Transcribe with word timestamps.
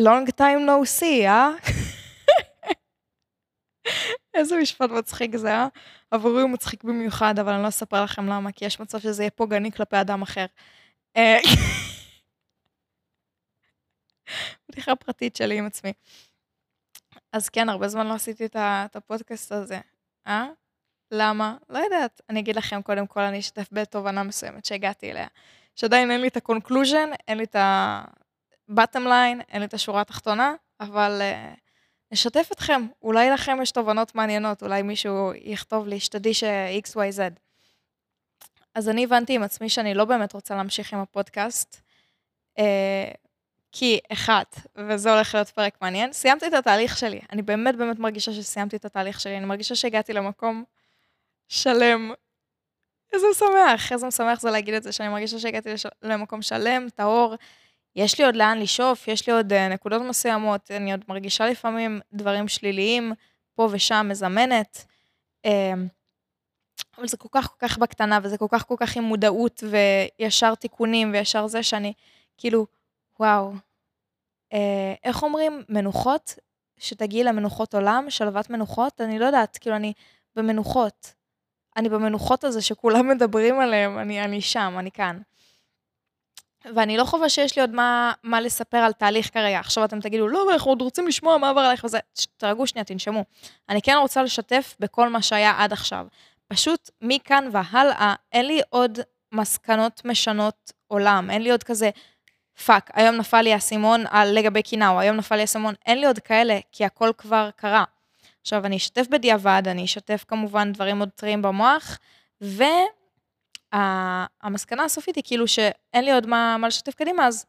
long 0.00 0.26
time 0.36 0.66
no 0.66 0.84
see, 1.00 1.26
אה? 1.26 1.50
איזה 4.34 4.56
משפט 4.62 4.90
מצחיק 4.90 5.36
זה, 5.36 5.52
אה? 5.52 5.68
עבורי 6.10 6.42
הוא 6.42 6.50
מצחיק 6.50 6.84
במיוחד, 6.84 7.38
אבל 7.38 7.52
אני 7.52 7.62
לא 7.62 7.68
אספר 7.68 8.04
לכם 8.04 8.26
למה, 8.26 8.52
כי 8.52 8.64
יש 8.64 8.80
מצב 8.80 8.98
שזה 8.98 9.22
יהיה 9.22 9.30
פוגעני 9.30 9.72
כלפי 9.72 10.00
אדם 10.00 10.22
אחר. 10.22 10.46
אה, 11.16 11.38
בדיחה 14.68 14.96
פרטית 14.96 15.36
שלי 15.36 15.58
עם 15.58 15.66
עצמי. 15.66 15.92
אז 17.32 17.48
כן, 17.48 17.68
הרבה 17.68 17.88
זמן 17.88 18.06
לא 18.06 18.14
עשיתי 18.14 18.44
את 18.56 18.96
הפודקאסט 18.96 19.52
הזה. 19.52 19.80
אה? 20.26 20.46
למה? 21.10 21.56
לא 21.68 21.78
יודעת. 21.78 22.20
אני 22.30 22.40
אגיד 22.40 22.56
לכם, 22.56 22.82
קודם 22.82 23.06
כל, 23.06 23.20
אני 23.20 23.38
אשתף 23.38 23.68
בתובנה 23.72 24.22
מסוימת 24.22 24.64
שהגעתי 24.64 25.10
אליה. 25.10 25.26
שעדיין 25.76 26.10
אין 26.10 26.20
לי 26.20 26.28
את 26.28 26.36
ה-conclusion, 26.36 27.14
אין 27.28 27.38
לי 27.38 27.44
את 27.44 27.56
ה-bottom 28.68 29.06
line, 29.06 29.42
אין 29.48 29.60
לי 29.60 29.64
את 29.64 29.74
השורה 29.74 30.00
התחתונה, 30.00 30.54
אבל 30.80 31.22
uh, 31.22 31.58
נשתף 32.12 32.48
אתכם. 32.52 32.86
אולי 33.02 33.30
לכם 33.30 33.58
יש 33.62 33.70
תובנות 33.70 34.14
מעניינות, 34.14 34.62
אולי 34.62 34.82
מישהו 34.82 35.32
יכתוב 35.34 35.86
לי, 35.86 36.00
שתדעי 36.00 36.34
ש-XYZ. 36.34 37.20
אז 38.74 38.88
אני 38.88 39.04
הבנתי 39.04 39.34
עם 39.34 39.42
עצמי 39.42 39.68
שאני 39.68 39.94
לא 39.94 40.04
באמת 40.04 40.32
רוצה 40.32 40.54
להמשיך 40.54 40.92
עם 40.92 40.98
הפודקאסט, 40.98 41.80
uh, 42.58 42.62
כי 43.72 43.98
אחת, 44.12 44.56
וזה 44.76 45.14
הולך 45.14 45.34
להיות 45.34 45.48
פרק 45.48 45.78
מעניין, 45.82 46.12
סיימתי 46.12 46.46
את 46.46 46.52
התהליך 46.52 46.98
שלי. 46.98 47.20
אני 47.32 47.42
באמת 47.42 47.76
באמת 47.76 47.98
מרגישה 47.98 48.32
שסיימתי 48.32 48.76
את 48.76 48.84
התהליך 48.84 49.20
שלי, 49.20 49.36
אני 49.36 49.44
מרגישה 49.44 49.74
שהגעתי 49.74 50.12
למקום 50.12 50.64
שלם. 51.48 52.12
איזה 53.12 53.26
משמח, 53.30 53.92
איזה 53.92 54.06
משמח 54.06 54.40
זה 54.40 54.50
להגיד 54.50 54.74
את 54.74 54.82
זה, 54.82 54.92
שאני 54.92 55.08
מרגישה 55.08 55.38
שהגעתי 55.38 55.72
לש... 55.72 55.86
למקום 56.02 56.42
שלם, 56.42 56.86
טהור. 56.94 57.34
יש 57.96 58.18
לי 58.18 58.24
עוד 58.24 58.36
לאן 58.36 58.58
לשאוף, 58.58 59.08
יש 59.08 59.26
לי 59.26 59.32
עוד 59.32 59.52
uh, 59.52 59.72
נקודות 59.72 60.02
מסוימות, 60.02 60.70
אני 60.70 60.92
עוד 60.92 61.04
מרגישה 61.08 61.46
לפעמים 61.46 62.00
דברים 62.12 62.48
שליליים, 62.48 63.12
פה 63.54 63.68
ושם, 63.70 64.06
מזמנת. 64.10 64.84
Uh, 65.46 65.50
אבל 66.98 67.08
זה 67.08 67.16
כל 67.16 67.28
כך 67.32 67.46
כל 67.46 67.68
כך 67.68 67.78
בקטנה, 67.78 68.18
וזה 68.22 68.38
כל 68.38 68.46
כך 68.50 68.66
כל 68.66 68.74
כך 68.78 68.96
עם 68.96 69.04
מודעות, 69.04 69.64
וישר 69.70 70.54
תיקונים, 70.54 71.12
וישר 71.12 71.46
זה 71.46 71.62
שאני, 71.62 71.92
כאילו, 72.38 72.66
וואו. 73.20 73.52
Uh, 74.52 74.56
איך 75.04 75.22
אומרים? 75.22 75.62
מנוחות? 75.68 76.34
שתגיעי 76.78 77.24
למנוחות 77.24 77.74
עולם, 77.74 78.06
שלוות 78.08 78.50
מנוחות? 78.50 79.00
אני 79.00 79.18
לא 79.18 79.26
יודעת, 79.26 79.58
כאילו, 79.58 79.76
אני 79.76 79.92
במנוחות. 80.36 81.14
אני 81.76 81.88
במנוחות 81.88 82.44
הזה 82.44 82.62
שכולם 82.62 83.08
מדברים 83.08 83.60
עליהם, 83.60 83.98
אני, 83.98 84.24
אני 84.24 84.40
שם, 84.40 84.74
אני 84.78 84.90
כאן. 84.90 85.18
ואני 86.74 86.96
לא 86.96 87.04
חווה 87.04 87.28
שיש 87.28 87.56
לי 87.56 87.62
עוד 87.62 87.70
מה, 87.70 88.12
מה 88.22 88.40
לספר 88.40 88.76
על 88.76 88.92
תהליך 88.92 89.30
כרגע. 89.32 89.58
עכשיו 89.58 89.84
אתם 89.84 90.00
תגידו, 90.00 90.28
לא, 90.28 90.52
אנחנו 90.52 90.70
עוד 90.70 90.82
רוצים 90.82 91.08
לשמוע 91.08 91.38
מה 91.38 91.50
עבר 91.50 91.60
עליך 91.60 91.84
וזה. 91.84 91.98
תרגעו 92.36 92.66
שנייה, 92.66 92.84
תנשמו. 92.84 93.24
אני 93.68 93.82
כן 93.82 93.96
רוצה 94.00 94.22
לשתף 94.22 94.76
בכל 94.80 95.08
מה 95.08 95.22
שהיה 95.22 95.54
עד 95.58 95.72
עכשיו. 95.72 96.06
פשוט 96.48 96.90
מכאן 97.02 97.48
והלאה, 97.52 98.14
אין 98.32 98.46
לי 98.46 98.60
עוד 98.70 98.98
מסקנות 99.32 100.02
משנות 100.04 100.72
עולם. 100.88 101.30
אין 101.30 101.42
לי 101.42 101.50
עוד 101.50 101.62
כזה, 101.62 101.90
fuck, 102.66 102.90
היום 102.94 103.16
נפל 103.16 103.40
לי 103.40 103.52
האסימון 103.52 104.04
על 104.10 104.28
לגבי 104.28 104.62
קינאו, 104.62 105.00
היום 105.00 105.16
נפל 105.16 105.34
לי 105.34 105.40
האסימון, 105.40 105.74
אין 105.86 106.00
לי 106.00 106.06
עוד 106.06 106.18
כאלה, 106.18 106.58
כי 106.72 106.84
הכל 106.84 107.10
כבר 107.18 107.50
קרה. 107.56 107.84
עכשיו, 108.40 108.66
אני 108.66 108.76
אשתף 108.76 109.06
בדיעבד, 109.10 109.62
אני 109.66 109.84
אשתף 109.84 110.24
כמובן 110.28 110.72
דברים 110.72 111.00
עוד 111.00 111.08
טריים 111.08 111.42
במוח, 111.42 111.98
והמסקנה 113.74 114.84
הסופית 114.84 115.16
היא 115.16 115.24
כאילו 115.26 115.48
שאין 115.48 116.04
לי 116.04 116.12
עוד 116.12 116.26
מה, 116.26 116.56
מה 116.58 116.68
לשתף 116.68 116.94
קדימה, 116.94 117.26
אז 117.26 117.46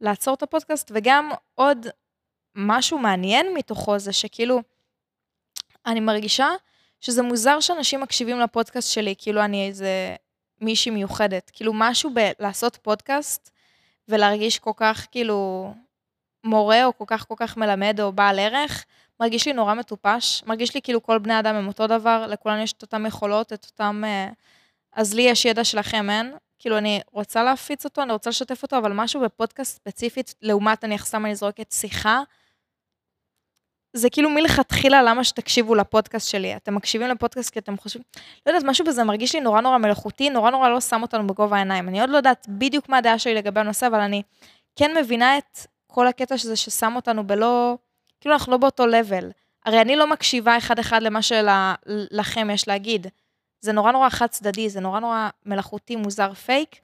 לעצור 0.00 0.34
את 0.34 0.42
הפודקאסט, 0.42 0.92
וגם 0.94 1.30
עוד 1.54 1.86
משהו 2.54 2.98
מעניין 2.98 3.54
מתוכו 3.54 3.98
זה 3.98 4.12
שכאילו, 4.12 4.60
אני 5.86 6.00
מרגישה 6.00 6.48
שזה 7.00 7.22
מוזר 7.22 7.60
שאנשים 7.60 8.00
מקשיבים 8.00 8.40
לפודקאסט 8.40 8.92
שלי, 8.92 9.14
כאילו 9.18 9.44
אני 9.44 9.68
איזה 9.68 10.16
מישהי 10.60 10.90
מיוחדת. 10.90 11.50
כאילו 11.54 11.72
משהו 11.74 12.10
בלעשות 12.14 12.76
פודקאסט 12.82 13.50
ולהרגיש 14.08 14.58
כל 14.58 14.72
כך 14.76 15.06
כאילו 15.10 15.72
מורה 16.44 16.84
או 16.84 16.98
כל 16.98 17.04
כך 17.06 17.28
כל 17.28 17.34
כך 17.36 17.56
מלמד 17.56 18.00
או 18.00 18.12
בעל 18.12 18.38
ערך, 18.38 18.84
מרגיש 19.20 19.46
לי 19.46 19.52
נורא 19.52 19.74
מטופש, 19.74 20.42
מרגיש 20.46 20.74
לי 20.74 20.82
כאילו 20.82 21.02
כל 21.02 21.18
בני 21.18 21.38
אדם 21.38 21.54
הם 21.54 21.68
אותו 21.68 21.86
דבר, 21.86 22.26
לכולנו 22.26 22.62
יש 22.62 22.72
את 22.72 22.82
אותם 22.82 23.06
יכולות, 23.06 23.52
את 23.52 23.66
אותם... 23.70 24.02
אה, 24.06 24.28
אז 24.96 25.14
לי 25.14 25.22
יש 25.22 25.44
ידע 25.44 25.64
שלכם, 25.64 26.10
אין? 26.10 26.34
כאילו, 26.58 26.78
אני 26.78 27.00
רוצה 27.12 27.42
להפיץ 27.42 27.84
אותו, 27.84 28.02
אני 28.02 28.12
רוצה 28.12 28.30
לשתף 28.30 28.62
אותו, 28.62 28.78
אבל 28.78 28.92
משהו 28.92 29.20
בפודקאסט 29.20 29.76
ספציפית, 29.76 30.34
לעומת, 30.42 30.84
אני 30.84 30.98
סתם 30.98 31.26
אני 31.26 31.34
זורקת 31.34 31.72
שיחה, 31.72 32.22
זה 33.92 34.10
כאילו 34.10 34.30
מלכתחילה 34.30 35.02
למה 35.02 35.24
שתקשיבו 35.24 35.74
לפודקאסט 35.74 36.28
שלי. 36.28 36.56
אתם 36.56 36.74
מקשיבים 36.74 37.08
לפודקאסט 37.08 37.50
כי 37.50 37.58
אתם 37.58 37.76
חושבים, 37.76 38.02
לא 38.46 38.52
יודעת, 38.52 38.64
משהו 38.64 38.84
בזה 38.84 39.04
מרגיש 39.04 39.34
לי 39.34 39.40
נורא 39.40 39.60
נורא 39.60 39.78
מלאכותי, 39.78 40.30
נורא 40.30 40.50
נורא 40.50 40.68
לא 40.68 40.80
שם 40.80 41.02
אותנו 41.02 41.26
בגובה 41.26 41.56
העיניים. 41.56 41.88
אני 41.88 42.00
עוד 42.00 42.10
לא 42.10 42.16
יודעת 42.16 42.46
בדיוק 42.48 42.88
מה 42.88 42.98
הדעה 42.98 43.18
שלי 43.18 43.34
לגבי 43.34 43.60
הנושא, 43.60 43.86
אבל 43.86 44.00
אני 44.00 44.22
כן 44.76 44.96
מבינה 44.96 45.38
את 45.38 45.58
כל 45.86 46.06
הקטע 46.06 46.38
שזה 46.38 46.56
ששם 46.56 46.92
אותנו 46.96 47.26
בלא... 47.26 47.74
כאילו 48.20 48.34
אנחנו 48.34 48.52
לא 48.52 48.58
באותו 48.58 48.86
לבל. 48.86 49.30
הרי 49.64 49.80
אני 49.80 49.96
לא 49.96 50.10
מקשיבה 50.10 50.58
אחד-אחד 50.58 51.02
למה 51.02 51.20
שלכם 51.22 52.50
יש 52.50 52.68
להגיד. 52.68 53.06
זה 53.60 53.72
נורא 53.72 53.92
נורא 53.92 54.08
חד 54.08 54.26
צדדי, 54.26 54.68
זה 54.68 54.80
נורא 54.80 55.00
נורא 55.00 55.28
מלאכותי, 55.46 55.96
מוזר, 55.96 56.34
פייק. 56.34 56.76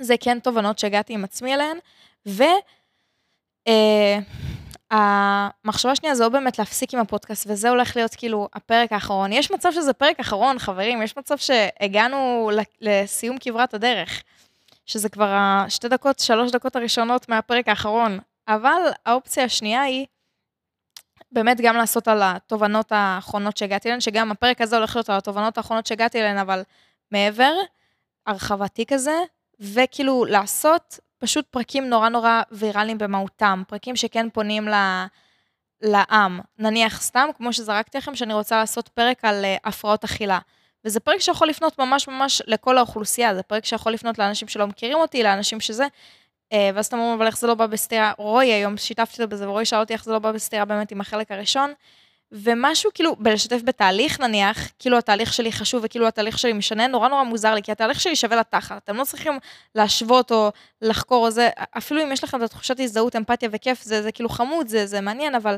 זה 0.00 0.14
כן 0.20 0.38
תובנות 0.38 0.78
שהגעתי 0.78 1.12
עם 1.14 1.24
עצמי 1.24 1.54
אליהן. 1.54 1.78
ו... 2.28 2.42
אה, 3.68 4.18
השנייה 5.74 6.14
זה 6.14 6.24
או 6.24 6.30
באמת 6.30 6.58
להפסיק 6.58 6.94
עם 6.94 7.00
הפודקאסט, 7.00 7.46
וזה 7.48 7.70
הולך 7.70 7.96
להיות 7.96 8.14
כאילו 8.14 8.48
הפרק 8.54 8.92
האחרון. 8.92 9.32
יש 9.32 9.50
מצב 9.50 9.72
שזה 9.72 9.92
פרק 9.92 10.20
אחרון, 10.20 10.58
חברים, 10.58 11.02
יש 11.02 11.16
מצב 11.16 11.36
שהגענו 11.38 12.50
לסיום 12.80 13.36
כברת 13.40 13.74
הדרך, 13.74 14.22
שזה 14.86 15.08
כבר 15.08 15.28
השתי 15.34 15.88
דקות, 15.88 16.18
שלוש 16.18 16.50
דקות 16.50 16.76
הראשונות 16.76 17.28
מהפרק 17.28 17.68
האחרון. 17.68 18.18
אבל 18.48 18.80
האופציה 19.06 19.44
השנייה 19.44 19.82
היא 19.82 20.06
באמת 21.32 21.60
גם 21.60 21.76
לעשות 21.76 22.08
על 22.08 22.20
התובנות 22.22 22.86
האחרונות 22.90 23.56
שהגעתי 23.56 23.88
אליהן, 23.88 24.00
שגם 24.00 24.30
הפרק 24.30 24.60
הזה 24.60 24.76
הולך 24.76 24.96
להיות 24.96 25.10
על 25.10 25.16
התובנות 25.16 25.58
האחרונות 25.58 25.86
שהגעתי 25.86 26.20
אליהן, 26.20 26.38
אבל 26.38 26.62
מעבר, 27.10 27.52
הרחבתי 28.26 28.86
כזה, 28.86 29.16
וכאילו 29.60 30.24
לעשות 30.24 31.00
פשוט 31.18 31.46
פרקים 31.50 31.88
נורא 31.88 32.08
נורא 32.08 32.42
ויראליים 32.52 32.98
במהותם, 32.98 33.62
פרקים 33.68 33.96
שכן 33.96 34.30
פונים 34.30 34.68
ל... 34.68 34.74
לעם. 35.82 36.40
נניח 36.58 37.02
סתם, 37.02 37.28
כמו 37.36 37.52
שזרקתי 37.52 37.98
לכם, 37.98 38.14
שאני 38.14 38.34
רוצה 38.34 38.56
לעשות 38.56 38.88
פרק 38.88 39.24
על 39.24 39.44
uh, 39.44 39.68
הפרעות 39.68 40.04
אכילה. 40.04 40.38
וזה 40.84 41.00
פרק 41.00 41.20
שיכול 41.20 41.48
לפנות 41.48 41.78
ממש 41.78 42.08
ממש 42.08 42.42
לכל 42.46 42.78
האוכלוסייה, 42.78 43.34
זה 43.34 43.42
פרק 43.42 43.64
שיכול 43.64 43.92
לפנות 43.92 44.18
לאנשים 44.18 44.48
שלא 44.48 44.66
מכירים 44.66 44.98
אותי, 44.98 45.22
לאנשים 45.22 45.60
שזה, 45.60 45.86
ואז 46.52 46.86
אתם 46.86 46.98
אומרים, 46.98 47.16
אבל 47.16 47.26
איך 47.26 47.38
זה 47.38 47.46
לא 47.46 47.54
בא 47.54 47.66
בסתירה? 47.66 48.12
רועי 48.18 48.52
היום 48.52 48.76
שיתפתי 48.76 49.22
אותו 49.22 49.34
בזה, 49.34 49.48
ורועי 49.48 49.64
שאל 49.64 49.80
אותי 49.80 49.92
איך 49.92 50.04
זה 50.04 50.12
לא 50.12 50.18
בא 50.18 50.32
בסתירה 50.32 50.64
באמת 50.64 50.90
עם 50.90 51.00
החלק 51.00 51.32
הראשון. 51.32 51.72
ומשהו 52.32 52.90
כאילו, 52.94 53.16
בלשתף 53.16 53.60
בתהליך 53.64 54.20
נניח, 54.20 54.58
כאילו 54.78 54.98
התהליך 54.98 55.32
שלי 55.32 55.52
חשוב 55.52 55.82
וכאילו 55.84 56.06
התהליך 56.06 56.38
שלי 56.38 56.52
משנה, 56.52 56.86
נורא 56.86 57.08
נורא 57.08 57.22
מוזר 57.22 57.54
לי, 57.54 57.62
כי 57.62 57.72
התהליך 57.72 58.00
שלי 58.00 58.16
שווה 58.16 58.36
לתחת. 58.36 58.76
אתם 58.84 58.96
לא 58.96 59.04
צריכים 59.04 59.38
להשוות 59.74 60.32
או 60.32 60.52
לחקור 60.82 61.26
או 61.26 61.30
זה, 61.30 61.48
אפילו 61.78 62.02
אם 62.02 62.12
יש 62.12 62.24
לכם 62.24 62.38
את 62.38 62.42
התחושת 62.42 62.80
הזדהות, 62.80 63.16
אמפתיה 63.16 63.48
וכיף, 63.52 63.82
זה, 63.82 64.02
זה 64.02 64.12
כאילו 64.12 64.28
חמוד, 64.28 64.68
זה, 64.68 64.86
זה 64.86 65.00
מעניין, 65.00 65.34
אבל 65.34 65.56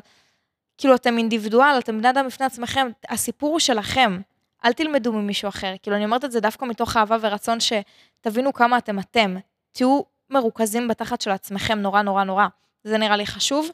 כאילו 0.78 0.94
אתם 0.94 1.18
אינדיבידואל, 1.18 1.78
אתם 1.78 1.98
בני 1.98 2.10
אדם 2.10 2.26
בפני 2.26 2.46
עצמכם, 2.46 2.88
הסיפור 3.08 3.50
הוא 3.50 3.60
שלכם. 3.60 4.20
אל 4.64 4.72
תלמדו 4.72 5.12
ממישהו 5.12 5.48
אחר. 5.48 5.74
כאילו, 5.82 5.96
אני 5.96 6.04
אומרת 6.04 6.24
את 6.24 6.32
זה 6.32 6.40
דווקא 6.40 6.64
מתוך 6.64 6.96
אהבה 6.96 7.16
ורצון 7.20 7.58
שתבינו 7.60 8.52
כמה 8.52 8.78
אתם 8.78 8.98
אתם. 8.98 9.36
תהיו 9.72 10.00
מרוכזים 10.30 10.88
בתחת 10.88 11.20
של 11.20 11.30
עצמכם 11.30 11.78
נורא 11.78 12.02
נורא 12.02 12.24
נורא. 12.24 12.46
זה 12.84 12.98
נראה 12.98 13.16
לי 13.16 13.26
חשוב. 13.26 13.70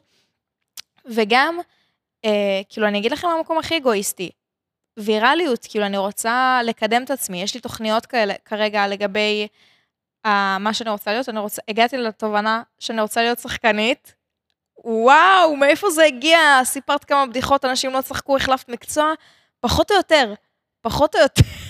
וגם, 1.05 1.57
אה, 2.25 2.61
כאילו, 2.69 2.87
אני 2.87 2.99
אגיד 2.99 3.11
לכם 3.11 3.27
המקום 3.27 3.57
הכי 3.57 3.77
אגואיסטי. 3.77 4.29
ויראליות, 4.99 5.67
כאילו, 5.69 5.85
אני 5.85 5.97
רוצה 5.97 6.59
לקדם 6.63 7.03
את 7.03 7.11
עצמי. 7.11 7.41
יש 7.41 7.55
לי 7.55 7.61
תוכניות 7.61 8.05
כאלה 8.05 8.33
כרגע 8.45 8.87
לגבי 8.87 9.47
uh, 10.27 10.29
מה 10.59 10.73
שאני 10.73 10.89
רוצה 10.89 11.11
להיות. 11.11 11.29
אני 11.29 11.39
רוצה, 11.39 11.61
הגעתי 11.67 11.97
לתובנה 11.97 12.63
שאני 12.79 13.01
רוצה 13.01 13.21
להיות 13.21 13.39
שחקנית. 13.39 14.15
וואו, 14.83 15.55
מאיפה 15.55 15.89
זה 15.89 16.03
הגיע? 16.03 16.39
סיפרת 16.63 17.03
כמה 17.03 17.25
בדיחות, 17.25 17.65
אנשים 17.65 17.93
לא 17.93 18.01
צחקו, 18.01 18.37
החלפת 18.37 18.69
מקצוע. 18.69 19.13
פחות 19.59 19.91
או 19.91 19.95
יותר, 19.95 20.33
פחות 20.81 21.15
או 21.15 21.19
יותר. 21.19 21.64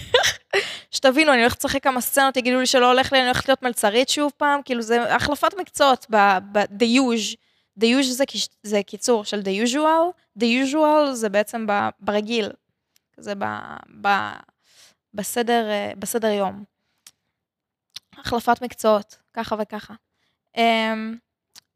שתבינו, 0.91 1.33
אני 1.33 1.41
הולכת 1.41 1.59
לשחק 1.59 1.83
כמה 1.83 2.01
סצנות, 2.01 2.37
יגידו 2.37 2.59
לי 2.59 2.65
שלא 2.65 2.87
הולך 2.91 3.13
לי, 3.13 3.19
אני 3.19 3.27
הולכת 3.27 3.47
להיות 3.47 3.63
מלצרית 3.63 4.09
שוב 4.09 4.31
פעם, 4.37 4.61
כאילו 4.65 4.81
זה 4.81 5.15
החלפת 5.15 5.53
מקצועות 5.59 6.05
ב-the 6.09 6.85
usual. 6.85 7.37
the 7.79 7.85
usual 7.85 8.03
זה, 8.03 8.23
זה 8.63 8.83
קיצור 8.83 9.25
של 9.25 9.39
the 9.39 9.67
usual, 9.67 10.39
the 10.39 10.43
usual 10.43 11.11
זה 11.13 11.29
בעצם 11.29 11.67
ב, 11.67 11.71
ברגיל, 11.99 12.51
זה 13.17 13.33
ב, 13.35 13.45
ב, 14.01 14.07
בסדר, 15.13 15.65
בסדר 15.99 16.27
יום. 16.27 16.63
החלפת 18.17 18.61
מקצועות, 18.61 19.17
ככה 19.33 19.55
וככה. 19.59 19.93
Um, 20.57 20.59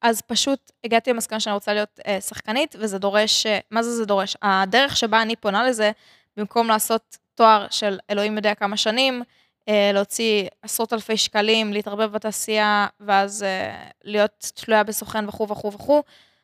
אז 0.01 0.21
פשוט 0.21 0.71
הגעתי 0.83 1.13
למסקנה 1.13 1.39
שאני 1.39 1.53
רוצה 1.53 1.73
להיות 1.73 1.99
אה, 2.07 2.21
שחקנית, 2.21 2.75
וזה 2.79 2.97
דורש, 2.97 3.45
אה, 3.45 3.59
מה 3.71 3.83
זה 3.83 3.91
זה 3.91 4.05
דורש? 4.05 4.37
הדרך 4.41 4.97
שבה 4.97 5.21
אני 5.21 5.35
פונה 5.35 5.63
לזה, 5.63 5.91
במקום 6.37 6.67
לעשות 6.67 7.17
תואר 7.39 7.67
של 7.71 7.99
אלוהים 8.09 8.37
יודע 8.37 8.55
כמה 8.55 8.77
שנים, 8.77 9.23
אה, 9.69 9.91
להוציא 9.93 10.47
עשרות 10.61 10.93
אלפי 10.93 11.17
שקלים, 11.17 11.73
להתערבב 11.73 12.11
בתעשייה, 12.11 12.87
ואז 12.99 13.43
אה, 13.43 13.89
להיות 14.03 14.51
תלויה 14.55 14.83
בסוכן 14.83 15.27
וכו' 15.27 15.47
וכו' 15.47 15.73
וכו', 15.73 16.03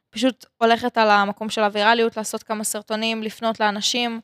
פשוט 0.09 0.45
הולכת 0.57 0.97
על 0.97 1.09
המקום 1.09 1.49
של 1.49 1.63
הווירליות, 1.63 2.17
לעשות 2.17 2.43
כמה 2.43 2.63
סרטונים, 2.63 3.23
לפנות 3.23 3.59
לאנשים, 3.59 4.21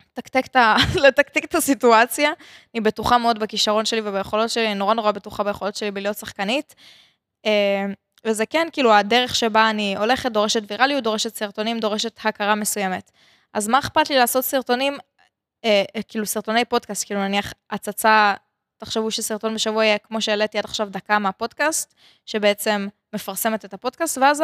לתקתק 0.00 1.44
את, 1.44 1.54
הסיטואציה. 1.54 2.30
אני 2.74 2.80
בטוחה 2.80 3.18
מאוד 3.18 3.38
בכישרון 3.38 3.84
שלי 3.84 4.00
וביכולות 4.04 4.50
שלי, 4.50 4.66
אני 4.66 4.74
נורא 4.74 4.94
נורא 4.94 5.10
בטוחה 5.10 5.44
ביכולות 5.44 5.76
שלי 5.76 5.90
בלהיות 5.90 6.16
שחקנית. 6.16 6.74
אה, 7.46 7.86
וזה 8.24 8.46
כן, 8.46 8.68
כאילו, 8.72 8.92
הדרך 8.92 9.34
שבה 9.34 9.70
אני 9.70 9.96
הולכת 9.96 10.32
דורשת 10.32 10.62
ויראליות, 10.70 11.04
דורשת 11.04 11.36
סרטונים, 11.36 11.80
דורשת 11.80 12.18
הכרה 12.24 12.54
מסוימת. 12.54 13.10
אז 13.54 13.68
מה 13.68 13.78
אכפת 13.78 14.10
לי 14.10 14.16
לעשות 14.16 14.44
סרטונים, 14.44 14.98
אה, 15.64 15.84
אה, 15.96 16.02
כאילו, 16.02 16.26
סרטוני 16.26 16.64
פודקאסט, 16.64 17.06
כאילו, 17.06 17.20
נניח 17.20 17.52
הצצה, 17.70 18.34
תחשבו 18.78 19.10
שסרטון 19.10 19.54
בשבוע 19.54 19.84
יהיה, 19.84 19.98
כמו 19.98 20.20
שהעליתי 20.20 20.58
עד 20.58 20.64
עכשיו, 20.64 20.88
דקה 20.90 21.18
מהפודקאסט, 21.18 21.94
שבעצם 22.26 22.88
מפרסמת 23.12 23.64
את 23.64 23.74
הפודקאסט, 23.74 24.18
ואז 24.18 24.42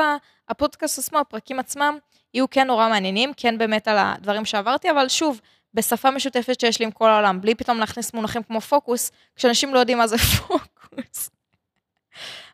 הפודקאסט 0.49 0.99
עצמו, 0.99 1.19
הפרקים 1.19 1.59
עצמם, 1.59 1.99
יהיו 2.35 2.51
כן 2.51 2.67
נורא 2.67 2.89
מעניינים, 2.89 3.33
כן 3.37 3.59
באמת 3.59 3.89
על 3.89 3.97
הדברים 3.99 4.45
שעברתי, 4.45 4.91
אבל 4.91 5.09
שוב, 5.09 5.41
בשפה 5.75 6.11
משותפת 6.11 6.61
שיש 6.61 6.79
לי 6.79 6.85
עם 6.85 6.91
כל 6.91 7.11
העולם, 7.11 7.41
בלי 7.41 7.55
פתאום 7.55 7.79
להכניס 7.79 8.15
מונחים 8.15 8.43
כמו 8.43 8.61
פוקוס, 8.61 9.11
כשאנשים 9.37 9.75
לא 9.75 9.79
יודעים 9.79 9.99
מה 9.99 10.07
זה 10.07 10.17
פוקוס. 10.39 11.31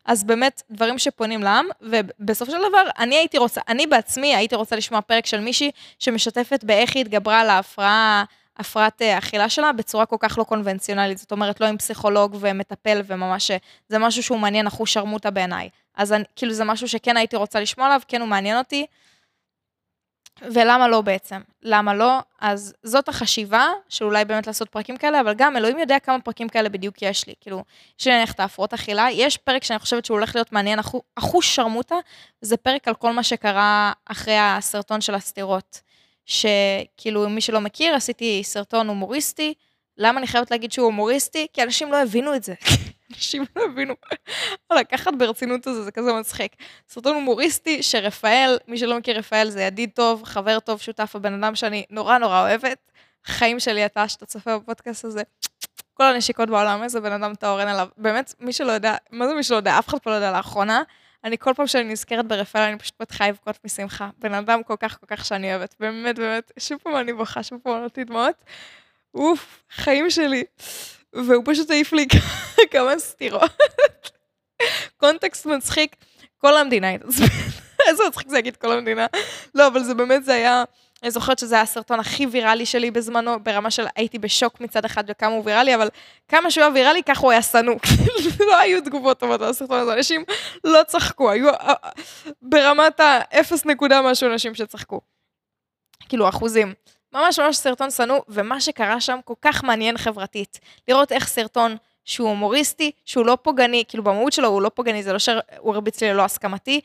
אז 0.05 0.23
באמת, 0.23 0.61
דברים 0.71 0.97
שפונים 0.99 1.43
לעם, 1.43 1.65
ובסופו 1.81 2.51
של 2.51 2.57
דבר, 2.69 2.89
אני 2.99 3.15
הייתי 3.15 3.37
רוצה, 3.37 3.61
אני 3.67 3.87
בעצמי 3.87 4.35
הייתי 4.35 4.55
רוצה 4.55 4.75
לשמוע 4.75 5.01
פרק 5.01 5.25
של 5.25 5.39
מישהי 5.39 5.71
שמשתפת 5.99 6.63
באיך 6.63 6.95
היא 6.95 7.01
התגברה 7.01 7.39
על 7.39 7.49
ההפרעה, 7.49 8.23
הפרעת 8.57 9.01
אה, 9.01 9.17
אכילה 9.17 9.49
שלה 9.49 9.71
בצורה 9.71 10.05
כל 10.05 10.15
כך 10.19 10.37
לא 10.37 10.43
קונבנציונלית, 10.43 11.17
זאת 11.17 11.31
אומרת, 11.31 11.61
לא 11.61 11.65
עם 11.65 11.77
פסיכולוג 11.77 12.37
ומטפל 12.39 13.01
וממש, 13.05 13.51
זה 13.89 13.99
משהו 13.99 14.23
שהוא 14.23 14.39
מעניין 14.39 14.67
אחוז 14.67 14.89
שרמוטה 14.89 15.31
בעיניי. 15.31 15.69
אז 15.95 16.13
אני, 16.13 16.23
כאילו 16.35 16.53
זה 16.53 16.63
משהו 16.63 16.87
שכן 16.87 17.17
הייתי 17.17 17.35
רוצה 17.35 17.59
לשמוע 17.59 17.87
עליו, 17.87 18.01
כן 18.07 18.21
הוא 18.21 18.29
מעניין 18.29 18.57
אותי. 18.57 18.85
ולמה 20.41 20.87
לא 20.87 21.01
בעצם? 21.01 21.41
למה 21.63 21.93
לא? 21.93 22.19
אז 22.41 22.73
זאת 22.83 23.09
החשיבה, 23.09 23.67
של 23.89 24.05
אולי 24.05 24.25
באמת 24.25 24.47
לעשות 24.47 24.69
פרקים 24.69 24.97
כאלה, 24.97 25.21
אבל 25.21 25.33
גם 25.33 25.57
אלוהים 25.57 25.79
יודע 25.79 25.99
כמה 25.99 26.21
פרקים 26.21 26.49
כאלה 26.49 26.69
בדיוק 26.69 27.01
יש 27.01 27.27
לי. 27.27 27.33
כאילו, 27.41 27.63
יש 27.99 28.07
לי 28.07 28.13
נניח 28.13 28.31
את 28.31 28.39
ההפרעות 28.39 28.73
אכילה, 28.73 29.07
יש 29.11 29.37
פרק 29.37 29.63
שאני 29.63 29.79
חושבת 29.79 30.05
שהוא 30.05 30.17
הולך 30.17 30.35
להיות 30.35 30.51
מעניין, 30.51 30.79
אחוש 31.15 31.55
שרמוטה, 31.55 31.95
זה 32.41 32.57
פרק 32.57 32.87
על 32.87 32.95
כל 32.95 33.13
מה 33.13 33.23
שקרה 33.23 33.91
אחרי 34.05 34.37
הסרטון 34.37 35.01
של 35.01 35.15
הסתירות. 35.15 35.81
שכאילו, 36.25 37.29
מי 37.29 37.41
שלא 37.41 37.61
מכיר, 37.61 37.95
עשיתי 37.95 38.41
סרטון 38.43 38.87
הומוריסטי. 38.87 39.53
למה 39.97 40.19
אני 40.19 40.27
חייבת 40.27 40.51
להגיד 40.51 40.71
שהוא 40.71 40.85
הומוריסטי? 40.85 41.47
כי 41.53 41.63
אנשים 41.63 41.91
לא 41.91 42.01
הבינו 42.01 42.35
את 42.35 42.43
זה. 42.43 42.53
אנשים 43.13 43.45
לא 43.55 43.65
הבינו. 43.65 43.93
לקחת 44.79 45.13
ברצינות 45.17 45.67
את 45.67 45.73
זה, 45.73 45.83
זה 45.83 45.91
כזה 45.91 46.13
מצחיק. 46.13 46.55
סרטון 46.89 47.15
הומוריסטי 47.15 47.83
שרפאל, 47.83 48.57
מי 48.67 48.77
שלא 48.77 48.97
מכיר 48.97 49.17
רפאל 49.17 49.49
זה 49.49 49.61
ידיד 49.61 49.89
טוב, 49.93 50.23
חבר 50.23 50.59
טוב, 50.59 50.81
שותף, 50.81 51.15
הבן 51.15 51.43
אדם 51.43 51.55
שאני 51.55 51.85
נורא 51.89 52.17
נורא 52.17 52.41
אוהבת. 52.41 52.91
חיים 53.25 53.59
שלי 53.59 53.85
אתה, 53.85 54.07
שאתה 54.07 54.25
צופה 54.25 54.57
בפודקאסט 54.57 55.05
הזה. 55.05 55.21
כל 55.93 56.03
הנשיקות 56.03 56.49
בעולם, 56.49 56.83
איזה 56.83 57.01
בן 57.01 57.11
אדם 57.11 57.35
טהור 57.35 57.59
אין 57.59 57.67
עליו. 57.67 57.87
באמת, 57.97 58.33
מי 58.39 58.53
שלא 58.53 58.71
יודע, 58.71 58.95
מה 59.11 59.27
זה 59.27 59.33
מי 59.33 59.43
שלא 59.43 59.55
יודע? 59.55 59.79
אף 59.79 59.87
אחד 59.87 59.99
פה 59.99 60.09
לא 60.09 60.15
יודע 60.15 60.31
לאחרונה. 60.31 60.83
אני 61.25 61.37
כל 61.37 61.53
פעם 61.53 61.67
שאני 61.67 61.83
נזכרת 61.83 62.27
ברפאל, 62.27 62.61
אני 62.61 62.79
פשוט 62.79 63.01
מתחילה 63.01 63.29
לבכות 63.29 63.59
משמחה. 63.65 64.09
בן 64.17 64.33
אדם 64.33 64.63
כל 64.63 64.75
כך 64.79 64.99
כל 64.99 65.05
כך 65.05 65.25
שאני 65.25 65.55
אוהבת. 65.55 65.75
באמת, 65.79 66.19
באמת, 66.19 66.51
שוב 66.59 66.79
פעם 66.83 66.95
אני 66.95 67.13
בוכה, 67.13 67.43
שוב 67.43 67.59
פעם 67.63 67.87
אני 67.95 68.03
דמעות. 68.05 68.43
אוף, 69.13 69.63
חיים 69.71 70.09
שלי. 70.09 70.43
והוא 71.13 71.43
פשוט 71.45 71.69
העיף 71.71 71.93
לי 71.93 72.07
כמה 72.71 72.99
סתירות. 72.99 73.51
קונטקסט 74.97 75.45
מצחיק, 75.45 75.95
כל 76.37 76.57
המדינה 76.57 76.89
התעצבנת. 76.89 77.29
איזה 77.87 78.03
מצחיק 78.07 78.27
זה 78.27 78.35
להגיד 78.35 78.55
כל 78.55 78.71
המדינה. 78.71 79.05
לא, 79.55 79.67
אבל 79.67 79.83
זה 79.83 79.93
באמת, 79.93 80.25
זה 80.25 80.33
היה... 80.33 80.63
אני 81.05 81.11
זוכרת 81.11 81.39
שזה 81.39 81.55
היה 81.55 81.61
הסרטון 81.61 81.99
הכי 81.99 82.25
ויראלי 82.25 82.65
שלי 82.65 82.91
בזמנו, 82.91 83.39
ברמה 83.43 83.71
של 83.71 83.85
הייתי 83.95 84.19
בשוק 84.19 84.61
מצד 84.61 84.85
אחד 84.85 85.03
וכמה 85.07 85.31
הוא 85.31 85.41
ויראלי, 85.45 85.75
אבל 85.75 85.89
כמה 86.27 86.51
שהוא 86.51 86.63
היה 86.63 86.73
ויראלי, 86.73 87.03
ככה 87.03 87.21
הוא 87.21 87.31
היה 87.31 87.41
שנוא. 87.41 87.75
לא 88.47 88.57
היו 88.57 88.81
תגובות 88.81 89.19
טובות 89.19 89.41
על 89.41 89.49
הסרטון 89.49 89.79
הזה, 89.79 89.93
אנשים 89.93 90.23
לא 90.63 90.83
צחקו, 90.87 91.31
היו 91.31 91.49
אה, 91.49 91.73
ברמת 92.41 92.99
האפס 92.99 93.65
נקודה 93.65 94.01
משהו 94.01 94.31
אנשים 94.31 94.55
שצחקו. 94.55 95.01
כאילו, 96.09 96.29
אחוזים. 96.29 96.73
ממש 97.13 97.39
ממש 97.39 97.57
סרטון 97.57 97.91
שנוא, 97.91 98.19
ומה 98.27 98.61
שקרה 98.61 99.01
שם 99.01 99.19
כל 99.25 99.33
כך 99.41 99.63
מעניין 99.63 99.97
חברתית. 99.97 100.59
לראות 100.87 101.11
איך 101.11 101.27
סרטון 101.27 101.75
שהוא 102.05 102.29
הומוריסטי, 102.29 102.91
שהוא 103.05 103.25
לא 103.25 103.37
פוגעני, 103.41 103.83
כאילו 103.87 104.03
במהות 104.03 104.33
שלו 104.33 104.47
הוא 104.47 104.61
לא 104.61 104.69
פוגעני, 104.69 105.03
זה 105.03 105.13
לא 105.13 105.19
שהוא 105.19 105.41
הרביץ 105.73 106.01
לי 106.01 106.13
ללא 106.13 106.23
הסכמתי, 106.23 106.81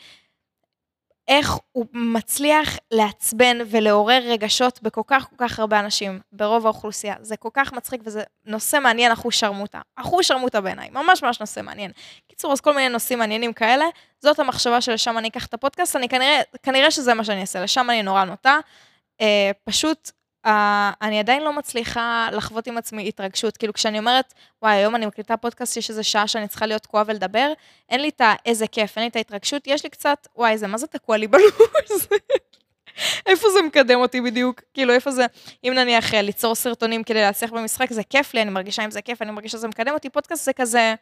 איך 1.31 1.59
הוא 1.73 1.87
מצליח 1.93 2.77
לעצבן 2.91 3.59
ולעורר 3.67 4.23
רגשות 4.25 4.83
בכל 4.83 5.03
כך 5.07 5.29
כל 5.31 5.37
כך 5.39 5.59
הרבה 5.59 5.81
אנשים, 5.81 6.21
ברוב 6.33 6.67
האוכלוסייה. 6.67 7.15
זה 7.21 7.37
כל 7.37 7.49
כך 7.53 7.73
מצחיק 7.73 8.01
וזה 8.05 8.23
נושא 8.45 8.79
מעניין, 8.83 9.13
אחוז 9.13 9.35
שרמוטה. 9.35 9.81
אחוז 9.97 10.27
שרמוטה 10.27 10.61
בעיניי, 10.61 10.91
ממש 10.91 11.23
ממש 11.23 11.41
נושא 11.41 11.61
מעניין. 11.61 11.91
קיצור, 12.29 12.53
אז 12.53 12.61
כל 12.61 12.75
מיני 12.75 12.89
נושאים 12.89 13.19
מעניינים 13.19 13.53
כאלה, 13.53 13.85
זאת 14.21 14.39
המחשבה 14.39 14.81
שלשם 14.81 15.19
אני 15.19 15.29
אקח 15.29 15.47
את 15.47 15.55
הפודקאסט, 15.55 15.97
אני 15.97 16.09
כנראה, 16.09 16.41
כנראה 16.63 16.91
שזה 16.91 17.15
מה 17.15 17.25
שאני 17.25 17.41
אעשה, 17.41 17.61
לשם 17.61 17.91
אני 17.91 18.03
נורא 18.03 18.25
נוטה. 18.25 18.59
אה, 19.21 19.51
פשוט 19.65 20.11
Uh, 20.47 20.51
אני 21.03 21.19
עדיין 21.19 21.43
לא 21.43 21.53
מצליחה 21.53 22.29
לחוות 22.33 22.67
עם 22.67 22.79
עצמי 22.79 23.09
התרגשות. 23.09 23.57
כאילו, 23.57 23.73
כשאני 23.73 23.99
אומרת, 23.99 24.35
וואי, 24.63 24.77
היום 24.77 24.97
אני 24.97 25.07
מקליטה 25.07 25.37
פודקאסט, 25.37 25.77
יש 25.77 25.91
איזה 25.91 26.03
שעה 26.03 26.29
שאני 26.29 26.49
צריכה 26.49 26.67
להיות 26.67 26.83
תקועה 26.83 27.05
ולדבר, 27.07 27.53
אין 27.89 28.01
לי 28.01 28.09
את 28.09 28.21
האיזה 28.25 28.67
כיף, 28.67 28.97
אין 28.97 29.03
לי 29.05 29.09
את 29.09 29.17
ההתרגשות, 29.17 29.63
יש 29.67 29.85
לי 29.85 29.91
קצת, 29.91 30.29
וואי, 30.37 30.59
זה 30.59 30.67
מה 30.67 30.79
זה 30.79 30.87
תקוע 30.87 31.17
לי 31.17 31.27
בלו"ז? 31.27 32.07
איפה 33.27 33.49
זה 33.51 33.63
מקדם 33.63 34.01
אותי 34.01 34.21
בדיוק? 34.21 34.61
כאילו, 34.75 34.93
איפה 34.93 35.11
זה, 35.11 35.27
אם 35.65 35.73
נניח 35.75 36.15
אה, 36.15 36.23
ליצור 36.23 36.55
סרטונים 36.55 37.05
כדי 37.05 37.21
להצליח 37.21 37.53
במשחק, 37.53 37.93
זה 37.93 38.03
כיף 38.03 38.35
לי, 38.35 38.43
אני 38.43 38.51
מרגישה 38.51 38.85
אם 38.85 38.91
זה 38.91 39.03
כיף, 39.03 39.23
אני 39.23 39.31
מרגישה 39.31 39.59
שזה 39.59 39.69
מקדם 39.69 39.95
אותי, 39.95 40.11
פודקאסט 40.11 40.45
זה 40.45 40.53
כזה... 40.53 40.95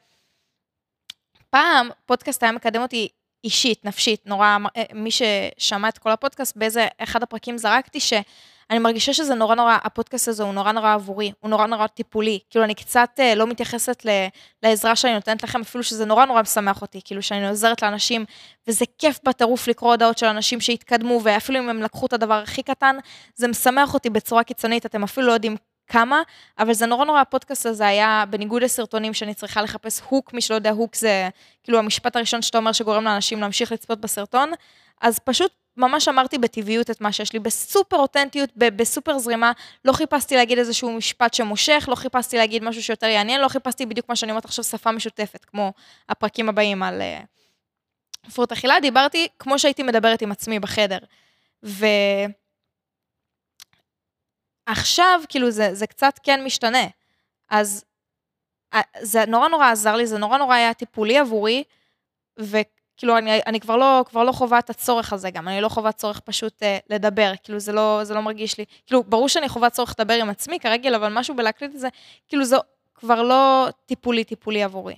פעם, 1.51 1.89
פודקאסט 2.07 2.43
היה 2.43 2.53
מקדם 2.53 2.83
אותי 2.83 3.09
אישית, 3.45 3.85
נפשית, 3.85 4.27
נורא, 4.27 4.57
אה, 4.77 4.83
מי 4.95 5.11
ששמע 5.11 5.89
את 5.89 5.99
כל 5.99 6.11
הפודקאסט, 6.11 6.57
באיזה 6.57 6.87
אחד 6.99 7.23
הפרקים 7.23 7.59
זרקתי, 7.59 8.01
ש... 8.01 8.13
אני 8.71 8.79
מרגישה 8.79 9.13
שזה 9.13 9.35
נורא 9.35 9.55
נורא, 9.55 9.79
הפודקאסט 9.83 10.29
הזה 10.29 10.43
הוא 10.43 10.53
נורא 10.53 10.73
נורא 10.73 10.95
עבורי, 10.95 11.33
הוא 11.41 11.51
נורא 11.51 11.67
נורא 11.67 11.87
טיפולי. 11.87 12.39
כאילו, 12.51 12.65
אני 12.65 12.75
קצת 12.75 13.11
אה, 13.19 13.35
לא 13.35 13.47
מתייחסת 13.47 14.05
ל, 14.05 14.09
לעזרה 14.63 14.97
שאני 14.97 15.15
נותנת 15.15 15.43
לכם, 15.43 15.61
אפילו 15.61 15.85
שזה 15.85 16.05
נורא 16.05 16.25
נורא 16.25 16.43
משמח 16.43 16.83
אותי, 16.83 17.01
כאילו, 17.05 17.23
שאני 17.23 17.49
עוזרת 17.49 17.83
לאנשים, 17.83 18.25
וזה 18.67 18.85
כיף 18.99 19.19
בטירוף 19.25 19.69
לקרוא 19.69 19.91
הודעות 19.91 20.19
של 20.19 20.27
אנשים 20.27 20.61
שהתקדמו, 20.61 21.21
ואפילו 21.23 21.59
אם 21.59 21.69
הם 21.69 21.83
לקחו 21.83 22.07
את 22.07 22.13
הדבר 22.13 22.35
הכי 22.35 22.63
קטן, 22.63 22.97
זה 23.35 23.49
משמח 23.49 23.95
אותי 23.95 24.11
בצורה 24.11 24.45
קיצונית, 24.45 24.87
אתם 24.87 25.05
אפילו 25.05 25.27
לא 25.27 25.33
יודעים 25.33 25.57
כמה, 25.89 26.23
אבל 26.59 26.73
זה 26.73 26.87
נורא 26.87 27.05
נורא, 27.05 27.21
הפודקאסט 27.21 27.67
הזה 27.67 27.87
היה 27.87 28.25
בניגוד 28.31 28.63
לסרטונים 28.63 29.15
שאני 29.15 29.35
צריכה 29.35 29.63
לחפש 29.63 30.01
הוק, 30.09 30.33
מי 30.33 30.41
שלא 30.41 30.55
יודע, 30.55 30.71
הוק 30.71 30.97
זה 30.97 31.29
כאילו 31.65 31.79
המשפט 31.79 32.17
הראשון 32.17 32.43
שאתה 32.43 32.59
אומר 32.59 32.73
שגורם 32.73 33.05
לאנשים 33.05 33.41
להמשיך 33.41 33.73
לצפות 33.73 34.01
בסרטון, 34.01 34.51
אז 35.01 35.19
פשוט 35.19 35.53
ממש 35.77 36.09
אמרתי 36.09 36.39
בטבעיות 36.39 36.91
את 36.91 37.01
מה 37.01 37.13
שיש 37.13 37.33
לי, 37.33 37.39
בסופר 37.39 37.97
אותנטיות, 37.97 38.51
בסופר 38.57 39.19
זרימה, 39.19 39.53
לא 39.85 39.93
חיפשתי 39.93 40.37
להגיד 40.37 40.59
איזשהו 40.59 40.93
משפט 40.93 41.35
שמושך, 41.35 41.85
לא 41.89 41.95
חיפשתי 41.95 42.37
להגיד 42.37 42.65
משהו 42.65 42.83
שיותר 42.83 43.07
יעניין, 43.07 43.41
לא 43.41 43.49
חיפשתי 43.49 43.87
בדיוק 43.87 44.09
מה 44.09 44.17
שאני 44.17 44.33
אומרת 44.33 44.45
עכשיו, 44.45 44.65
שפה 44.65 44.93
משותפת, 44.93 45.45
כמו 45.45 45.73
הפרקים 46.09 46.49
הבאים 46.49 46.83
על 46.83 47.03
הפרעות 48.27 48.53
אה, 48.53 48.59
אכילה, 48.59 48.81
דיברתי 48.81 49.29
כמו 49.39 49.59
שהייתי 49.59 49.83
מדברת 49.83 50.23
עם 50.23 50.33
עצמי 50.33 50.59
בחדר. 50.59 50.99
ועכשיו, 54.69 55.21
כאילו, 55.29 55.51
זה, 55.51 55.75
זה 55.75 55.87
קצת 55.87 56.21
כן 56.23 56.45
משתנה. 56.45 56.87
אז 57.51 57.85
אה, 58.75 58.81
זה 59.01 59.25
נורא 59.27 59.49
נורא 59.49 59.71
עזר 59.71 59.97
לי, 59.97 60.07
זה 60.07 60.19
נורא 60.19 60.39
נורא 60.39 60.55
היה 60.55 60.75
טיפולי 60.75 61.19
עבורי, 61.19 61.65
ו... 62.41 62.57
כאילו, 62.97 63.19
אני, 63.19 63.41
אני 63.47 63.61
כבר, 63.61 63.77
לא, 63.77 64.05
כבר 64.09 64.25
לא 64.25 64.33
חווה 64.33 64.59
את 64.59 64.71
הצורך 64.71 65.13
הזה 65.13 65.31
גם, 65.31 65.49
אני 65.49 65.61
לא 65.61 65.69
חווה 65.69 65.93
צורך 65.93 66.21
פשוט 66.21 66.63
אה, 66.63 66.79
לדבר, 66.91 67.33
כאילו, 67.43 67.59
זה 67.61 67.73
לא, 67.73 68.01
זה 68.03 68.15
לא 68.15 68.21
מרגיש 68.21 68.59
לי, 68.59 68.65
כאילו, 68.87 69.03
ברור 69.03 69.29
שאני 69.29 69.49
חווה 69.49 69.71
צורך 69.71 69.95
לדבר 69.99 70.15
עם 70.15 70.31
עצמי 70.31 70.61
כרגיל, 70.61 70.95
אבל 70.95 71.13
משהו 71.13 71.37
בלהקליט 71.37 71.75
את 71.75 71.81
זה, 71.81 71.89
כאילו, 72.29 72.45
זה 72.45 72.57
כבר 72.95 73.23
לא 73.23 73.69
טיפולי, 73.87 74.25
טיפולי 74.25 74.63
עבורי. 74.63 74.97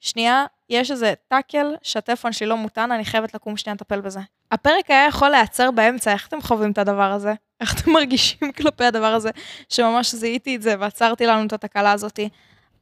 שנייה, 0.00 0.46
יש 0.68 0.90
איזה 0.90 1.14
טאקל 1.28 1.76
שהטלפון 1.82 2.32
שלי 2.32 2.46
לא 2.46 2.56
מותן, 2.56 2.92
אני 2.92 3.04
חייבת 3.04 3.34
לקום 3.34 3.56
שנייה 3.56 3.74
לטפל 3.74 4.00
בזה. 4.00 4.20
הפרק 4.52 4.90
היה 4.90 5.06
יכול 5.06 5.28
להיעצר 5.28 5.70
באמצע, 5.70 6.12
איך 6.12 6.28
אתם 6.28 6.40
חווים 6.40 6.72
את 6.72 6.78
הדבר 6.78 7.12
הזה? 7.12 7.34
איך 7.60 7.74
אתם 7.74 7.90
מרגישים 7.96 8.52
כלפי 8.52 8.84
הדבר 8.84 9.06
הזה, 9.14 9.30
שממש 9.68 10.14
זיהיתי 10.14 10.56
את 10.56 10.62
זה 10.62 10.74
ועצרתי 10.78 11.26
לנו 11.26 11.46
את 11.46 11.52
התקלה 11.52 11.92
הזאתי? 11.92 12.28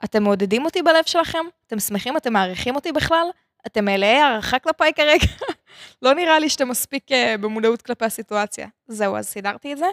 אתם 0.04 0.22
מעודדים 0.22 0.64
אותי 0.64 0.82
בלב 0.82 1.04
שלכם? 1.06 1.44
אתם 1.66 1.80
שמחים? 1.80 2.16
אתם 2.16 2.32
מעריכים 2.32 2.74
אותי 2.74 2.92
בכלל? 2.92 3.26
אתם 3.66 3.84
מלאי 3.84 4.16
הערכה 4.16 4.58
כלפיי 4.58 4.92
כרגע? 4.94 5.26
לא 6.02 6.14
נראה 6.14 6.38
לי 6.38 6.48
שאתם 6.48 6.68
מספיק 6.68 7.12
uh, 7.12 7.14
במודעות 7.40 7.82
כלפי 7.82 8.04
הסיטואציה. 8.04 8.68
זהו, 8.86 9.16
אז 9.16 9.26
סידרתי 9.26 9.72
את 9.72 9.78
זה. 9.78 9.86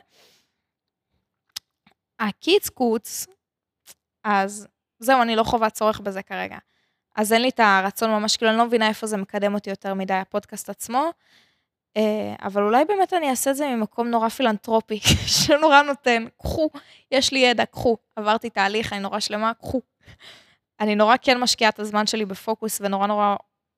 הקיץ 2.19 2.69
קוץ, 2.69 3.27
אז 4.23 4.67
זהו, 4.99 5.21
אני 5.21 5.35
לא 5.35 5.43
חווה 5.43 5.69
צורך 5.69 5.99
בזה 5.99 6.23
כרגע. 6.23 6.57
אז 7.15 7.33
אין 7.33 7.41
לי 7.41 7.49
את 7.49 7.59
הרצון 7.59 8.11
ממש, 8.11 8.37
כאילו, 8.37 8.51
אני 8.51 8.57
לא 8.57 8.65
מבינה 8.65 8.87
איפה 8.87 9.07
זה 9.07 9.17
מקדם 9.17 9.53
אותי 9.53 9.69
יותר 9.69 9.93
מדי, 9.93 10.13
הפודקאסט 10.13 10.69
עצמו. 10.69 11.11
אה, 11.97 12.35
אבל 12.41 12.63
אולי 12.63 12.85
באמת 12.85 13.13
אני 13.13 13.29
אעשה 13.29 13.51
את 13.51 13.55
זה 13.55 13.67
ממקום 13.67 14.07
נורא 14.07 14.29
פילנטרופי, 14.29 14.99
שנורא 15.45 15.81
נותן, 15.81 16.25
קחו, 16.37 16.69
יש 17.11 17.33
לי 17.33 17.39
ידע, 17.39 17.65
קחו. 17.65 17.97
עברתי 18.15 18.49
תהליך, 18.49 18.93
אני 18.93 18.99
נורא 18.99 19.19
שלמה, 19.19 19.53
קחו. 19.53 19.81
אני 20.79 20.95
נורא 20.95 21.15
כן 21.21 21.39
משקיעה 21.39 21.69
את 21.69 21.79
הזמן 21.79 22.07
שלי 22.07 22.25
בפוקוס, 22.25 22.81
ונורא 22.81 23.07
נורא 23.07 23.35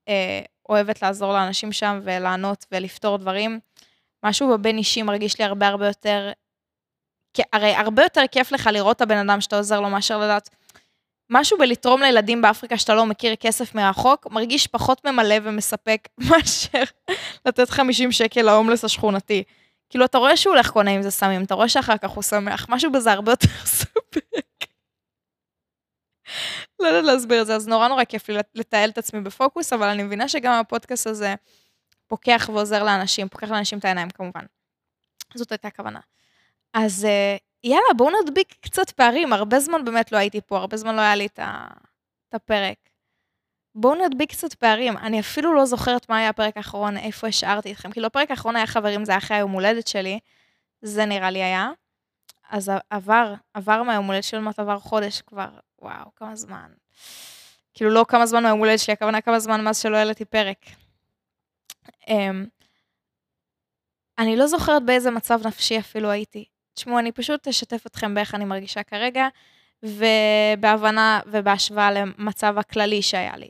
אה, 0.07 0.41
אוהבת 0.69 1.01
לעזור 1.01 1.33
לאנשים 1.33 1.71
שם, 1.71 1.99
ולענות 2.03 2.65
ולפתור 2.71 3.17
דברים. 3.17 3.59
משהו 4.23 4.49
בבין 4.57 4.77
אישי 4.77 5.01
מרגיש 5.01 5.39
לי 5.39 5.45
הרבה 5.45 5.67
הרבה 5.67 5.87
יותר, 5.87 6.31
הרי 7.53 7.75
הרבה 7.75 8.03
יותר 8.03 8.21
כיף 8.31 8.51
לך 8.51 8.69
לראות 8.73 8.95
את 8.95 9.01
הבן 9.01 9.29
אדם 9.29 9.41
שאתה 9.41 9.57
עוזר 9.57 9.79
לו, 9.79 9.89
מאשר 9.89 10.17
לדעת, 10.17 10.49
משהו 11.29 11.57
בלתרום 11.57 12.01
לילדים 12.01 12.41
באפריקה 12.41 12.77
שאתה 12.77 12.95
לא 12.95 13.05
מכיר 13.05 13.35
כסף 13.35 13.75
מרחוק, 13.75 14.27
מרגיש 14.31 14.67
פחות 14.67 15.05
ממלא 15.05 15.35
ומספק 15.43 16.07
מאשר 16.29 16.83
לתת 17.45 17.69
50 17.69 18.11
שקל 18.11 18.41
להומלס 18.41 18.85
השכונתי. 18.85 19.43
כאילו, 19.89 20.05
אתה 20.05 20.17
רואה 20.17 20.37
שהוא 20.37 20.53
הולך 20.53 20.69
קונה 20.69 20.91
עם 20.91 21.01
זה 21.01 21.11
סמים, 21.11 21.43
אתה 21.43 21.53
רואה 21.53 21.69
שאחר 21.69 21.97
כך 21.97 22.09
הוא 22.09 22.23
שמח, 22.23 22.65
משהו 22.69 22.91
בזה 22.91 23.11
הרבה 23.11 23.31
יותר 23.31 23.47
ספק. 23.65 23.95
לא 26.79 26.87
יודעת 26.87 27.03
להסביר 27.03 27.41
את 27.41 27.47
זה, 27.47 27.55
אז 27.55 27.67
נורא 27.67 27.87
נורא 27.87 28.03
כיף 28.03 28.29
לי 28.29 28.37
לתעל 28.55 28.89
את 28.89 28.97
עצמי 28.97 29.21
בפוקוס, 29.21 29.73
אבל 29.73 29.87
אני 29.87 30.03
מבינה 30.03 30.29
שגם 30.29 30.53
הפודקאסט 30.53 31.07
הזה 31.07 31.35
פוקח 32.07 32.49
ועוזר 32.53 32.83
לאנשים, 32.83 33.29
פוקח 33.29 33.51
לאנשים 33.51 33.79
את 33.79 33.85
העיניים 33.85 34.09
כמובן. 34.09 34.45
זאת 35.35 35.51
הייתה 35.51 35.67
הכוונה. 35.67 35.99
אז 36.73 37.05
אה, 37.05 37.37
יאללה, 37.65 37.93
בואו 37.97 38.21
נדביק 38.21 38.55
קצת 38.61 38.89
פערים, 38.91 39.33
הרבה 39.33 39.59
זמן 39.59 39.85
באמת 39.85 40.11
לא 40.11 40.17
הייתי 40.17 40.41
פה, 40.41 40.57
הרבה 40.57 40.77
זמן 40.77 40.95
לא 40.95 41.01
היה 41.01 41.15
לי 41.15 41.25
את, 41.25 41.39
ה... 41.39 41.67
את 42.29 42.33
הפרק. 42.33 42.77
בואו 43.75 43.95
נדביק 44.05 44.31
קצת 44.31 44.53
פערים. 44.53 44.97
אני 44.97 45.19
אפילו 45.19 45.53
לא 45.53 45.65
זוכרת 45.65 46.09
מה 46.09 46.17
היה 46.17 46.29
הפרק 46.29 46.57
האחרון, 46.57 46.97
איפה 46.97 47.27
השארתי 47.27 47.71
אתכם. 47.71 47.91
כאילו, 47.91 48.07
הפרק 48.07 48.31
האחרון 48.31 48.55
היה 48.55 48.67
חברים, 48.67 49.05
זה 49.05 49.11
היה 49.11 49.17
אחרי 49.17 49.37
היום 49.37 49.51
הולדת 49.51 49.87
שלי, 49.87 50.19
זה 50.81 51.05
נראה 51.05 51.31
לי 51.31 51.43
היה. 51.43 51.69
אז 52.49 52.71
עבר, 52.89 53.33
עבר 53.53 53.83
מהיום 53.83 54.05
הולדת 54.05 54.23
שלי, 54.23 54.39
עוד 54.45 54.55
עבר 54.57 54.79
חודש 54.79 55.21
כבר, 55.21 55.49
וואו, 55.81 56.15
כמה 56.15 56.35
זמן. 56.35 56.71
כאילו, 57.73 57.89
לא 57.89 58.05
כמה 58.07 58.25
זמן 58.25 58.43
מהיום 58.43 58.59
הולדת 58.59 58.79
שלי, 58.79 58.93
הכוונה 58.93 59.21
כמה 59.21 59.39
זמן 59.39 59.63
מאז 59.63 59.79
שלא 59.81 59.97
העליתי 59.97 60.25
פרק. 60.25 60.57
Um, 61.87 62.47
אני 64.17 64.35
לא 64.35 64.47
זוכרת 64.47 64.85
באיזה 64.85 65.11
מצב 65.11 65.47
נפשי 65.47 65.79
אפילו 65.79 66.09
הייתי. 66.09 66.54
תשמעו, 66.75 66.99
אני 66.99 67.11
פשוט 67.11 67.47
אשתף 67.47 67.83
אתכם 67.87 68.15
באיך 68.15 68.35
אני 68.35 68.45
מרגישה 68.45 68.83
כרגע, 68.83 69.27
ובהבנה 69.83 71.19
ובהשוואה 71.25 71.91
למצב 71.91 72.57
הכללי 72.57 73.01
שהיה 73.01 73.37
לי. 73.37 73.49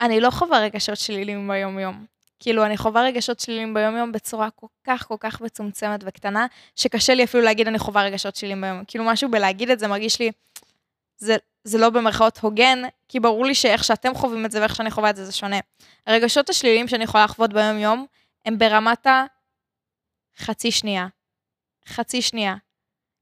אני 0.00 0.20
לא 0.20 0.30
חווה 0.30 0.60
רגשות 0.60 0.96
שליליים 0.96 1.48
ביום-יום. 1.48 2.06
כאילו, 2.40 2.66
אני 2.66 2.76
חווה 2.76 3.02
רגשות 3.02 3.40
שליליים 3.40 3.74
ביום-יום 3.74 4.12
בצורה 4.12 4.50
כל 4.50 4.66
כך 4.84 5.06
כל 5.06 5.16
כך 5.20 5.40
מצומצמת 5.40 6.00
וקטנה, 6.06 6.46
שקשה 6.76 7.14
לי 7.14 7.24
אפילו 7.24 7.42
להגיד 7.42 7.68
אני 7.68 7.78
חווה 7.78 8.02
רגשות 8.02 8.36
שליליים 8.36 8.60
ביום-יום. 8.60 8.84
כאילו, 8.84 9.04
משהו 9.04 9.30
בלהגיד 9.30 9.70
את 9.70 9.78
זה 9.78 9.88
מרגיש 9.88 10.20
לי, 10.20 10.30
זה, 11.16 11.36
זה 11.64 11.78
לא 11.78 11.90
במרכאות 11.90 12.38
הוגן, 12.38 12.82
כי 13.08 13.20
ברור 13.20 13.44
לי 13.44 13.54
שאיך 13.54 13.84
שאתם 13.84 14.14
חווים 14.14 14.46
את 14.46 14.50
זה 14.50 14.60
ואיך 14.60 14.76
שאני 14.76 14.90
חווה 14.90 15.10
את 15.10 15.16
זה, 15.16 15.24
זה 15.24 15.32
שונה. 15.32 15.58
הרגשות 16.06 16.50
השליליים 16.50 16.88
שאני 16.88 17.04
יכולה 17.04 17.24
לחוות 17.24 17.52
ביום-יום, 17.52 18.06
הם 18.46 18.58
ברמת 18.58 19.06
החצי 20.38 20.70
שנייה. 20.70 21.06
חצי 21.88 22.22
שנייה. 22.22 22.56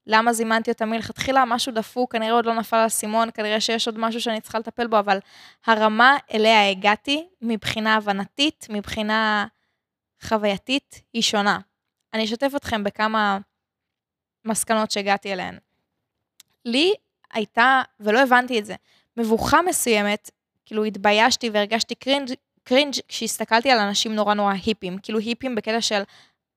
למה 0.07 0.33
זימנתי 0.33 0.71
אותה 0.71 0.85
מלכתחילה? 0.85 1.45
משהו 1.45 1.73
דפוק, 1.73 2.13
כנראה 2.13 2.33
עוד 2.33 2.47
לא 2.47 2.55
נפל 2.55 2.77
האסימון, 2.77 3.29
כנראה 3.35 3.61
שיש 3.61 3.87
עוד 3.87 3.99
משהו 3.99 4.21
שאני 4.21 4.41
צריכה 4.41 4.59
לטפל 4.59 4.87
בו, 4.87 4.99
אבל 4.99 5.19
הרמה 5.67 6.17
אליה 6.35 6.71
הגעתי, 6.71 7.29
מבחינה 7.43 7.95
הבנתית, 7.95 8.67
מבחינה 8.71 9.47
חווייתית, 10.23 11.03
היא 11.13 11.23
שונה. 11.23 11.59
אני 12.15 12.25
אשתף 12.25 12.53
אתכם 12.57 12.85
בכמה 12.85 13.39
מסקנות 14.45 14.91
שהגעתי 14.91 15.33
אליהן. 15.33 15.59
לי 16.65 16.95
הייתה, 17.33 17.83
ולא 18.01 18.23
הבנתי 18.23 18.59
את 18.59 18.67
זה, 18.67 18.75
מבוכה 19.17 19.63
מסוימת, 19.63 20.31
כאילו 20.67 20.85
התביישתי 20.85 21.51
והרגשתי 21.51 21.95
קרינג', 21.95 22.33
קרינג' 22.65 22.95
כשהסתכלתי 23.09 23.71
על 23.71 23.79
אנשים 23.79 24.15
נורא 24.15 24.35
נורא 24.35 24.53
היפים, 24.65 24.99
כאילו 24.99 25.19
היפים 25.19 25.55
בקטע 25.55 25.81
של 25.81 26.03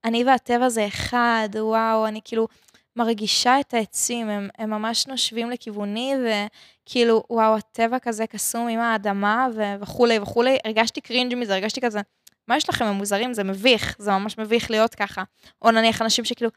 אני 0.05 0.24
והטבע 0.24 0.69
זה 0.69 0.88
אחד, 0.88 1.50
וואו, 1.55 2.07
אני 2.07 2.19
כאילו 2.24 2.48
מרגישה 2.95 3.60
את 3.60 3.74
העצים, 3.74 4.29
הם, 4.29 4.50
הם 4.57 4.69
ממש 4.69 5.07
נושבים 5.07 5.50
לכיווני, 5.50 6.13
וכאילו, 6.24 7.24
וואו, 7.29 7.55
הטבע 7.55 8.00
כזה 8.00 8.27
קסום 8.27 8.67
עם 8.67 8.79
האדמה 8.79 9.48
ו- 9.55 9.81
וכולי 9.81 10.19
וכולי. 10.19 10.57
הרגשתי 10.65 11.01
קרינג' 11.01 11.36
מזה, 11.36 11.53
הרגשתי 11.53 11.81
כזה, 11.81 12.00
מה 12.48 12.57
יש 12.57 12.69
לכם, 12.69 12.86
הם 12.86 12.95
מוזרים? 12.95 13.33
זה 13.33 13.43
מביך, 13.43 13.95
זה 14.00 14.12
ממש 14.12 14.38
מביך 14.38 14.72
להיות 14.72 14.95
ככה. 14.95 15.24
או 15.62 15.72
נניח 15.72 16.01
אנשים 16.01 16.25
שכאילו, 16.25 16.50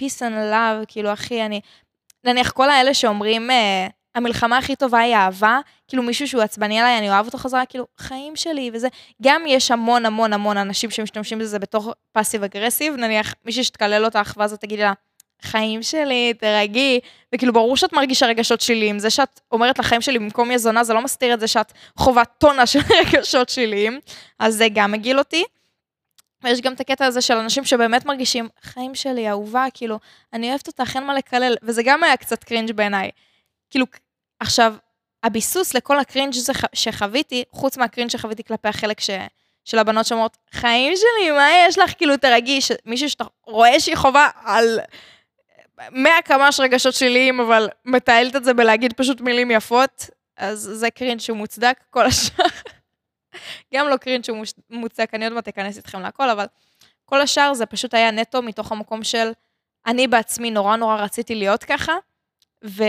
peace 0.00 0.18
and 0.18 0.52
love, 0.52 0.86
כאילו, 0.88 1.12
אחי, 1.12 1.46
אני... 1.46 1.60
נניח 2.24 2.50
כל 2.50 2.70
האלה 2.70 2.94
שאומרים, 2.94 3.50
אה, 3.50 3.86
המלחמה 4.14 4.58
הכי 4.58 4.76
טובה 4.76 4.98
היא 4.98 5.14
אהבה, 5.14 5.60
כאילו 5.88 6.02
מישהו 6.02 6.28
שהוא 6.28 6.42
עצבני 6.42 6.80
עליי, 6.80 6.98
אני 6.98 7.10
אוהב 7.10 7.26
אותו 7.26 7.38
חזרה, 7.38 7.66
כאילו, 7.66 7.86
חיים 7.98 8.36
שלי 8.36 8.70
וזה. 8.74 8.88
גם 9.22 9.42
יש 9.46 9.70
המון 9.70 10.06
המון 10.06 10.32
המון 10.32 10.56
אנשים 10.56 10.90
שמשתמשים 10.90 11.38
בזה 11.38 11.58
בתור 11.58 11.92
פאסיב 12.12 12.42
אגרסיב, 12.42 12.94
נניח 12.94 13.34
מישהי 13.44 13.64
שתקלל 13.64 14.04
אותך, 14.04 14.34
ואז 14.36 14.52
את 14.52 14.60
תגידי 14.60 14.82
לה, 14.82 14.92
חיים 15.42 15.82
שלי, 15.82 16.34
תרגי, 16.38 17.00
וכאילו 17.34 17.52
ברור 17.52 17.76
שאת 17.76 17.92
מרגישה 17.92 18.26
רגשות 18.26 18.60
שליליים, 18.60 18.98
זה 18.98 19.10
שאת 19.10 19.40
אומרת 19.52 19.78
לחיים 19.78 20.00
שלי 20.00 20.18
במקום 20.18 20.50
יזונה, 20.50 20.84
זה 20.84 20.94
לא 20.94 21.02
מסתיר 21.02 21.34
את 21.34 21.40
זה 21.40 21.48
שאת 21.48 21.72
חווה 21.96 22.24
טונה 22.24 22.66
של 22.66 22.78
רגשות 23.00 23.48
שליליים, 23.48 24.00
אז 24.38 24.54
זה 24.54 24.66
גם 24.74 24.92
מגעיל 24.92 25.18
אותי. 25.18 25.44
ויש 26.44 26.60
גם 26.60 26.72
את 26.72 26.80
הקטע 26.80 27.06
הזה 27.06 27.20
של 27.20 27.34
אנשים 27.34 27.64
שבאמת 27.64 28.06
מרגישים, 28.06 28.48
חיים 28.62 28.94
שלי, 28.94 29.30
אהובה, 29.30 29.66
כאילו, 29.74 29.98
אני 30.32 30.48
אוהבת 30.50 30.66
אותך, 30.66 30.96
אין 30.96 31.04
מה 31.04 31.14
לקלל, 31.14 31.56
וזה 31.62 31.82
גם 31.82 32.04
היה 32.04 32.16
קצת 32.16 32.44
cringe 32.44 32.72
בעיניי. 32.72 33.10
כאילו, 33.70 33.86
עכשיו, 34.40 34.74
הביסוס 35.22 35.74
לכל 35.74 35.98
ה 35.98 36.03
cringe 36.03 36.34
שחוויתי, 36.72 37.44
חוץ 37.52 37.76
מה 37.76 37.85
cringe 37.85 38.10
שחוויתי 38.10 38.44
כלפי 38.44 38.68
החלק 38.68 39.00
ש... 39.00 39.10
של 39.64 39.78
הבנות 39.78 40.06
שאומרות, 40.06 40.36
חיים 40.52 40.92
שלי, 40.96 41.30
מה 41.30 41.48
יש 41.66 41.78
לך? 41.78 41.92
כאילו, 41.98 42.16
תראי, 42.16 42.58
מישהו 42.86 43.10
שאתה 43.10 43.24
רואה 43.46 43.80
שהיא 43.80 43.96
חווה 43.96 44.28
על 44.44 44.80
100 45.90 46.12
קמ"ש 46.24 46.60
רגשות 46.60 46.94
שליליים, 46.94 47.40
אבל 47.40 47.68
מתעלת 47.84 48.36
את 48.36 48.44
זה 48.44 48.54
בלהגיד 48.54 48.92
פשוט 48.92 49.20
מילים 49.20 49.50
יפות, 49.50 50.10
אז 50.36 50.70
זה 50.72 50.90
cringe 50.90 51.20
שהוא 51.20 51.36
מוצדק, 51.36 51.78
כל 51.90 52.06
השאר. 52.06 52.44
גם 53.74 53.88
לא 53.88 53.96
cringe 53.96 54.24
שהוא 54.24 54.44
מוצדק, 54.70 55.14
אני 55.14 55.24
עוד 55.24 55.32
מעט 55.34 55.48
אכנס 55.48 55.76
איתכם 55.76 56.00
להכל, 56.00 56.30
אבל 56.30 56.46
כל 57.04 57.20
השאר 57.20 57.54
זה 57.54 57.66
פשוט 57.66 57.94
היה 57.94 58.10
נטו 58.10 58.42
מתוך 58.42 58.72
המקום 58.72 59.04
של, 59.04 59.32
אני 59.86 60.08
בעצמי 60.08 60.50
נורא 60.50 60.76
נורא 60.76 60.96
רציתי 60.96 61.34
להיות 61.34 61.64
ככה, 61.64 61.92
ו... 62.64 62.82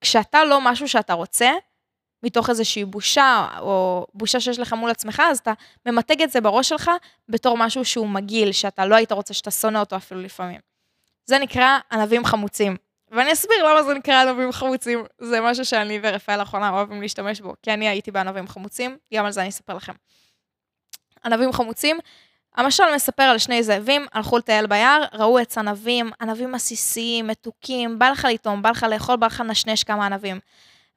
כשאתה 0.00 0.44
לא 0.44 0.60
משהו 0.60 0.88
שאתה 0.88 1.12
רוצה, 1.12 1.52
מתוך 2.22 2.50
איזושהי 2.50 2.84
בושה, 2.84 3.48
או 3.60 4.06
בושה 4.14 4.40
שיש 4.40 4.58
לך 4.58 4.72
מול 4.72 4.90
עצמך, 4.90 5.22
אז 5.30 5.38
אתה 5.38 5.52
ממתג 5.86 6.22
את 6.22 6.30
זה 6.30 6.40
בראש 6.40 6.68
שלך 6.68 6.90
בתור 7.28 7.56
משהו 7.56 7.84
שהוא 7.84 8.08
מגעיל, 8.08 8.52
שאתה 8.52 8.86
לא 8.86 8.94
היית 8.94 9.12
רוצה 9.12 9.34
שאתה 9.34 9.50
שונא 9.50 9.78
אותו 9.78 9.96
אפילו 9.96 10.20
לפעמים. 10.20 10.60
זה 11.26 11.38
נקרא 11.38 11.78
ענבים 11.92 12.24
חמוצים. 12.24 12.76
ואני 13.10 13.32
אסביר 13.32 13.64
למה 13.64 13.82
זה 13.82 13.94
נקרא 13.94 14.22
ענבים 14.22 14.52
חמוצים. 14.52 15.04
זה 15.18 15.40
משהו 15.40 15.64
שאני 15.64 15.98
ורפאל 16.02 16.38
לאחרונה 16.38 16.70
אוהבים 16.70 17.02
להשתמש 17.02 17.40
בו, 17.40 17.54
כי 17.62 17.70
אני 17.72 17.88
הייתי 17.88 18.10
בענבים 18.10 18.48
חמוצים, 18.48 18.98
גם 19.14 19.24
על 19.24 19.32
זה 19.32 19.40
אני 19.40 19.48
אספר 19.48 19.74
לכם. 19.74 19.92
ענבים 21.24 21.52
חמוצים 21.52 21.98
המשל 22.56 22.94
מספר 22.94 23.22
על 23.22 23.38
שני 23.38 23.62
זאבים, 23.62 24.06
הלכו 24.12 24.38
לטייל 24.38 24.66
ביער, 24.66 25.04
ראו 25.12 25.38
עץ 25.38 25.58
ענבים, 25.58 26.10
ענבים 26.20 26.54
עסיסיים, 26.54 27.26
מתוקים, 27.26 27.98
בא 27.98 28.10
לך 28.10 28.26
לטעום, 28.30 28.62
בא 28.62 28.70
לך 28.70 28.82
לאכול, 28.82 29.16
בא 29.16 29.26
לך 29.26 29.40
לנשנש 29.40 29.84
כמה 29.84 30.06
ענבים. 30.06 30.40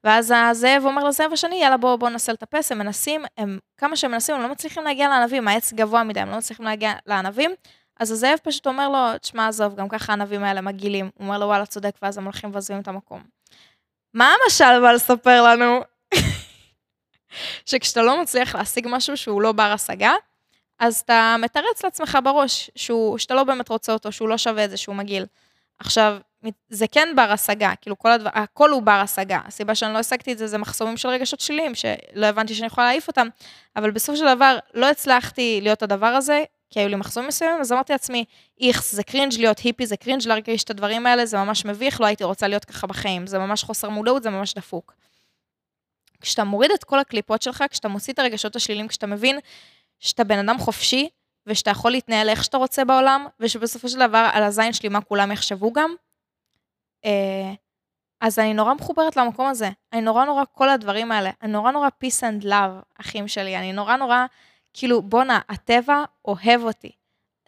ואז 0.04 0.34
הזאב 0.36 0.82
אומר 0.84 1.04
לזאב 1.04 1.32
השני, 1.32 1.56
יאללה 1.56 1.76
בוא, 1.76 1.96
בוא 1.96 2.08
ננסה 2.08 2.32
לטפס, 2.32 2.72
הם 2.72 2.78
מנסים, 2.78 3.24
הם, 3.38 3.58
כמה 3.76 3.96
שהם 3.96 4.10
מנסים, 4.10 4.34
הם 4.34 4.42
לא 4.42 4.48
מצליחים 4.48 4.84
להגיע 4.84 5.08
לענבים, 5.08 5.48
העץ 5.48 5.72
גבוה 5.72 6.04
מדי, 6.04 6.20
הם 6.20 6.30
לא 6.30 6.36
מצליחים 6.36 6.64
להגיע 6.64 6.92
לענבים. 7.06 7.54
אז 8.00 8.10
הזאב 8.10 8.38
פשוט 8.42 8.66
אומר 8.66 8.88
לו, 8.88 9.18
תשמע, 9.18 9.48
עזוב, 9.48 9.74
גם 9.74 9.88
ככה 9.88 10.12
הענבים 10.12 10.44
האלה 10.44 10.60
מגעילים. 10.60 11.10
הוא 11.14 11.26
אומר 11.26 11.38
לו, 11.38 11.46
וואלה, 11.46 11.66
צודק, 11.66 11.94
ואז 12.02 12.18
הם 12.18 12.24
הולכים 12.24 12.50
ועוזבים 12.52 12.80
את 12.80 12.88
המקום. 12.88 13.22
מה 14.14 14.34
המשל 14.44 14.80
בא 14.80 14.92
לספר 14.92 15.42
לנו? 15.42 15.80
שכשאתה 17.66 18.02
לא 18.02 18.22
מצליח 18.22 18.54
להשיג 18.54 18.86
משהו 18.90 19.16
שהוא 19.16 19.42
לא 19.42 19.52
בר 19.52 19.72
השגה, 19.72 20.12
אז 20.78 21.00
אתה 21.04 21.36
מתרץ 21.38 21.84
לעצמך 21.84 22.18
בראש 22.24 22.70
שהוא, 22.76 23.18
שאתה 23.18 23.34
לא 23.34 23.44
באמת 23.44 23.68
רוצה 23.68 23.92
אותו, 23.92 24.12
שהוא 24.12 24.28
לא 24.28 24.38
שווה 24.38 24.64
את 24.64 24.70
זה, 24.70 24.76
שהוא 24.76 24.94
מגעיל. 24.94 25.26
עכשיו, 25.78 26.18
זה 26.68 26.86
כן 26.86 27.08
בר 27.16 27.32
השגה, 27.32 27.72
כאילו 27.80 27.98
כל 27.98 28.12
הדבר, 28.12 28.30
הכל 28.34 28.70
הוא 28.70 28.82
בר 28.82 28.92
השגה. 28.92 29.40
הסיבה 29.44 29.74
שאני 29.74 29.92
לא 29.92 29.98
השגתי 29.98 30.32
את 30.32 30.38
זה, 30.38 30.46
זה 30.46 30.58
מחסומים 30.58 30.96
של 30.96 31.08
רגשות 31.08 31.40
שליליים, 31.40 31.74
שלא 31.74 32.26
הבנתי 32.26 32.54
שאני 32.54 32.66
יכולה 32.66 32.86
להעיף 32.86 33.08
אותם, 33.08 33.28
אבל 33.76 33.90
בסופו 33.90 34.18
של 34.18 34.34
דבר 34.34 34.58
לא 34.74 34.90
הצלחתי 34.90 35.60
להיות 35.62 35.82
הדבר 35.82 36.06
הזה, 36.06 36.44
כי 36.70 36.80
היו 36.80 36.88
לי 36.88 36.96
מחסומים 36.96 37.28
מסוימים, 37.28 37.60
אז 37.60 37.72
אמרתי 37.72 37.92
לעצמי, 37.92 38.24
איכס, 38.60 38.94
זה 38.94 39.02
קרינג' 39.02 39.32
להיות 39.38 39.58
היפי, 39.58 39.86
זה 39.86 39.96
קרינג' 39.96 40.28
להרגיש 40.28 40.64
את 40.64 40.70
הדברים 40.70 41.06
האלה, 41.06 41.26
זה 41.26 41.36
ממש 41.36 41.64
מביך, 41.64 42.00
לא 42.00 42.06
הייתי 42.06 42.24
רוצה 42.24 42.48
להיות 42.48 42.64
ככה 42.64 42.86
בחיים, 42.86 43.26
זה 43.26 43.38
ממש 43.38 43.64
חוסר 43.64 43.88
מודעות, 43.88 44.22
זה 44.22 44.30
ממש 44.30 44.54
דפוק. 44.54 44.94
כשאתה 46.20 46.44
מוריד 46.44 46.70
את 46.70 46.84
כל 46.84 46.98
הקליפות 46.98 47.42
שלך, 47.42 47.64
כשאתה 47.70 47.88
מוציא 47.88 48.12
את 48.12 48.18
הרגשות 48.18 48.56
השליליים, 48.56 48.88
כשאתה 48.88 49.06
מבין 49.06 49.38
שאתה 50.00 50.24
בן 50.24 50.38
אדם 50.38 50.58
חופשי, 50.58 51.08
ושאתה 51.46 51.70
יכול 51.70 51.90
להתנהל 51.90 52.28
איך 52.28 52.44
שאתה 52.44 52.56
רוצה 52.56 52.84
בעולם, 52.84 53.26
ושבסופו 53.40 53.88
של 53.88 54.08
דבר 54.08 54.30
על 54.32 54.42
הזין 54.42 54.72
שלי 54.72 54.88
מה 54.88 55.00
כולם 55.00 55.32
יחשבו 55.32 55.72
גם, 55.72 55.94
אה, 57.04 57.52
אז 58.20 58.38
אני 58.38 58.54
נורא 58.54 58.74
מחוברת 58.74 59.16
למקום 59.16 59.46
הזה. 59.46 59.70
אני 59.92 60.00
נורא 60.00 60.24
נורא 60.24 60.42
כל 60.52 60.68
הדברים 60.68 61.12
האלה. 61.12 61.30
אני 61.42 61.52
נורא 61.52 61.70
נורא 61.70 61.88
peace 62.04 62.20
and 62.20 62.44
love, 62.44 63.00
אחים 63.00 63.28
שלי. 63.28 63.56
אני 63.56 63.72
נורא 63.72 63.96
נורא, 63.96 64.26
כאילו, 64.74 65.02
בואנה, 65.02 65.40
הטבע 65.48 66.04
אוהב 66.24 66.62
אותי. 66.62 66.90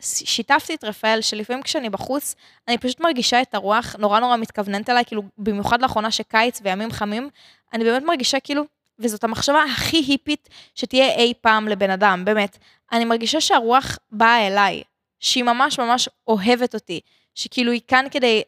שיתפתי 0.00 0.75
את 0.75 0.85
רפאל, 0.85 1.21
שלפעמים 1.21 1.62
כשאני 1.62 1.90
בחוץ, 1.90 2.35
אני 2.69 2.78
פשוט 2.78 3.00
מרגישה 3.00 3.42
את 3.42 3.54
הרוח, 3.54 3.97
נורא 3.99 4.21
נורא 4.21 4.37
מתכווננת 4.37 4.90
אליי, 4.90 5.04
כאילו, 5.04 5.23
במיוחד 5.38 5.83
לאחרונה 5.83 6.11
שקיץ 6.11 6.61
וימים 6.62 6.90
חמים, 6.90 7.30
אני 7.73 7.85
באמת 7.85 8.02
מרגישה 8.02 8.40
כאילו, 8.40 8.64
וזאת 9.00 9.25
המחשבה 9.25 9.62
הכי 9.62 9.97
היפית 9.97 10.49
שתהיה 10.75 11.14
אי 11.14 11.33
פעם 11.40 11.69
לבן 11.69 11.90
אדם, 11.90 12.25
באמת. 12.25 12.59
אני 12.92 13.04
מרגישה 13.04 13.40
שהרוח 13.40 13.99
באה 14.11 14.47
אליי, 14.47 14.83
שהיא 15.21 15.45
ממש 15.45 15.78
ממש 15.78 16.09
אוהבת 16.26 16.75
אותי, 16.75 17.00
שכאילו 17.35 17.73
היא 17.73 17.80
כאן 17.88 18.04
כדי 18.11 18.42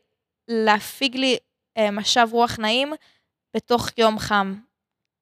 להפיג 0.48 1.16
לי 1.16 1.36
אה, 1.76 1.90
משב 1.90 2.28
רוח 2.30 2.58
נעים 2.58 2.92
בתוך 3.56 3.88
יום 3.98 4.18
חם. 4.18 4.54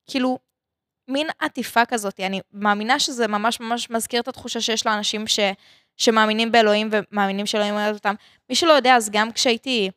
כאילו, 0.06 0.38
מין 1.08 1.26
עטיפה 1.38 1.84
כזאת, 1.84 2.20
אני 2.20 2.40
מאמינה 2.52 2.99
שזה 2.99 3.26
ממש 3.26 3.60
ממש 3.60 3.90
מזכיר 3.90 4.20
את 4.20 4.28
התחושה 4.28 4.60
שיש 4.60 4.87
לאנשים 4.87 5.26
ש, 5.26 5.40
שמאמינים 5.96 6.52
באלוהים 6.52 6.90
ומאמינים 6.92 7.46
שאלוהים 7.46 7.75
אוהב 7.75 7.94
אותם. 7.94 8.14
מי 8.49 8.54
שלא 8.54 8.72
יודע, 8.72 8.96
אז 8.96 9.10
גם 9.10 9.32
כשהייתי 9.32 9.90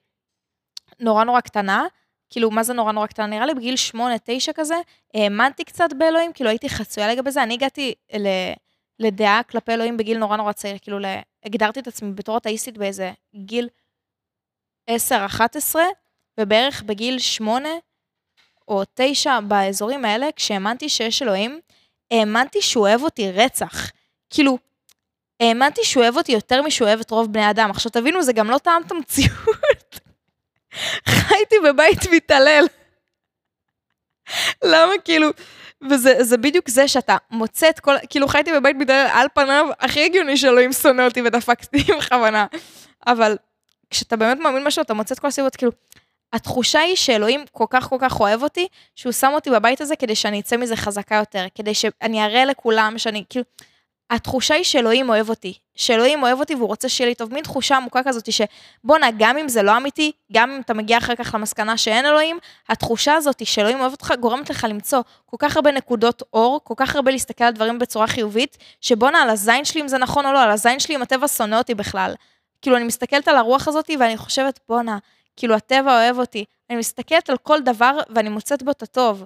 נורא 0.99 1.23
נורא 1.23 1.41
קטנה, 1.41 1.85
כאילו, 2.33 2.51
מה 2.51 2.63
זה 2.63 2.73
נורא 2.73 2.91
נורא 2.91 3.07
קטנה? 3.07 3.27
נראה 3.27 3.45
לי 3.45 3.53
בגיל 3.53 3.75
שמונה, 3.75 4.15
תשע 4.23 4.51
כזה, 4.55 4.75
האמנתי 5.13 5.63
קצת 5.63 5.89
באלוהים, 5.97 6.33
כאילו 6.33 6.49
הייתי 6.49 6.69
חצויה 6.69 7.07
לגבי 7.07 7.31
זה. 7.31 7.43
אני 7.43 7.53
הגעתי 7.53 7.93
ל, 8.19 8.27
לדעה 8.99 9.41
כלפי 9.43 9.71
אלוהים 9.71 9.97
בגיל 9.97 10.17
נורא 10.17 10.37
נורא 10.37 10.51
צעיר, 10.51 10.77
כאילו, 10.81 10.97
הגדרתי 11.45 11.79
את 11.79 11.87
עצמי 11.87 12.11
בתור 12.11 12.37
אתאיסטית 12.37 12.77
באיזה 12.77 13.11
גיל 13.35 13.69
10-11, 14.89 15.75
ובערך 16.39 16.83
בגיל 16.83 17.19
8 17.19 17.69
או 18.67 18.83
9 18.93 19.39
באזורים 19.39 20.05
האלה, 20.05 20.27
כשהאמנתי 20.35 20.89
שיש 20.89 21.21
אלוהים, 21.21 21.59
האמנתי 22.11 22.61
שהוא 22.61 22.87
אוהב 22.87 23.03
אותי 23.03 23.31
רצח. 23.31 23.91
כאילו, 24.29 24.57
האמנתי 25.39 25.83
שהוא 25.83 26.03
אוהב 26.03 26.17
אותי 26.17 26.31
יותר 26.31 26.61
משהוא 26.61 26.87
אוהב 26.87 26.99
את 26.99 27.11
רוב 27.11 27.33
בני 27.33 27.49
אדם. 27.49 27.71
עכשיו 27.71 27.91
תבינו, 27.91 28.23
זה 28.23 28.33
גם 28.33 28.49
לא 28.49 28.57
טעם 28.57 28.81
את 28.81 28.91
המציאות. 28.91 29.82
חייתי 31.09 31.55
בבית 31.63 31.99
מתעלל. 32.11 32.65
למה 34.63 34.93
כאילו, 35.05 35.27
וזה 35.89 36.37
בדיוק 36.37 36.69
זה 36.69 36.87
שאתה 36.87 37.17
מוצא 37.31 37.69
את 37.69 37.79
כל, 37.79 37.95
כאילו 38.09 38.27
חייתי 38.27 38.51
בבית 38.51 38.75
מתעלל 38.75 39.07
על 39.13 39.27
פניו, 39.33 39.65
הכי 39.79 40.05
הגיוני 40.05 40.37
שאלוהים 40.37 40.73
שונא 40.73 41.01
אותי 41.01 41.21
ודפקתי 41.21 41.83
בכוונה. 41.97 42.45
אבל 43.07 43.37
כשאתה 43.89 44.15
באמת 44.15 44.37
מאמין 44.37 44.63
משהו, 44.63 44.81
אתה 44.81 44.93
מוצא 44.93 45.15
את 45.15 45.19
כל 45.19 45.27
הסיבות, 45.27 45.55
כאילו, 45.55 45.71
התחושה 46.33 46.79
היא 46.79 46.95
שאלוהים 46.95 47.45
כל 47.51 47.65
כך 47.69 47.89
כל 47.89 47.97
כך 47.99 48.19
אוהב 48.19 48.43
אותי, 48.43 48.67
שהוא 48.95 49.13
שם 49.13 49.31
אותי 49.33 49.49
בבית 49.49 49.81
הזה 49.81 49.95
כדי 49.95 50.15
שאני 50.15 50.39
אצא 50.39 50.57
מזה 50.57 50.75
חזקה 50.75 51.15
יותר, 51.15 51.45
כדי 51.55 51.73
שאני 51.73 52.25
אראה 52.25 52.45
לכולם 52.45 52.97
שאני, 52.97 53.23
כאילו, 53.29 53.45
התחושה 54.13 54.55
היא 54.55 54.63
שאלוהים 54.63 55.09
אוהב 55.09 55.29
אותי, 55.29 55.53
שאלוהים 55.75 56.23
אוהב 56.23 56.39
אותי 56.39 56.55
והוא 56.55 56.67
רוצה 56.67 56.89
שיהיה 56.89 57.09
לי 57.09 57.15
טוב, 57.15 57.33
מין 57.33 57.43
תחושה 57.43 57.77
עמוקה 57.77 58.03
כזאת 58.05 58.29
שבואנה, 58.31 59.07
גם 59.17 59.37
אם 59.37 59.47
זה 59.47 59.63
לא 59.63 59.77
אמיתי, 59.77 60.11
גם 60.33 60.51
אם 60.51 60.61
אתה 60.61 60.73
מגיע 60.73 60.97
אחר 60.97 61.15
כך 61.15 61.35
למסקנה 61.35 61.77
שאין 61.77 62.05
אלוהים, 62.05 62.39
התחושה 62.69 63.13
הזאת 63.13 63.45
שאלוהים 63.45 63.79
אוהב 63.79 63.91
אותך 63.91 64.13
גורמת 64.19 64.49
לך 64.49 64.65
למצוא 64.69 65.01
כל 65.25 65.37
כך 65.39 65.55
הרבה 65.55 65.71
נקודות 65.71 66.23
אור, 66.33 66.61
כל 66.63 66.73
כך 66.77 66.95
הרבה 66.95 67.11
להסתכל 67.11 67.43
על 67.43 67.53
דברים 67.53 67.79
בצורה 67.79 68.07
חיובית, 68.07 68.57
שבואנה, 68.81 69.21
על 69.21 69.29
הזין 69.29 69.65
שלי 69.65 69.81
אם 69.81 69.87
זה 69.87 69.97
נכון 69.97 70.25
או 70.25 70.33
לא, 70.33 70.41
על 70.41 70.51
הזין 70.51 70.79
שלי 70.79 70.95
אם 70.95 71.01
הטבע 71.01 71.27
שונא 71.27 71.55
אותי 71.55 71.75
בכלל. 71.75 72.13
כאילו, 72.61 72.77
אני 72.77 72.85
מסתכלת 72.85 73.27
על 73.27 73.35
הרוח 73.35 73.67
הזאת 73.67 73.89
ואני 73.99 74.17
חושבת, 74.17 74.59
בואנה, 74.69 74.97
כאילו, 75.35 75.55
הטבע 75.55 75.91
אוהב 75.93 76.19
אותי. 76.19 76.45
אני 76.69 76.77
מסתכלת 76.77 77.29
על 77.29 77.37
כל 77.37 77.61
דבר 77.61 77.99
ואני 78.15 78.29
מוצאת 78.29 78.63
בו 78.63 78.71
את 78.71 78.83
הטוב. 78.83 79.25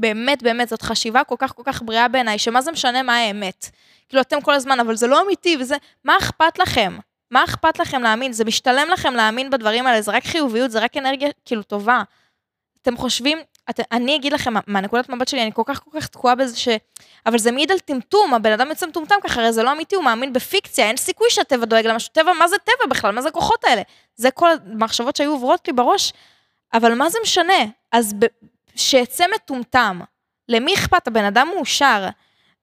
באמת, 0.00 0.42
באמת, 0.42 0.68
זאת 0.68 0.82
חשיבה 0.82 1.24
כל 1.24 1.34
כך 1.38 1.54
כל 1.56 1.62
כך 1.66 1.82
בריאה 1.82 2.08
בעיניי, 2.08 2.38
שמה 2.38 2.62
זה 2.62 2.72
משנה 2.72 3.02
מה 3.02 3.16
האמת. 3.16 3.70
כאילו, 4.08 4.20
אתם 4.20 4.40
כל 4.40 4.54
הזמן, 4.54 4.80
אבל 4.80 4.96
זה 4.96 5.06
לא 5.06 5.22
אמיתי, 5.22 5.56
וזה, 5.60 5.76
מה 6.04 6.18
אכפת 6.18 6.58
לכם? 6.58 6.98
מה 7.30 7.44
אכפת 7.44 7.78
לכם 7.78 8.02
להאמין? 8.02 8.32
זה 8.32 8.44
משתלם 8.44 8.88
לכם 8.88 9.14
להאמין 9.14 9.50
בדברים 9.50 9.86
האלה, 9.86 10.02
זה 10.02 10.12
רק 10.12 10.24
חיוביות, 10.24 10.70
זה 10.70 10.78
רק 10.78 10.96
אנרגיה, 10.96 11.28
כאילו, 11.44 11.62
טובה. 11.62 12.02
אתם 12.82 12.96
חושבים, 12.96 13.38
את, 13.70 13.80
אני 13.92 14.16
אגיד 14.16 14.32
לכם, 14.32 14.54
מהנקודת 14.66 15.08
מבט 15.08 15.28
שלי, 15.28 15.42
אני 15.42 15.50
כל 15.54 15.62
כך 15.66 15.80
כל 15.84 15.90
כך 16.00 16.06
תקועה 16.06 16.34
בזה 16.34 16.56
ש... 16.56 16.68
אבל 17.26 17.38
זה 17.38 17.52
מעיד 17.52 17.70
על 17.70 17.78
טמטום, 17.78 18.34
הבן 18.34 18.52
אדם 18.52 18.68
יוצא 18.68 18.86
מטומטם 18.86 19.14
ככה, 19.22 19.40
הרי 19.40 19.52
זה 19.52 19.62
לא 19.62 19.72
אמיתי, 19.72 19.94
הוא 19.94 20.04
מאמין 20.04 20.32
בפיקציה, 20.32 20.86
אין 20.86 20.96
סיכוי 20.96 21.26
שהטבע 21.30 21.64
דואג 21.64 21.86
למשהו. 21.86 22.12
טבע, 22.12 22.32
מה 22.32 22.48
זה 22.48 22.56
טבע 22.58 22.90
בכלל? 22.90 23.14
מה 23.14 23.22
זה 23.22 23.28
הכוחות 23.28 23.64
האלה? 23.64 23.82
זה 24.16 24.30
כל 24.30 24.50
המחשבות 24.50 25.16
שהיו 25.16 25.30
עוברות 25.30 25.66
לי 25.66 25.72
בראש, 25.72 26.12
אבל 26.72 26.94
מה 26.94 27.10
זה 27.10 27.18
משנה? 27.22 27.64
אז 27.92 28.14
ב... 28.18 28.26
שיצא 28.80 29.24
מטומטם, 29.34 30.00
למי 30.48 30.74
אכפת? 30.74 31.06
הבן 31.06 31.24
אדם 31.24 31.48
מאושר, 31.54 32.08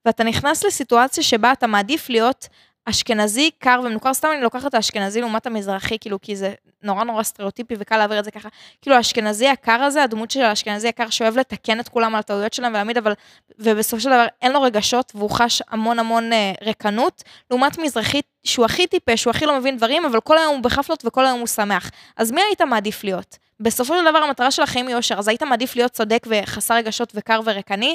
ואתה 0.04 0.24
נכנס 0.24 0.64
לסיטואציה 0.64 1.22
שבה 1.22 1.52
אתה 1.52 1.66
מעדיף 1.66 2.10
להיות 2.10 2.48
אשכנזי 2.84 3.50
קר 3.58 3.80
ומנוכר, 3.84 4.14
סתם 4.14 4.28
אני 4.32 4.42
לוקחת 4.42 4.66
את 4.66 4.74
האשכנזי 4.74 5.20
לעומת 5.20 5.46
המזרחי, 5.46 5.98
כאילו, 6.00 6.20
כי 6.20 6.36
זה 6.36 6.54
נורא 6.82 7.04
נורא 7.04 7.22
סטריאוטיפי 7.22 7.74
וקל 7.78 7.96
להעביר 7.96 8.18
את 8.18 8.24
זה 8.24 8.30
ככה. 8.30 8.48
כאילו, 8.82 8.96
האשכנזי 8.96 9.48
הקר 9.48 9.72
הזה, 9.72 10.02
הדמות 10.02 10.30
של 10.30 10.42
האשכנזי 10.42 10.88
הקר 10.88 11.10
שאוהב 11.10 11.38
לתקן 11.38 11.80
את 11.80 11.88
כולם 11.88 12.14
על 12.14 12.20
הטעויות 12.20 12.52
שלהם 12.52 12.72
ולהעמיד, 12.72 12.98
אבל, 12.98 13.12
ובסופו 13.58 14.00
של 14.00 14.10
דבר 14.10 14.26
אין 14.42 14.52
לו 14.52 14.62
רגשות 14.62 15.12
והוא 15.14 15.30
חש 15.30 15.62
המון 15.68 15.98
המון 15.98 16.32
אה, 16.32 16.52
רקנות, 16.62 17.22
לעומת 17.50 17.78
מזרחי 17.78 18.20
שהוא 18.44 18.64
הכי 18.64 18.86
טיפש, 18.86 19.22
שהוא 19.22 19.30
הכי 19.30 19.46
לא 19.46 19.58
מבין 19.58 19.76
דברים, 19.76 20.04
אבל 20.04 20.20
כל 20.20 20.38
היום 20.38 20.54
הוא 20.54 20.62
בחפלות 20.62 21.04
וכל 21.06 21.26
היום 21.26 21.38
הוא 21.38 21.46
שמח. 21.46 21.90
אז 22.16 22.32
מי 22.32 22.40
היית 22.48 22.62
מעדיף 22.62 23.04
להיות? 23.04 23.38
בסופו 23.60 23.98
של 23.98 24.10
דבר 24.10 24.18
המטרה 24.18 24.50
של 24.50 24.62
החיים 24.62 24.86
היא 24.86 24.96
אושר, 24.96 25.14
אז 25.18 25.28
היית 25.28 25.42
מעדיף 25.42 25.76
להיות 25.76 25.92
צודק 25.92 26.26
וחסר 26.26 26.74
רגשות 26.74 27.12
וקר 27.14 27.40
ורקני, 27.44 27.94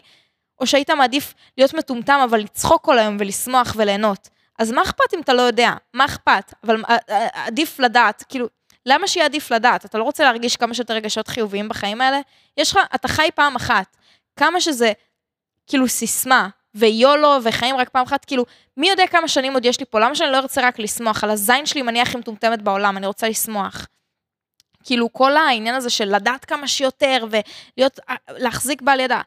או 0.59 0.67
שהיית 0.67 0.89
מעדיף 0.89 1.33
להיות 1.57 1.73
מטומטם 1.73 2.19
אבל 2.23 2.39
לצחוק 2.39 2.85
כל 2.85 2.99
היום 2.99 3.17
ולשמוח 3.19 3.73
וליהנות. 3.77 4.29
אז 4.59 4.71
מה 4.71 4.81
אכפת 4.81 5.13
אם 5.13 5.19
אתה 5.19 5.33
לא 5.33 5.41
יודע? 5.41 5.73
מה 5.93 6.05
אכפת? 6.05 6.53
אבל 6.63 6.83
אה, 6.89 6.97
אה, 7.09 7.27
עדיף 7.45 7.79
לדעת, 7.79 8.23
כאילו, 8.29 8.47
למה 8.85 9.07
שיהיה 9.07 9.25
עדיף 9.25 9.51
לדעת? 9.51 9.85
אתה 9.85 9.97
לא 9.97 10.03
רוצה 10.03 10.23
להרגיש 10.23 10.57
כמה 10.57 10.73
שיותר 10.73 10.93
רגשות 10.93 11.27
חיוביים 11.27 11.69
בחיים 11.69 12.01
האלה? 12.01 12.19
יש 12.57 12.71
לך, 12.71 12.79
אתה 12.95 13.07
חי 13.07 13.29
פעם 13.35 13.55
אחת. 13.55 13.97
כמה 14.35 14.61
שזה, 14.61 14.91
כאילו, 15.67 15.87
סיסמה, 15.87 16.49
ויולו, 16.75 17.37
וחיים 17.43 17.75
רק 17.75 17.89
פעם 17.89 18.03
אחת, 18.03 18.25
כאילו, 18.25 18.45
מי 18.77 18.89
יודע 18.89 19.07
כמה 19.07 19.27
שנים 19.27 19.53
עוד 19.53 19.65
יש 19.65 19.79
לי 19.79 19.85
פה? 19.85 19.99
למה 19.99 20.15
שאני 20.15 20.31
לא 20.31 20.37
ארצה 20.37 20.67
רק 20.67 20.79
לשמוח? 20.79 21.23
על 21.23 21.29
הזין 21.29 21.65
שלי 21.65 21.81
אני 21.81 22.01
הכי 22.01 22.17
מטומטמת 22.17 22.61
בעולם, 22.61 22.97
אני 22.97 23.07
רוצה 23.07 23.29
לשמוח. 23.29 23.87
כאילו, 24.83 25.13
כל 25.13 25.37
העניין 25.37 25.75
הזה 25.75 25.89
של 25.89 26.15
לדעת 26.15 26.45
כמה 26.45 26.67
שיותר, 26.67 27.25
ולהיות, 27.29 27.99
אה, 28.09 28.15
להחזיק 28.29 28.81
בעל 28.81 28.99
ידע. 28.99 29.21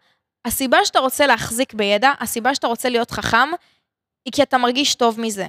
הסיבה 0.45 0.85
שאתה 0.85 0.99
רוצה 0.99 1.27
להחזיק 1.27 1.75
בידע, 1.75 2.13
הסיבה 2.21 2.55
שאתה 2.55 2.67
רוצה 2.67 2.89
להיות 2.89 3.11
חכם, 3.11 3.49
היא 4.25 4.33
כי 4.33 4.43
אתה 4.43 4.59
מרגיש 4.59 4.95
טוב 4.95 5.21
מזה. 5.21 5.47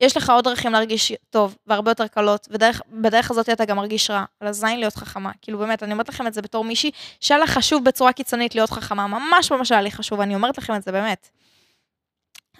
יש 0.00 0.16
לך 0.16 0.30
עוד 0.30 0.44
דרכים 0.44 0.72
להרגיש 0.72 1.12
טוב, 1.30 1.56
והרבה 1.66 1.90
יותר 1.90 2.06
קלות, 2.06 2.48
ובדרך 2.50 3.30
הזאת 3.30 3.48
אתה 3.48 3.64
גם 3.64 3.76
מרגיש 3.76 4.10
רע. 4.10 4.24
על 4.40 4.48
הזין 4.48 4.80
להיות 4.80 4.94
חכמה. 4.94 5.30
כאילו 5.42 5.58
באמת, 5.58 5.82
אני 5.82 5.92
אומרת 5.92 6.08
לכם 6.08 6.26
את 6.26 6.34
זה 6.34 6.42
בתור 6.42 6.64
מישהי 6.64 6.90
שהיה 7.20 7.38
לה 7.38 7.46
חשוב 7.46 7.84
בצורה 7.84 8.12
קיצונית 8.12 8.54
להיות 8.54 8.70
חכמה, 8.70 9.06
ממש 9.06 9.52
ממש 9.52 9.72
היה 9.72 9.82
לי 9.82 9.90
חשוב, 9.90 10.20
אני 10.20 10.34
אומרת 10.34 10.58
לכם 10.58 10.74
את 10.74 10.82
זה 10.82 10.92
באמת. 10.92 11.28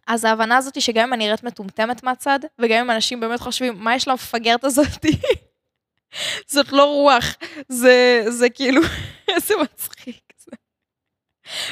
אז 0.06 0.24
ההבנה 0.24 0.56
הזאת 0.56 0.74
היא 0.74 0.82
שגם 0.82 1.06
אם 1.08 1.14
אני 1.14 1.24
נראית 1.24 1.44
מטומטמת 1.44 2.02
מהצד, 2.02 2.38
וגם 2.58 2.78
אם 2.78 2.90
אנשים 2.90 3.20
באמת 3.20 3.40
חושבים, 3.40 3.74
מה 3.78 3.94
יש 3.94 4.08
למפגרת 4.08 4.64
הזאתי? 4.64 5.20
זאת 6.46 6.72
לא 6.72 6.84
רוח, 6.84 7.24
זה, 7.68 8.24
זה 8.28 8.50
כאילו, 8.50 8.82
איזה 9.34 9.54
מצחיק. 9.62 10.28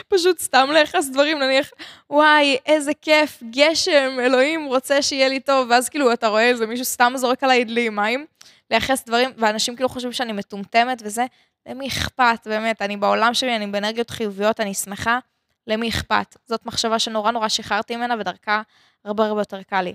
פשוט 0.08 0.38
סתם 0.38 0.68
לייחס 0.72 1.08
דברים, 1.08 1.38
נניח, 1.38 1.70
וואי, 2.10 2.56
איזה 2.66 2.94
כיף, 2.94 3.42
גשם, 3.50 4.16
אלוהים 4.20 4.66
רוצה 4.66 5.02
שיהיה 5.02 5.28
לי 5.28 5.40
טוב, 5.40 5.70
ואז 5.70 5.88
כאילו 5.88 6.12
אתה 6.12 6.28
רואה 6.28 6.48
איזה 6.48 6.66
מישהו 6.66 6.84
סתם 6.84 7.12
זורק 7.16 7.44
עליי 7.44 7.64
דלי 7.64 7.88
מים, 7.88 8.26
לייחס 8.70 9.04
דברים, 9.04 9.30
ואנשים 9.36 9.76
כאילו 9.76 9.88
חושבים 9.88 10.12
שאני 10.12 10.32
מטומטמת 10.32 11.02
וזה, 11.04 11.24
למי 11.68 11.88
אכפת, 11.88 12.46
באמת, 12.46 12.82
אני 12.82 12.96
בעולם 12.96 13.34
שלי, 13.34 13.56
אני 13.56 13.66
באנרגיות 13.66 14.10
חיוביות, 14.10 14.60
אני 14.60 14.74
שמחה, 14.74 15.18
למי 15.66 15.88
אכפת. 15.88 16.36
זאת 16.46 16.66
מחשבה 16.66 16.98
שנורא 16.98 17.30
נורא 17.30 17.48
שחררתי 17.48 17.96
ממנה, 17.96 18.14
ודרכה 18.18 18.62
הרבה 19.04 19.26
הרבה 19.26 19.40
יותר 19.40 19.62
קל 19.62 19.82
לי. 19.82 19.94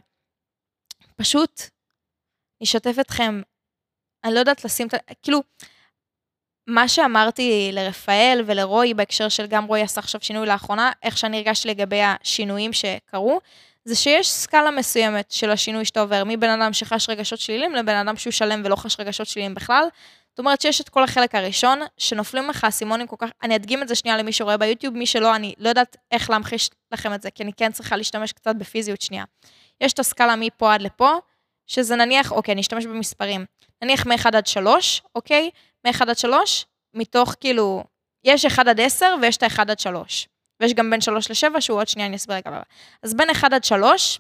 פשוט, 1.16 1.62
אשתף 2.64 2.96
אתכם 3.00 3.42
אני 4.24 4.34
לא 4.34 4.40
יודעת 4.40 4.66
לשים 4.66 4.88
את 4.88 4.94
ה... 4.94 4.98
כאילו, 5.22 5.44
מה 6.68 6.88
שאמרתי 6.88 7.70
לרפאל 7.74 8.44
ולרועי 8.46 8.94
בהקשר 8.94 9.30
של 9.30 9.48
גם 9.48 9.66
רועי 9.66 9.82
עשה 9.82 10.00
עכשיו 10.00 10.22
שינוי 10.24 10.48
לאחרונה, 10.48 10.92
איך 11.04 11.18
שאני 11.18 11.38
הרגשתי 11.38 11.68
לגבי 11.68 12.02
השינויים 12.02 12.74
שקרו, 12.74 13.40
זה 13.86 13.96
שיש 13.96 14.30
סקאלה 14.30 14.72
מסוימת 14.72 15.32
של 15.32 15.52
השינוי 15.52 15.86
שאתה 15.86 16.02
עובר, 16.02 16.24
מבן 16.26 16.50
אדם 16.50 16.74
שחש 16.74 17.10
רגשות 17.10 17.40
שליליים 17.40 17.76
לבן 17.76 17.96
אדם 17.96 18.18
שהוא 18.18 18.32
שלם 18.32 18.62
ולא 18.66 18.76
חש 18.76 19.00
רגשות 19.00 19.28
שליליים 19.28 19.54
בכלל. 19.54 19.84
זאת 20.30 20.40
אומרת 20.40 20.62
שיש 20.62 20.82
את 20.82 20.90
כל 20.90 21.04
החלק 21.04 21.36
הראשון, 21.36 21.80
שנופלים 21.98 22.50
לך 22.50 22.64
אסימונים 22.64 23.08
כל 23.08 23.16
כך, 23.20 23.30
אני 23.44 23.56
אדגים 23.56 23.82
את 23.82 23.88
זה 23.88 23.96
שנייה 23.96 24.18
למי 24.18 24.34
שרואה 24.34 24.58
ביוטיוב, 24.58 24.96
מי 24.96 25.06
שלא, 25.06 25.36
אני 25.36 25.54
לא 25.58 25.70
יודעת 25.70 25.98
איך 26.12 26.30
להמחיש 26.30 26.70
לכם 26.92 27.14
את 27.14 27.22
זה, 27.22 27.32
כי 27.32 27.44
אני 27.44 27.54
כן 27.54 27.72
צריכה 27.72 27.96
להשתמש 27.96 28.32
קצת 28.32 28.56
בפיזיות 28.56 29.02
שנייה. 29.02 29.24
יש 29.82 29.94
את 29.94 30.00
הסקאלה 30.00 30.36
מפה 30.36 30.74
עד 30.74 30.82
לפה, 30.82 31.14
שזה 31.68 31.96
נניח, 31.96 32.32
אוקיי, 32.32 32.52
אני 32.52 32.62
אשתמש 32.62 32.86
במספרים. 32.86 33.46
נניח 33.82 34.08
מ-1 34.08 34.38
עד 34.38 34.48
3, 34.48 35.02
אוקיי? 35.16 35.50
מ-1 35.88 36.02
עד 36.10 36.18
3, 36.18 36.66
מתוך 36.94 37.36
כאילו, 37.40 37.84
יש 38.24 38.46
1 38.46 38.68
עד 38.68 38.80
10 38.80 39.16
ויש 39.22 39.38
את 39.38 39.44
ה-1 39.44 39.62
עד 39.62 39.80
3. 39.80 40.28
ויש 40.60 40.74
גם 40.74 40.90
בין 40.90 41.02
3 41.02 41.32
ל-7, 41.32 41.62
שהוא 41.62 41.80
עוד 41.80 41.88
שנייה 41.88 42.08
אני 42.08 42.16
אסביר 42.16 42.36
רגע. 42.36 42.62
אז 43.04 43.14
בין 43.14 43.30
1 43.30 43.54
עד 43.54 43.64
3, 43.64 44.20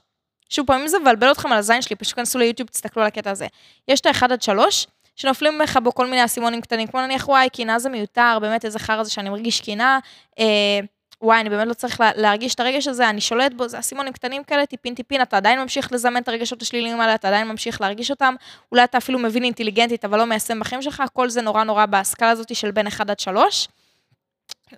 שוב 0.49 0.67
פעם, 0.67 0.81
אם 0.81 0.87
זה 0.87 0.99
מבלבל 0.99 1.31
אתכם 1.31 1.51
על 1.51 1.57
הזין 1.57 1.81
שלי, 1.81 1.95
פשוט 1.95 2.15
כנסו 2.15 2.39
ליוטיוב, 2.39 2.69
תסתכלו 2.69 3.01
על 3.01 3.07
הקטע 3.07 3.31
הזה. 3.31 3.47
יש 3.87 4.01
את 4.01 4.05
ה-1 4.05 4.23
עד 4.23 4.41
3, 4.41 4.87
שנופלים 5.15 5.59
לך 5.61 5.79
בו 5.83 5.93
כל 5.93 6.07
מיני 6.07 6.25
אסימונים 6.25 6.61
קטנים, 6.61 6.87
כמו 6.87 7.01
נניח, 7.01 7.29
וואי, 7.29 7.49
קינה 7.49 7.79
זה 7.79 7.89
מיותר, 7.89 8.37
באמת 8.41 8.65
איזה 8.65 8.79
חרא 8.79 9.03
זה 9.03 9.11
שאני 9.11 9.29
מרגיש 9.29 9.61
קינה, 9.61 9.99
אה, 10.39 10.79
וואי, 11.21 11.39
אני 11.39 11.49
באמת 11.49 11.67
לא 11.67 11.73
צריך 11.73 11.99
לה, 11.99 12.11
להרגיש 12.15 12.55
את 12.55 12.59
הרגש 12.59 12.87
הזה, 12.87 13.09
אני 13.09 13.21
שולט 13.21 13.53
בו, 13.53 13.67
זה 13.67 13.79
אסימונים 13.79 14.13
קטנים 14.13 14.43
כאלה, 14.43 14.65
טיפין 14.65 14.95
טיפין, 14.95 15.21
אתה 15.21 15.37
עדיין 15.37 15.59
ממשיך 15.59 15.91
לזמן 15.91 16.21
את 16.21 16.27
הרגשות 16.27 16.61
השליליים 16.61 17.01
האלה, 17.01 17.15
אתה 17.15 17.27
עדיין 17.27 17.47
ממשיך 17.47 17.81
להרגיש 17.81 18.11
אותם, 18.11 18.35
אולי 18.71 18.83
אתה 18.83 18.97
אפילו 18.97 19.19
מבין 19.19 19.43
אינטליגנטית, 19.43 20.05
אבל 20.05 20.17
לא 20.17 20.25
מיישם 20.25 20.59
בחיים 20.59 20.81
שלך, 20.81 21.03
כל 21.13 21.29
זה 21.29 21.41
נורא 21.41 21.63
נורא 21.63 21.85
בהשכלה 21.85 22.29
הזאת 22.29 22.55
של 22.55 22.71
בין 22.71 22.87
1 22.87 23.09
עד 23.09 23.19
3. 23.19 23.67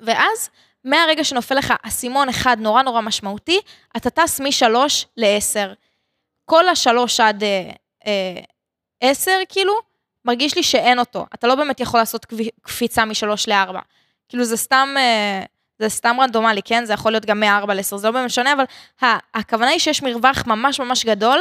ואז, 0.01 0.49
מהרגע 0.83 1.23
שנופל 1.23 1.55
לך 1.55 1.73
אסימון 1.83 2.29
אחד 2.29 2.57
נורא 2.59 2.81
נורא 2.81 3.01
משמעותי, 3.01 3.59
אתה 3.97 4.09
טס 4.09 4.39
מ-3 4.39 4.75
ל-10. 5.17 5.73
כל 6.45 6.67
השלוש 6.67 7.19
עד 7.19 7.43
אה, 7.43 7.69
אה, 8.07 8.41
10, 9.01 9.31
כאילו, 9.49 9.73
מרגיש 10.25 10.55
לי 10.55 10.63
שאין 10.63 10.99
אותו. 10.99 11.25
אתה 11.33 11.47
לא 11.47 11.55
באמת 11.55 11.79
יכול 11.79 11.99
לעשות 11.99 12.25
קפיצה 12.61 13.05
מ-3 13.05 13.25
ל-4. 13.47 13.77
כאילו, 14.29 14.43
זה 14.43 14.57
סתם... 14.57 14.95
אה, 14.97 15.43
זה 15.79 15.89
סתם 15.89 16.15
רנדומלי, 16.19 16.61
כן? 16.65 16.85
זה 16.85 16.93
יכול 16.93 17.11
להיות 17.11 17.25
גם 17.25 17.39
מ-4 17.39 17.73
ל-10, 17.73 17.97
זה 17.97 18.07
לא 18.07 18.13
באמת 18.13 18.29
שונה, 18.29 18.53
אבל 18.53 18.63
הכוונה 19.33 19.69
היא 19.69 19.79
שיש 19.79 20.03
מרווח 20.03 20.43
ממש 20.47 20.79
ממש 20.79 21.05
גדול, 21.05 21.39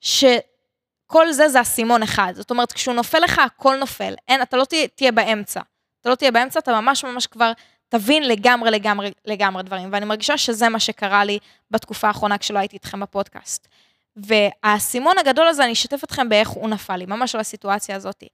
שכל 0.00 1.32
זה 1.32 1.48
זה 1.48 1.60
אסימון 1.60 2.02
אחד. 2.02 2.32
זאת 2.36 2.50
אומרת, 2.50 2.72
כשהוא 2.72 2.94
נופל 2.94 3.18
לך, 3.18 3.38
הכל 3.38 3.76
נופל. 3.76 4.14
אין, 4.28 4.42
אתה 4.42 4.56
לא 4.56 4.64
תהיה, 4.64 4.88
תהיה 4.88 5.12
באמצע. 5.12 5.60
אתה 6.00 6.10
לא 6.10 6.14
תהיה 6.14 6.30
באמצע, 6.30 6.60
אתה 6.60 6.80
ממש 6.80 7.04
ממש 7.04 7.26
כבר 7.26 7.52
תבין 7.88 8.28
לגמרי 8.28 8.70
לגמרי 8.70 9.10
לגמרי 9.24 9.62
דברים. 9.62 9.88
ואני 9.92 10.04
מרגישה 10.04 10.38
שזה 10.38 10.68
מה 10.68 10.80
שקרה 10.80 11.24
לי 11.24 11.38
בתקופה 11.70 12.08
האחרונה 12.08 12.38
כשלא 12.38 12.58
הייתי 12.58 12.76
איתכם 12.76 13.00
בפודקאסט. 13.00 13.68
והאסימון 14.16 15.18
הגדול 15.18 15.46
הזה, 15.46 15.64
אני 15.64 15.72
אשתף 15.72 16.04
אתכם 16.04 16.28
באיך 16.28 16.48
הוא 16.48 16.68
נפל 16.68 16.96
לי, 16.96 17.06
ממש 17.06 17.34
על 17.34 17.40
הסיטואציה 17.40 17.96
הזאת. 17.96 18.24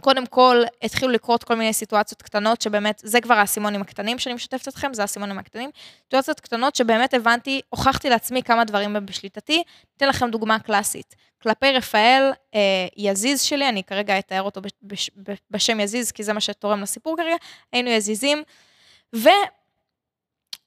קודם 0.00 0.26
כל, 0.26 0.62
התחילו 0.82 1.10
לקרות 1.10 1.44
כל 1.44 1.54
מיני 1.54 1.72
סיטואציות 1.72 2.22
קטנות, 2.22 2.62
שבאמת, 2.62 3.02
זה 3.04 3.20
כבר 3.20 3.34
האסימונים 3.34 3.80
הקטנים 3.80 4.18
שאני 4.18 4.34
משתפת 4.34 4.68
אתכם, 4.68 4.94
זה 4.94 5.02
האסימונים 5.02 5.38
הקטנים. 5.38 5.70
סיטואציות 6.02 6.40
קטנות 6.40 6.76
שבאמת 6.76 7.14
הבנתי, 7.14 7.60
הוכחתי 7.68 8.10
לעצמי 8.10 8.42
כמה 8.42 8.64
דברים 8.64 8.96
בשליטתי. 9.06 9.62
אתן 9.96 10.08
לכם 10.08 10.30
דוגמה 10.30 10.58
קלאסית. 10.58 11.14
כלפי 11.42 11.72
רפאל, 11.72 12.32
אה, 12.54 12.86
יזיז 12.96 13.42
שלי, 13.42 13.68
אני 13.68 13.84
כרגע 13.84 14.18
אתאר 14.18 14.42
אותו 14.42 14.60
בש, 14.82 15.10
בשם 15.50 15.80
יזיז, 15.80 16.12
כי 16.12 16.22
זה 16.22 16.32
מה 16.32 16.40
שתורם 16.40 16.80
לסיפור 16.80 17.16
כרגע, 17.16 17.36
היינו 17.72 17.90
יזיזים. 17.90 18.42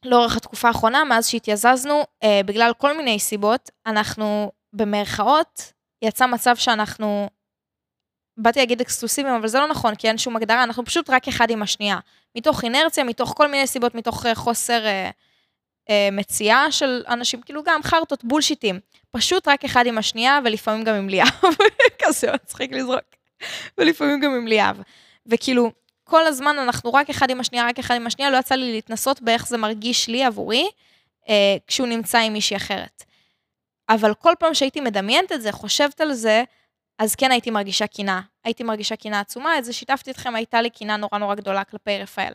ולאורך 0.06 0.38
התקופה 0.38 0.68
האחרונה, 0.68 1.04
מאז 1.04 1.28
שהתייזזנו, 1.28 2.04
אה, 2.24 2.42
בגלל 2.46 2.72
כל 2.78 2.98
מיני 2.98 3.20
סיבות, 3.20 3.70
אנחנו 3.86 4.52
במרכאות, 4.74 5.74
יצא 6.02 6.28
מצב 6.28 6.56
שאנחנו 6.56 7.30
באתי 8.38 8.60
להגיד 8.60 8.82
אקסקלוסיביים, 8.82 9.36
אבל 9.36 9.48
זה 9.48 9.60
לא 9.60 9.68
נכון, 9.68 9.96
כי 9.96 10.08
אין 10.08 10.18
שום 10.18 10.36
הגדרה, 10.36 10.64
אנחנו 10.64 10.86
פשוט 10.86 11.10
רק 11.10 11.28
אחד 11.28 11.50
עם 11.50 11.62
השנייה. 11.62 12.00
מתוך 12.36 12.64
אינרציה, 12.64 13.04
מתוך 13.04 13.34
כל 13.38 13.48
מיני 13.48 13.68
סיבות, 13.68 13.96
מתוך 13.96 14.26
uh, 14.26 14.36
חוסר 14.36 14.84
uh, 14.84 15.14
uh, 15.90 15.92
מציאה 16.12 16.72
של 16.72 17.04
אנשים, 17.08 17.42
כאילו 17.42 17.64
גם 17.64 17.84
חרטות, 17.84 18.24
בולשיטים. 18.24 18.80
פשוט 19.12 19.48
רק 19.48 19.66
אחד 19.66 19.86
עם 19.86 19.98
השנייה, 19.98 20.40
ולפעמים 20.46 20.84
גם 20.84 20.96
עם 20.96 21.10
ליאב. 21.10 21.42
כזה 22.04 22.32
מצחיק 22.34 22.72
לזרוק. 22.72 23.04
ולפעמים 23.78 24.20
גם 24.20 24.32
עם 24.32 24.48
ליאב. 24.48 24.82
וכאילו, 25.26 25.72
כל 26.04 26.28
הזמן 26.28 26.60
אנחנו 26.60 26.94
רק 26.94 27.10
אחד 27.10 27.30
עם 27.30 27.40
השנייה, 27.40 27.68
רק 27.68 27.80
אחד 27.80 27.96
עם 27.96 28.08
השנייה, 28.08 28.32
לא 28.32 28.38
יצא 28.38 28.56
לי 28.56 28.72
להתנסות 28.72 29.22
באיך 29.22 29.48
זה 29.48 29.58
מרגיש 29.58 30.08
לי 30.08 30.24
עבורי, 30.24 30.68
uh, 31.24 31.28
כשהוא 31.68 31.88
נמצא 31.88 32.18
עם 32.18 32.34
מישהי 32.34 32.58
אחרת. 32.58 33.04
אבל 33.90 34.14
כל 34.14 34.34
פעם 34.40 34.54
שהייתי 34.54 34.80
מדמיינת 34.80 35.32
את 35.32 35.42
זה, 35.42 35.52
חושבת 35.52 36.02
על 36.02 36.14
זה, 36.14 36.44
אז 37.00 37.16
כן 37.16 37.32
הייתי 37.32 37.50
מרגישה 37.52 37.88
קינה. 37.88 38.22
הייתי 38.44 38.64
מרגישה 38.64 38.96
קינה 38.96 39.20
עצומה, 39.20 39.58
את 39.58 39.66
זה 39.66 39.74
שיתפתי 39.74 40.12
אתכם, 40.12 40.36
הייתה 40.36 40.62
לי 40.62 40.70
קינה 40.70 40.98
נורא 40.98 41.18
נורא 41.18 41.36
גדולה 41.36 41.64
כלפי 41.64 41.98
רפאל. 41.98 42.34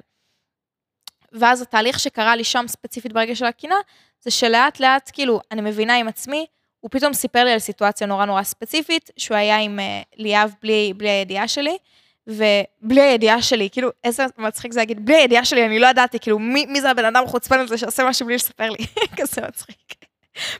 ואז 1.32 1.62
התהליך 1.62 1.98
שקרה 1.98 2.36
לי 2.36 2.44
שם 2.44 2.64
ספציפית 2.68 3.12
ברגע 3.12 3.34
של 3.34 3.44
הקינה, 3.44 3.74
זה 4.20 4.30
שלאט 4.30 4.80
לאט, 4.80 5.10
כאילו, 5.12 5.40
אני 5.52 5.60
מבינה 5.60 5.96
עם 5.96 6.08
עצמי, 6.08 6.46
הוא 6.80 6.90
פתאום 6.90 7.12
סיפר 7.12 7.44
לי 7.44 7.52
על 7.52 7.58
סיטואציה 7.58 8.06
נורא 8.06 8.24
נורא 8.24 8.42
ספציפית, 8.42 9.10
שהוא 9.16 9.36
היה 9.36 9.58
עם 9.58 9.78
uh, 9.78 10.06
ליאב 10.16 10.54
בלי, 10.62 10.92
בלי 10.96 11.08
הידיעה 11.08 11.48
שלי, 11.48 11.78
ובלי 12.26 13.00
הידיעה 13.00 13.42
שלי, 13.42 13.68
כאילו, 13.72 13.90
איזה 14.04 14.24
מצחיק 14.38 14.72
זה 14.72 14.80
להגיד, 14.80 15.06
בלי 15.06 15.16
הידיעה 15.16 15.44
שלי, 15.44 15.66
אני 15.66 15.78
לא 15.78 15.86
ידעתי, 15.86 16.18
כאילו, 16.18 16.38
מי, 16.38 16.66
מי 16.66 16.80
זה 16.80 16.90
הבן 16.90 17.04
אדם 17.04 17.24
החוצפן 17.24 17.58
הזה 17.58 17.78
שעושה 17.78 18.04
משהו 18.08 18.26
בלי 18.26 18.34
לספר 18.34 18.70
לי? 18.70 18.86
כזה 19.16 19.40
מצחיק. 19.48 20.07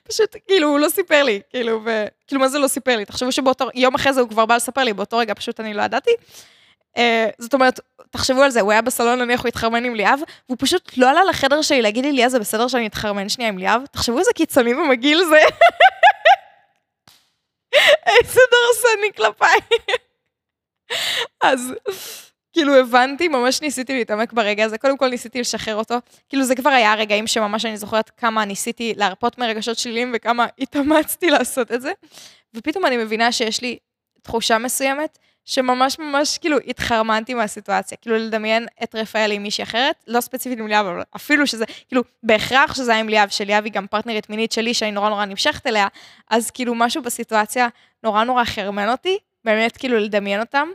פשוט, 0.02 0.36
כאילו, 0.46 0.68
הוא 0.68 0.78
לא 0.78 0.88
סיפר 0.88 1.22
לי, 1.22 1.40
כאילו, 1.50 1.80
ו... 1.84 2.04
כאילו, 2.26 2.40
מה 2.40 2.48
זה 2.48 2.58
לא 2.58 2.68
סיפר 2.68 2.96
לי? 2.96 3.04
תחשבו 3.04 3.32
שבאותו, 3.32 3.68
יום 3.74 3.94
אחרי 3.94 4.12
זה 4.12 4.20
הוא 4.20 4.28
כבר 4.28 4.46
בא 4.46 4.56
לספר 4.56 4.84
לי, 4.84 4.92
באותו 4.92 5.18
רגע 5.18 5.34
פשוט 5.34 5.60
אני 5.60 5.74
לא 5.74 5.82
ידעתי. 5.82 6.10
Uh, 6.96 7.00
זאת 7.38 7.54
אומרת, 7.54 7.80
תחשבו 8.10 8.42
על 8.42 8.50
זה, 8.50 8.60
הוא 8.60 8.72
היה 8.72 8.82
בסלון, 8.82 9.18
נניח 9.18 9.40
הוא 9.40 9.48
התחרמן 9.48 9.84
עם 9.84 9.94
ליאב, 9.94 10.20
והוא 10.48 10.56
פשוט 10.60 10.90
לא 10.96 11.10
עלה 11.10 11.24
לחדר 11.24 11.62
שלי 11.62 11.82
להגיד 11.82 12.04
לי, 12.04 12.12
ליאב, 12.12 12.30
זה 12.30 12.38
בסדר 12.38 12.68
שאני 12.68 12.86
אתחרמן 12.86 13.28
שנייה 13.28 13.48
עם 13.48 13.58
ליאב? 13.58 13.82
תחשבו 13.90 14.18
איזה 14.18 14.30
קיצוני 14.34 14.74
ומגעיל 14.74 15.24
זה. 15.24 15.40
איזה 18.06 18.40
דרסני 18.50 19.12
כלפיי. 19.16 19.60
אז... 21.40 21.74
כאילו 22.52 22.74
הבנתי, 22.74 23.28
ממש 23.28 23.62
ניסיתי 23.62 23.94
להתעמק 23.94 24.32
ברגע 24.32 24.64
הזה, 24.64 24.78
קודם 24.78 24.98
כל 24.98 25.08
ניסיתי 25.08 25.40
לשחרר 25.40 25.76
אותו, 25.76 25.94
כאילו 26.28 26.44
זה 26.44 26.54
כבר 26.54 26.70
היה 26.70 26.92
הרגעים 26.92 27.26
שממש 27.26 27.64
אני 27.64 27.76
זוכרת 27.76 28.10
כמה 28.16 28.44
ניסיתי 28.44 28.94
להרפות 28.96 29.38
מרגשות 29.38 29.78
שליליים 29.78 30.12
וכמה 30.14 30.46
התאמצתי 30.58 31.30
לעשות 31.38 31.72
את 31.72 31.82
זה, 31.82 31.92
ופתאום 32.54 32.86
אני 32.86 32.96
מבינה 32.96 33.32
שיש 33.32 33.62
לי 33.62 33.78
תחושה 34.22 34.58
מסוימת, 34.58 35.18
שממש 35.44 35.98
ממש 35.98 36.38
כאילו 36.38 36.58
התחרמנתי 36.66 37.34
מהסיטואציה, 37.34 37.98
כאילו 37.98 38.16
לדמיין 38.16 38.66
את 38.82 38.94
רפאל 38.94 39.32
עם 39.32 39.42
מישהי 39.42 39.64
אחרת, 39.64 40.04
לא 40.06 40.20
ספציפית 40.20 40.58
עם 40.58 40.66
ליאב, 40.66 40.86
אבל 40.86 41.02
אפילו 41.16 41.46
שזה, 41.46 41.64
כאילו 41.88 42.02
בהכרח 42.22 42.74
שזה 42.74 42.90
היה 42.90 43.00
עם 43.00 43.08
ליאב, 43.08 43.28
שליאב 43.28 43.64
היא 43.64 43.72
גם 43.72 43.86
פרטנרית 43.86 44.30
מינית 44.30 44.52
שלי, 44.52 44.74
שאני 44.74 44.90
נורא 44.90 45.08
נורא 45.08 45.24
נמשכת 45.24 45.66
אליה, 45.66 45.86
אז 46.30 46.50
כאילו 46.50 46.74
משהו 46.74 47.02
בסיטואציה 47.02 47.68
נורא 48.04 48.24
נורא 48.24 48.44
חרמן 48.44 48.88
אותי, 48.88 49.18
באמת 49.44 49.76
כאילו 49.76 49.98
לדמיין 49.98 50.40
אותם. 50.40 50.68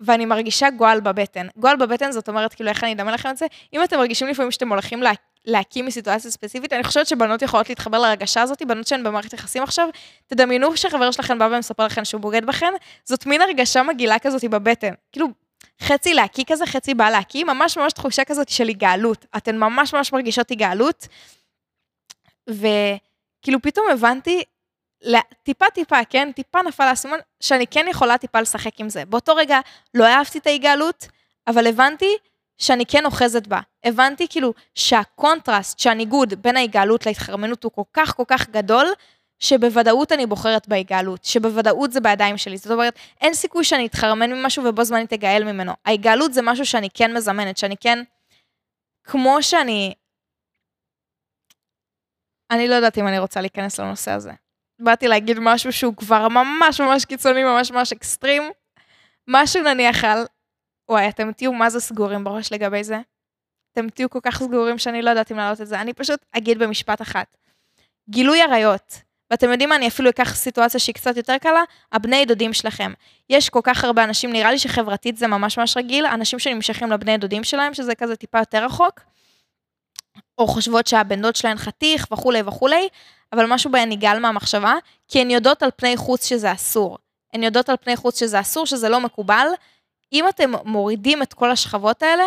ואני 0.00 0.26
מרגישה 0.26 0.70
גועל 0.70 1.00
בבטן. 1.00 1.46
גועל 1.56 1.76
בבטן 1.76 2.12
זאת 2.12 2.28
אומרת, 2.28 2.54
כאילו, 2.54 2.70
איך 2.70 2.84
אני 2.84 2.92
אדמה 2.92 3.12
לכם 3.12 3.30
את 3.30 3.36
זה? 3.36 3.46
אם 3.72 3.84
אתם 3.84 3.96
מרגישים 3.98 4.28
לפעמים 4.28 4.50
שאתם 4.50 4.68
הולכים 4.68 5.02
לה, 5.02 5.12
להקים 5.44 5.86
מסיטואציה 5.86 6.30
ספציפית, 6.30 6.72
אני 6.72 6.84
חושבת 6.84 7.06
שבנות 7.06 7.42
יכולות 7.42 7.68
להתחבר 7.68 7.98
להרגשה 7.98 8.42
הזאת, 8.42 8.62
בנות 8.62 8.86
שהן 8.86 9.04
במערכת 9.04 9.32
יחסים 9.32 9.62
עכשיו, 9.62 9.88
תדמיינו 10.26 10.76
שחבר 10.76 11.10
שלכם 11.10 11.38
בא 11.38 11.48
ומספר 11.52 11.86
לכם 11.86 12.04
שהוא 12.04 12.20
בוגד 12.20 12.44
בכם, 12.44 12.72
זאת 13.04 13.26
מין 13.26 13.40
הרגשה 13.40 13.82
מגעילה 13.82 14.18
כזאת 14.18 14.44
בבטן. 14.44 14.92
כאילו, 15.12 15.28
חצי 15.82 16.14
להקיא 16.14 16.44
כזה, 16.46 16.66
חצי 16.66 16.94
בא 16.94 17.10
להקיא, 17.10 17.44
ממש 17.44 17.78
ממש 17.78 17.92
תחושה 17.92 18.24
כזאת 18.24 18.48
של 18.48 18.68
היגאלות. 18.68 19.26
אתן 19.36 19.58
ממש 19.58 19.94
ממש 19.94 20.12
מרגישות 20.12 20.50
היגאלות. 20.50 21.08
וכאילו 22.48 23.62
פתאום 23.62 23.86
הבנתי 23.92 24.42
טיפה 25.42 25.70
טיפה, 25.74 26.04
כן? 26.04 26.32
טיפה 26.32 26.62
נפל 26.62 26.82
האסימון, 26.82 27.18
שאני 27.40 27.66
כן 27.66 27.86
יכולה 27.90 28.18
טיפה 28.18 28.40
לשחק 28.40 28.80
עם 28.80 28.88
זה. 28.88 29.04
באותו 29.04 29.34
רגע 29.34 29.60
לא 29.94 30.06
אהבתי 30.06 30.38
את 30.38 30.46
ההיגעלות, 30.46 31.08
אבל 31.46 31.66
הבנתי 31.66 32.16
שאני 32.58 32.86
כן 32.86 33.06
אוחזת 33.06 33.46
בה. 33.46 33.60
הבנתי 33.84 34.26
כאילו 34.30 34.54
שהקונטרסט, 34.74 35.78
שהניגוד 35.78 36.34
בין 36.42 36.56
ההיגעלות 36.56 37.06
להתחרמנות 37.06 37.64
הוא 37.64 37.72
כל 37.72 37.82
כך 37.92 38.16
כל 38.16 38.24
כך 38.26 38.48
גדול, 38.48 38.86
שבוודאות 39.38 40.12
אני 40.12 40.26
בוחרת 40.26 40.68
בהיגעלות, 40.68 41.24
שבוודאות 41.24 41.92
זה 41.92 42.00
בידיים 42.00 42.38
שלי. 42.38 42.56
זאת 42.56 42.70
אומרת, 42.70 42.98
אין 43.20 43.34
סיכוי 43.34 43.64
שאני 43.64 43.86
אתחרמן 43.86 44.32
ממשהו 44.32 44.64
ובו 44.64 44.84
זמנית 44.84 45.12
אגעל 45.12 45.44
ממנו. 45.44 45.72
ההיגעלות 45.84 46.34
זה 46.34 46.42
משהו 46.42 46.66
שאני 46.66 46.88
כן 46.94 47.16
מזמנת, 47.16 47.58
שאני 47.58 47.76
כן... 47.76 47.98
כמו 49.04 49.42
שאני... 49.42 49.94
אני 52.50 52.68
לא 52.68 52.74
יודעת 52.74 52.98
אם 52.98 53.08
אני 53.08 53.18
רוצה 53.18 53.40
להיכנס 53.40 53.80
לנושא 53.80 54.10
הזה. 54.10 54.32
באתי 54.78 55.08
להגיד 55.08 55.38
משהו 55.40 55.72
שהוא 55.72 55.94
כבר 55.96 56.28
ממש 56.28 56.80
ממש 56.80 57.04
קיצוני, 57.04 57.44
ממש 57.44 57.70
ממש 57.70 57.92
אקסטרים. 57.92 58.42
משהו 59.28 59.62
נניח 59.62 60.04
על, 60.04 60.26
וואי, 60.88 61.08
אתם 61.08 61.32
תהיו 61.32 61.52
מה 61.52 61.70
זה 61.70 61.80
סגורים 61.80 62.24
בראש 62.24 62.52
לגבי 62.52 62.84
זה. 62.84 62.98
אתם 63.72 63.88
תהיו 63.88 64.10
כל 64.10 64.18
כך 64.22 64.38
סגורים 64.42 64.78
שאני 64.78 65.02
לא 65.02 65.10
יודעת 65.10 65.32
אם 65.32 65.36
להעלות 65.36 65.60
את 65.60 65.66
זה. 65.66 65.80
אני 65.80 65.92
פשוט 65.92 66.24
אגיד 66.32 66.58
במשפט 66.58 67.02
אחת. 67.02 67.36
גילוי 68.10 68.42
עריות. 68.42 69.08
ואתם 69.30 69.50
יודעים 69.50 69.68
מה, 69.68 69.76
אני 69.76 69.88
אפילו 69.88 70.10
אקח 70.10 70.34
סיטואציה 70.34 70.80
שהיא 70.80 70.94
קצת 70.94 71.16
יותר 71.16 71.38
קלה, 71.38 71.62
הבני 71.92 72.24
דודים 72.24 72.52
שלכם. 72.52 72.92
יש 73.30 73.48
כל 73.48 73.60
כך 73.62 73.84
הרבה 73.84 74.04
אנשים, 74.04 74.32
נראה 74.32 74.50
לי 74.50 74.58
שחברתית 74.58 75.16
זה 75.16 75.26
ממש 75.26 75.58
ממש 75.58 75.76
רגיל, 75.76 76.06
אנשים 76.06 76.38
שנמשכים 76.38 76.90
לבני 76.90 77.18
דודים 77.18 77.44
שלהם, 77.44 77.74
שזה 77.74 77.94
כזה 77.94 78.16
טיפה 78.16 78.38
יותר 78.38 78.64
רחוק, 78.64 79.00
או 80.38 80.46
חושבות 80.46 80.86
שהבן 80.86 81.22
דוד 81.22 81.36
שלהן 81.36 81.56
חתיך 81.56 82.06
וכולי 82.12 82.40
וכולי, 82.46 82.88
אבל 83.32 83.46
משהו 83.46 83.70
בהן 83.70 83.92
נגעל 83.92 84.18
מהמחשבה, 84.18 84.74
כי 85.08 85.20
הן 85.20 85.30
יודעות 85.30 85.62
על 85.62 85.70
פני 85.76 85.96
חוץ 85.96 86.26
שזה 86.26 86.52
אסור. 86.52 86.98
הן 87.34 87.42
יודעות 87.42 87.68
על 87.68 87.76
פני 87.76 87.96
חוץ 87.96 88.20
שזה 88.20 88.40
אסור, 88.40 88.66
שזה 88.66 88.88
לא 88.88 89.00
מקובל. 89.00 89.46
אם 90.12 90.28
אתם 90.28 90.52
מורידים 90.64 91.22
את 91.22 91.34
כל 91.34 91.50
השכבות 91.50 92.02
האלה, 92.02 92.24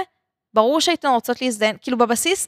ברור 0.53 0.81
שהייתן 0.81 1.07
רוצות 1.07 1.41
להזדהן, 1.41 1.75
כאילו 1.81 1.97
בבסיס, 1.97 2.47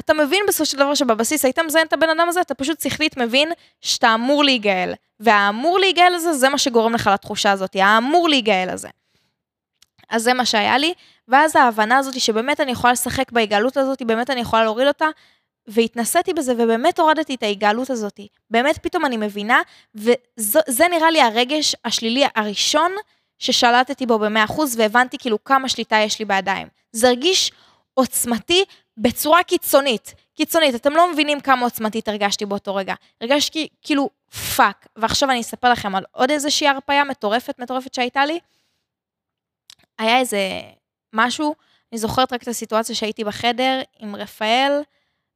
אתה 0.00 0.14
מבין 0.14 0.44
בסופו 0.48 0.66
של 0.66 0.78
דבר 0.78 0.94
שבבסיס 0.94 1.44
היית 1.44 1.58
מזיין 1.58 1.86
את 1.86 1.92
הבן 1.92 2.08
אדם 2.08 2.28
הזה, 2.28 2.40
אתה 2.40 2.54
פשוט 2.54 2.80
שכלית 2.80 3.16
מבין 3.16 3.52
שאתה 3.80 4.14
אמור 4.14 4.44
להיגאל. 4.44 4.92
והאמור 5.20 5.78
להיגאל 5.78 6.14
הזה, 6.14 6.32
זה 6.32 6.48
מה 6.48 6.58
שגורם 6.58 6.94
לך 6.94 7.10
לתחושה 7.12 7.50
הזאת, 7.50 7.76
האמור 7.76 8.28
להיגאל 8.28 8.68
הזה. 8.70 8.88
אז 10.10 10.22
זה 10.22 10.34
מה 10.34 10.46
שהיה 10.46 10.78
לי, 10.78 10.94
ואז 11.28 11.56
ההבנה 11.56 11.98
הזאת 11.98 12.20
שבאמת 12.20 12.60
אני 12.60 12.72
יכולה 12.72 12.92
לשחק 12.92 13.32
בהיגעלות 13.32 13.76
הזאת, 13.76 14.02
באמת 14.02 14.30
אני 14.30 14.40
יכולה 14.40 14.64
להוריד 14.64 14.88
אותה, 14.88 15.06
והתנסיתי 15.66 16.32
בזה, 16.34 16.52
ובאמת 16.52 16.98
הורדתי 16.98 17.34
את 17.34 17.42
ההיגעלות 17.42 17.90
הזאת. 17.90 18.20
באמת 18.50 18.78
פתאום 18.78 19.04
אני 19.06 19.16
מבינה, 19.16 19.62
וזה 19.94 20.88
נראה 20.90 21.10
לי 21.10 21.20
הרגש 21.20 21.76
השלילי 21.84 22.24
הראשון 22.34 22.92
ששלטתי 23.38 24.06
בו 24.06 24.18
ב-100%, 24.18 24.60
והבנתי 24.76 25.18
כאילו 25.18 25.44
כמה 25.44 25.68
שליטה 25.68 25.96
יש 25.96 26.18
לי 26.18 26.24
בידיים. 26.24 26.68
זה 26.92 27.08
הרגיש 27.08 27.52
עוצמתי 27.94 28.64
בצורה 28.96 29.42
קיצונית. 29.42 30.14
קיצונית, 30.34 30.74
אתם 30.74 30.92
לא 30.92 31.12
מבינים 31.12 31.40
כמה 31.40 31.64
עוצמתית 31.64 32.08
הרגשתי 32.08 32.46
באותו 32.46 32.74
רגע. 32.74 32.94
הרגשתי 33.20 33.68
כאילו 33.82 34.10
fuck. 34.56 34.86
ועכשיו 34.96 35.30
אני 35.30 35.40
אספר 35.40 35.72
לכם 35.72 35.94
על 35.94 36.04
עוד 36.10 36.30
איזושהי 36.30 36.68
הרפיה 36.68 37.04
מטורפת, 37.04 37.58
מטורפת 37.58 37.94
שהייתה 37.94 38.26
לי. 38.26 38.38
היה 39.98 40.18
איזה 40.18 40.38
משהו, 41.12 41.54
אני 41.92 41.98
זוכרת 41.98 42.32
רק 42.32 42.42
את 42.42 42.48
הסיטואציה 42.48 42.94
שהייתי 42.94 43.24
בחדר 43.24 43.80
עם 43.98 44.16
רפאל, 44.16 44.82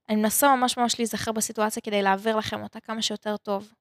אני 0.09 0.17
מנסה 0.17 0.57
ממש 0.57 0.77
ממש 0.77 0.99
להיזכר 0.99 1.33
בסיטואציה 1.33 1.83
כדי 1.83 2.03
להעביר 2.03 2.37
לכם 2.37 2.63
אותה 2.63 2.81
כמה 2.81 3.03
שיותר 3.03 3.37
טוב. 3.37 3.73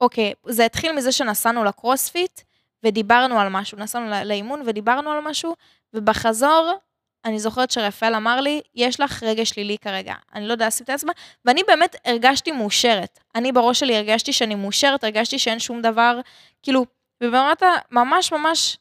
אוקיי, 0.00 0.32
זה 0.46 0.64
התחיל 0.64 0.92
מזה 0.92 1.12
שנסענו 1.12 1.64
לקרוספיט 1.64 2.40
ודיברנו 2.82 3.40
על 3.40 3.48
משהו, 3.48 3.78
נסענו 3.78 4.10
לאימון 4.24 4.62
ודיברנו 4.66 5.10
על 5.10 5.20
משהו, 5.20 5.54
ובחזור 5.94 6.78
אני 7.24 7.38
זוכרת 7.38 7.70
שרפאל 7.70 8.14
אמר 8.14 8.40
לי, 8.40 8.60
יש 8.74 9.00
לך 9.00 9.22
רגע 9.22 9.44
שלילי 9.44 9.78
כרגע. 9.78 10.14
אני 10.34 10.46
לא 10.46 10.52
יודעת, 10.52 10.68
עשיתי 10.68 10.92
את 10.92 10.96
עצמה, 10.96 11.12
ואני 11.44 11.62
באמת 11.66 11.96
הרגשתי 12.04 12.52
מאושרת. 12.52 13.18
אני 13.34 13.52
בראש 13.52 13.80
שלי 13.80 13.96
הרגשתי 13.96 14.32
שאני 14.32 14.54
מאושרת, 14.54 15.04
הרגשתי 15.04 15.38
שאין 15.38 15.58
שום 15.58 15.82
דבר, 15.82 16.20
כאילו, 16.62 16.86
ובאמת 17.22 17.62
ממש 17.90 18.32
ממש 18.32 18.78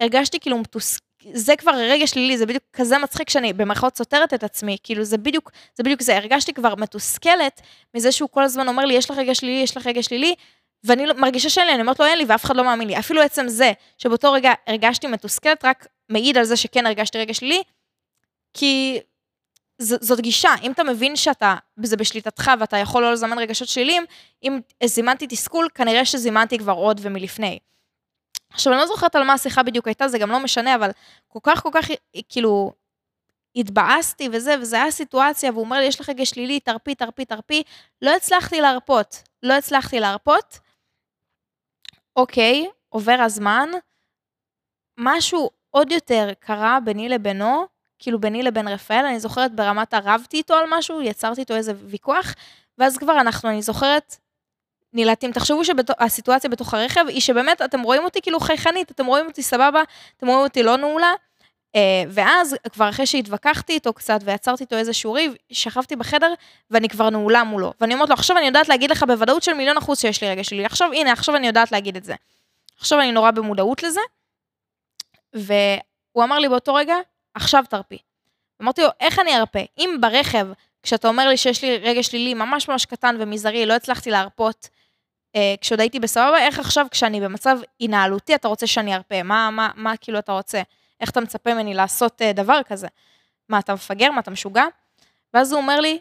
הרגשתי 0.00 0.40
כאילו 0.40 0.58
מתוס... 0.58 0.98
זה 1.32 1.56
כבר 1.56 1.72
רגע 1.74 2.06
שלילי, 2.06 2.38
זה 2.38 2.46
בדיוק 2.46 2.62
כזה 2.72 2.98
מצחיק 2.98 3.30
שאני 3.30 3.52
במרכאות 3.52 3.96
סותרת 3.96 4.34
את 4.34 4.44
עצמי, 4.44 4.76
כאילו 4.82 5.04
זה 5.04 5.18
בדיוק, 5.18 5.50
זה 5.74 5.82
בדיוק 5.82 6.02
זה, 6.02 6.16
הרגשתי 6.16 6.52
כבר 6.52 6.74
מתוסכלת 6.74 7.60
מזה 7.94 8.12
שהוא 8.12 8.28
כל 8.28 8.42
הזמן 8.42 8.68
אומר 8.68 8.84
לי, 8.84 8.94
יש 8.94 9.10
לך 9.10 9.18
רגע 9.18 9.34
שלילי, 9.34 9.62
יש 9.62 9.76
לך 9.76 9.86
רגע 9.86 10.02
שלילי, 10.02 10.34
ואני 10.84 11.06
לא, 11.06 11.14
מרגישה 11.14 11.48
שאין 11.48 11.66
לי, 11.66 11.72
אני 11.72 11.82
אומרת 11.82 12.00
לו, 12.00 12.06
אין 12.06 12.18
לי, 12.18 12.24
ואף 12.28 12.44
אחד 12.44 12.56
לא 12.56 12.64
מאמין 12.64 12.88
לי. 12.88 12.98
אפילו 12.98 13.22
עצם 13.22 13.48
זה, 13.48 13.72
שבאותו 13.98 14.32
רגע 14.32 14.52
הרגשתי 14.66 15.06
מתוסכלת, 15.06 15.64
רק 15.64 15.86
מעיד 16.08 16.38
על 16.38 16.44
זה 16.44 16.56
שכן 16.56 16.86
הרגשתי 16.86 17.18
רגע 17.18 17.34
שלילי, 17.34 17.62
כי 18.54 19.00
ז, 19.78 19.94
זאת 20.00 20.20
גישה, 20.20 20.50
אם 20.62 20.72
אתה 20.72 20.84
מבין 20.84 21.16
שאתה, 21.16 21.54
זה 21.82 21.96
בשליטתך 21.96 22.50
ואתה 22.60 22.76
יכול 22.76 23.02
לא 23.02 23.12
לזמן 23.12 23.38
רגשות 23.38 23.68
שליליים, 23.68 24.04
אם 24.42 24.60
זימנתי 24.84 25.26
תסכול, 25.26 25.68
כנראה 25.74 26.04
שזימנתי 26.04 26.58
כבר 26.58 26.72
עוד 26.72 27.00
ומלפני. 27.02 27.58
עכשיו, 28.52 28.72
אני 28.72 28.80
לא 28.80 28.86
זוכרת 28.86 29.16
על 29.16 29.24
מה 29.24 29.32
השיחה 29.32 29.62
בדיוק 29.62 29.86
הייתה, 29.86 30.08
זה 30.08 30.18
גם 30.18 30.30
לא 30.30 30.40
משנה, 30.40 30.74
אבל 30.74 30.90
כל 31.28 31.38
כך, 31.42 31.62
כל 31.62 31.70
כך, 31.72 31.86
כאילו, 32.28 32.72
התבאסתי 33.56 34.28
וזה, 34.32 34.54
וזו 34.60 34.76
הייתה 34.76 34.90
סיטואציה, 34.90 35.50
והוא 35.50 35.64
אומר 35.64 35.76
לי, 35.76 35.84
יש 35.84 36.00
לך 36.00 36.08
רגע 36.08 36.26
שלילי, 36.26 36.60
תרפי, 36.60 36.94
תרפי, 36.94 37.24
תרפי. 37.24 37.62
לא 38.02 38.10
הצלחתי 38.16 38.60
להרפות, 38.60 39.22
לא 39.42 39.52
הצלחתי 39.52 40.00
להרפות. 40.00 40.58
אוקיי, 42.16 42.66
עובר 42.88 43.16
הזמן, 43.20 43.68
משהו 44.98 45.50
עוד 45.70 45.92
יותר 45.92 46.30
קרה 46.40 46.78
ביני 46.84 47.08
לבינו, 47.08 47.66
כאילו 47.98 48.20
ביני 48.20 48.42
לבין 48.42 48.68
רפאל, 48.68 49.04
אני 49.06 49.20
זוכרת 49.20 49.54
ברמת 49.54 49.94
הרבתי 49.94 50.36
איתו 50.36 50.54
על 50.54 50.64
משהו, 50.70 51.02
יצרתי 51.02 51.40
איתו 51.40 51.54
איזה 51.54 51.72
ויכוח, 51.76 52.34
ואז 52.78 52.98
כבר 52.98 53.20
אנחנו, 53.20 53.48
אני 53.48 53.62
זוכרת, 53.62 54.16
נילטים. 54.92 55.32
תחשבו 55.32 55.62
שהסיטואציה 55.64 56.50
בתוך 56.50 56.74
הרכב 56.74 57.04
היא 57.08 57.20
שבאמת 57.20 57.62
אתם 57.62 57.82
רואים 57.82 58.04
אותי 58.04 58.22
כאילו 58.22 58.40
חייכנית, 58.40 58.90
אתם 58.90 59.06
רואים 59.06 59.26
אותי 59.26 59.42
סבבה, 59.42 59.82
אתם 60.16 60.26
רואים 60.26 60.42
אותי 60.44 60.62
לא 60.62 60.76
נעולה. 60.76 61.12
Uh, 61.76 62.08
ואז 62.08 62.56
כבר 62.72 62.88
אחרי 62.88 63.06
שהתווכחתי 63.06 63.72
איתו 63.72 63.92
קצת 63.92 64.20
ויצרתי 64.24 64.64
איתו 64.64 64.76
איזשהו 64.76 65.12
ריב, 65.12 65.34
שכבתי 65.52 65.96
בחדר 65.96 66.34
ואני 66.70 66.88
כבר 66.88 67.10
נעולה 67.10 67.44
מולו. 67.44 67.72
ואני 67.80 67.94
אומרת 67.94 68.08
לו, 68.08 68.14
עכשיו 68.14 68.38
אני 68.38 68.46
יודעת 68.46 68.68
להגיד 68.68 68.90
לך 68.90 69.02
בוודאות 69.02 69.42
של 69.42 69.52
מיליון 69.54 69.76
אחוז 69.76 69.98
שיש 69.98 70.22
לי 70.22 70.30
רגע 70.30 70.44
שלי. 70.44 70.64
עכשיו, 70.64 70.92
הנה, 70.92 71.12
עכשיו 71.12 71.36
אני 71.36 71.46
יודעת 71.46 71.72
להגיד 71.72 71.96
את 71.96 72.04
זה. 72.04 72.14
עכשיו 72.78 73.00
אני 73.00 73.12
נורא 73.12 73.30
במודעות 73.30 73.82
לזה. 73.82 74.00
והוא 75.34 76.24
אמר 76.24 76.38
לי 76.38 76.48
באותו 76.48 76.74
רגע, 76.74 76.96
עכשיו 77.34 77.64
תרפי. 77.70 77.98
אמרתי 78.62 78.82
לו, 78.82 78.88
איך 79.00 79.18
אני 79.18 79.36
ארפה? 79.36 79.60
אם 79.78 79.96
ברכב, 80.00 80.46
כשאתה 80.82 81.08
אומר 81.08 81.28
לי 81.28 81.36
שיש 81.36 81.62
לי 81.64 81.78
רגע 81.78 82.02
שלילי 82.02 82.34
ממש 82.34 82.68
ממש 82.68 82.86
קטן 82.86 83.16
ומזערי, 83.18 83.66
לא 83.66 83.72
הצלחתי 83.72 84.10
להרפות, 84.10 84.68
אה, 84.68 84.81
כשעוד 85.60 85.80
הייתי 85.80 86.00
בסבבה, 86.00 86.38
איך 86.38 86.58
עכשיו 86.58 86.86
כשאני 86.90 87.20
במצב 87.20 87.58
הינהלותי 87.80 88.34
אתה 88.34 88.48
רוצה 88.48 88.66
שאני 88.66 88.94
ארפה? 88.94 89.22
מה, 89.22 89.50
מה, 89.50 89.70
מה 89.74 89.96
כאילו 89.96 90.18
אתה 90.18 90.32
רוצה? 90.32 90.62
איך 91.00 91.10
אתה 91.10 91.20
מצפה 91.20 91.54
ממני 91.54 91.74
לעשות 91.74 92.22
אה, 92.22 92.32
דבר 92.32 92.60
כזה? 92.66 92.86
מה, 93.48 93.58
אתה 93.58 93.74
מפגר? 93.74 94.10
מה, 94.10 94.20
אתה 94.20 94.30
משוגע? 94.30 94.64
ואז 95.34 95.52
הוא 95.52 95.60
אומר 95.60 95.80
לי, 95.80 95.98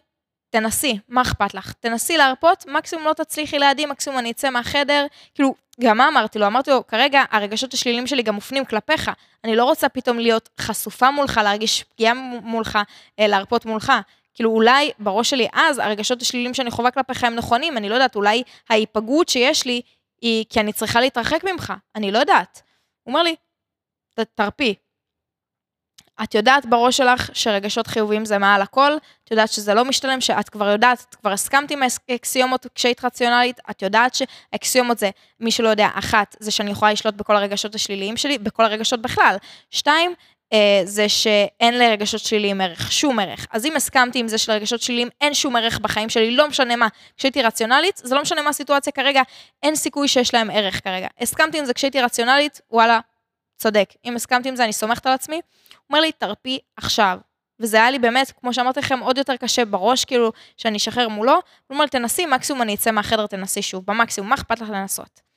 תנסי, 0.49 0.99
מה 1.09 1.21
אכפת 1.21 1.53
לך? 1.53 1.73
תנסי 1.79 2.17
להרפות, 2.17 2.65
מקסימום 2.67 3.05
לא 3.05 3.13
תצליחי 3.13 3.59
לידי, 3.59 3.85
מקסימום 3.85 4.19
אני 4.19 4.31
אצא 4.31 4.49
מהחדר. 4.49 5.05
כאילו, 5.35 5.55
גם 5.81 5.97
מה 5.97 6.07
אמרתי 6.07 6.39
לו? 6.39 6.47
אמרתי 6.47 6.71
לו, 6.71 6.87
כרגע 6.87 7.23
הרגשות 7.31 7.73
השליליים 7.73 8.07
שלי 8.07 8.23
גם 8.23 8.35
מופנים 8.35 8.65
כלפיך. 8.65 9.11
אני 9.43 9.55
לא 9.55 9.63
רוצה 9.63 9.89
פתאום 9.89 10.19
להיות 10.19 10.49
חשופה 10.59 11.11
מולך, 11.11 11.41
להרגיש 11.43 11.83
פגיעה 11.83 12.13
מולך, 12.43 12.79
אה, 13.19 13.27
להרפות 13.27 13.65
מולך. 13.65 13.91
כאילו 14.41 14.53
אולי 14.53 14.91
בראש 14.99 15.29
שלי 15.29 15.47
אז 15.53 15.79
הרגשות 15.79 16.21
השליליים 16.21 16.53
שאני 16.53 16.71
חווה 16.71 16.91
כלפיך 16.91 17.23
הם 17.23 17.35
נכונים, 17.35 17.77
אני 17.77 17.89
לא 17.89 17.93
יודעת, 17.93 18.15
אולי 18.15 18.43
ההיפגעות 18.69 19.29
שיש 19.29 19.65
לי 19.65 19.81
היא 20.21 20.45
כי 20.49 20.59
אני 20.59 20.73
צריכה 20.73 21.01
להתרחק 21.01 21.43
ממך, 21.43 21.73
אני 21.95 22.11
לא 22.11 22.19
יודעת. 22.19 22.61
הוא 23.03 23.11
אומר 23.11 23.23
לי, 23.23 23.35
תרפי. 24.35 24.75
את 26.23 26.35
יודעת 26.35 26.65
בראש 26.65 26.97
שלך 26.97 27.29
שרגשות 27.33 27.87
חיוביים 27.87 28.25
זה 28.25 28.37
מעל 28.37 28.61
הכל, 28.61 28.91
את 29.23 29.31
יודעת 29.31 29.51
שזה 29.51 29.73
לא 29.73 29.85
משתלם, 29.85 30.21
שאת 30.21 30.49
כבר 30.49 30.69
יודעת, 30.69 31.05
את 31.09 31.15
כבר 31.15 31.31
הסכמת 31.31 31.71
עם 31.71 31.79
האקסיומות 32.09 32.67
כשהיית 32.75 33.05
רציונלית, 33.05 33.59
את 33.69 33.81
יודעת 33.81 34.15
שאקסיומות 34.15 34.97
זה, 34.97 35.09
מי 35.39 35.51
שלא 35.51 35.69
יודע, 35.69 35.87
אחת, 35.93 36.35
זה 36.39 36.51
שאני 36.51 36.71
יכולה 36.71 36.91
לשלוט 36.91 37.15
בכל 37.15 37.35
הרגשות 37.35 37.75
השליליים 37.75 38.17
שלי, 38.17 38.37
בכל 38.37 38.65
הרגשות 38.65 39.01
בכלל. 39.01 39.35
שתיים, 39.69 40.13
זה 40.83 41.09
שאין 41.09 41.79
לרגשות 41.79 42.21
שליליים 42.21 42.61
ערך, 42.61 42.91
שום 42.91 43.19
ערך. 43.19 43.47
אז 43.51 43.65
אם 43.65 43.75
הסכמתי 43.75 44.19
עם 44.19 44.27
זה 44.27 44.37
שלרגשות 44.37 44.81
שליליים 44.81 45.09
אין 45.21 45.33
שום 45.33 45.55
ערך 45.55 45.79
בחיים 45.79 46.09
שלי, 46.09 46.31
לא 46.31 46.47
משנה 46.47 46.75
מה, 46.75 46.87
כשהייתי 47.17 47.41
רציונלית, 47.41 48.01
זה 48.03 48.15
לא 48.15 48.21
משנה 48.21 48.41
מה 48.41 48.49
הסיטואציה 48.49 48.93
כרגע, 48.93 49.21
אין 49.63 49.75
סיכוי 49.75 50.07
שיש 50.07 50.33
להם 50.33 50.49
ערך 50.49 50.83
כרגע. 50.83 51.07
הסכמתי 51.19 51.59
עם 51.59 51.65
זה 51.65 51.73
כשהייתי 51.73 52.01
רציונלית, 52.01 52.61
וואלה, 52.71 52.99
צודק. 53.57 53.89
אם 54.05 54.15
הסכמתי 54.15 54.49
עם 54.49 54.55
זה, 54.55 54.63
אני 54.63 54.73
סומכת 54.73 55.05
על 55.05 55.13
עצמי. 55.13 55.35
הוא 55.35 55.41
אומר 55.89 56.01
לי, 56.01 56.11
תרפי 56.11 56.59
עכשיו. 56.77 57.17
וזה 57.59 57.77
היה 57.77 57.91
לי 57.91 57.99
באמת, 57.99 58.31
כמו 58.41 58.53
שאמרתי 58.53 58.79
לכם, 58.79 58.99
עוד 58.99 59.17
יותר 59.17 59.35
קשה 59.35 59.65
בראש, 59.65 60.05
כאילו, 60.05 60.31
שאני 60.57 60.77
אשחרר 60.77 61.07
מולו. 61.07 61.33
הוא 61.33 61.41
אומר 61.69 61.87
תנסי, 61.87 62.25
מקסימום 62.25 62.61
אני 62.61 62.75
אצא 62.75 62.91
מהחדר, 62.91 63.27
תנסי 63.27 63.61
שוב, 63.61 63.85
במקסימום, 63.85 64.29
מה 64.29 64.35
אכפת 64.35 64.61
לך 64.61 64.69
לנסות? 64.69 65.30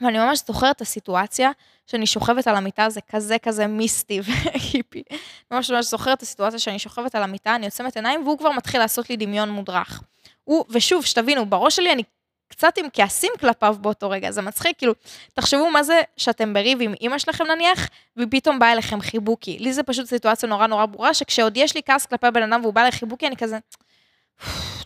ואני 0.00 0.18
ממש 0.18 0.42
זוכרת 0.46 0.76
את 0.76 0.80
הסיטואציה 0.80 1.50
שאני 1.86 2.06
שוכבת 2.06 2.46
על 2.46 2.56
המיטה, 2.56 2.90
זה 2.90 3.00
כזה 3.00 3.38
כזה 3.38 3.66
מיסטי 3.66 4.20
והיפי. 4.24 5.02
ממש 5.50 5.70
ממש 5.70 5.86
זוכרת 5.86 6.18
את 6.18 6.22
הסיטואציה 6.22 6.58
שאני 6.58 6.78
שוכבת 6.78 7.14
על 7.14 7.22
המיטה, 7.22 7.54
אני 7.54 7.66
עוצמת 7.66 7.96
עיניים, 7.96 8.22
והוא 8.22 8.38
כבר 8.38 8.50
מתחיל 8.50 8.80
לעשות 8.80 9.10
לי 9.10 9.16
דמיון 9.16 9.50
מודרך. 9.50 10.02
הוא, 10.44 10.64
ושוב, 10.70 11.04
שתבינו, 11.04 11.46
בראש 11.46 11.76
שלי 11.76 11.92
אני 11.92 12.02
קצת 12.48 12.78
עם 12.78 12.86
כעסים 12.92 13.32
כלפיו 13.40 13.76
באותו 13.80 14.10
רגע, 14.10 14.30
זה 14.30 14.42
מצחיק, 14.42 14.78
כאילו, 14.78 14.92
תחשבו 15.34 15.70
מה 15.70 15.82
זה 15.82 16.02
שאתם 16.16 16.54
בריב 16.54 16.78
עם 16.82 16.94
אימא 17.00 17.18
שלכם 17.18 17.44
נניח, 17.44 17.88
ופתאום 18.16 18.58
בא 18.58 18.72
אליכם 18.72 19.00
חיבוקי. 19.00 19.58
לי 19.58 19.72
זה 19.72 19.82
פשוט 19.82 20.06
סיטואציה 20.06 20.48
נורא 20.48 20.66
נורא 20.66 20.86
ברורה, 20.86 21.14
שכשעוד 21.14 21.56
יש 21.56 21.74
לי 21.74 21.82
כעס 21.86 22.06
כלפי 22.06 22.26
הבן 22.26 22.52
אדם 22.52 22.60
והוא 22.62 22.74
בא 22.74 22.86
לחיבוקי, 22.88 23.26
אני 23.26 23.36
כזה, 23.36 23.58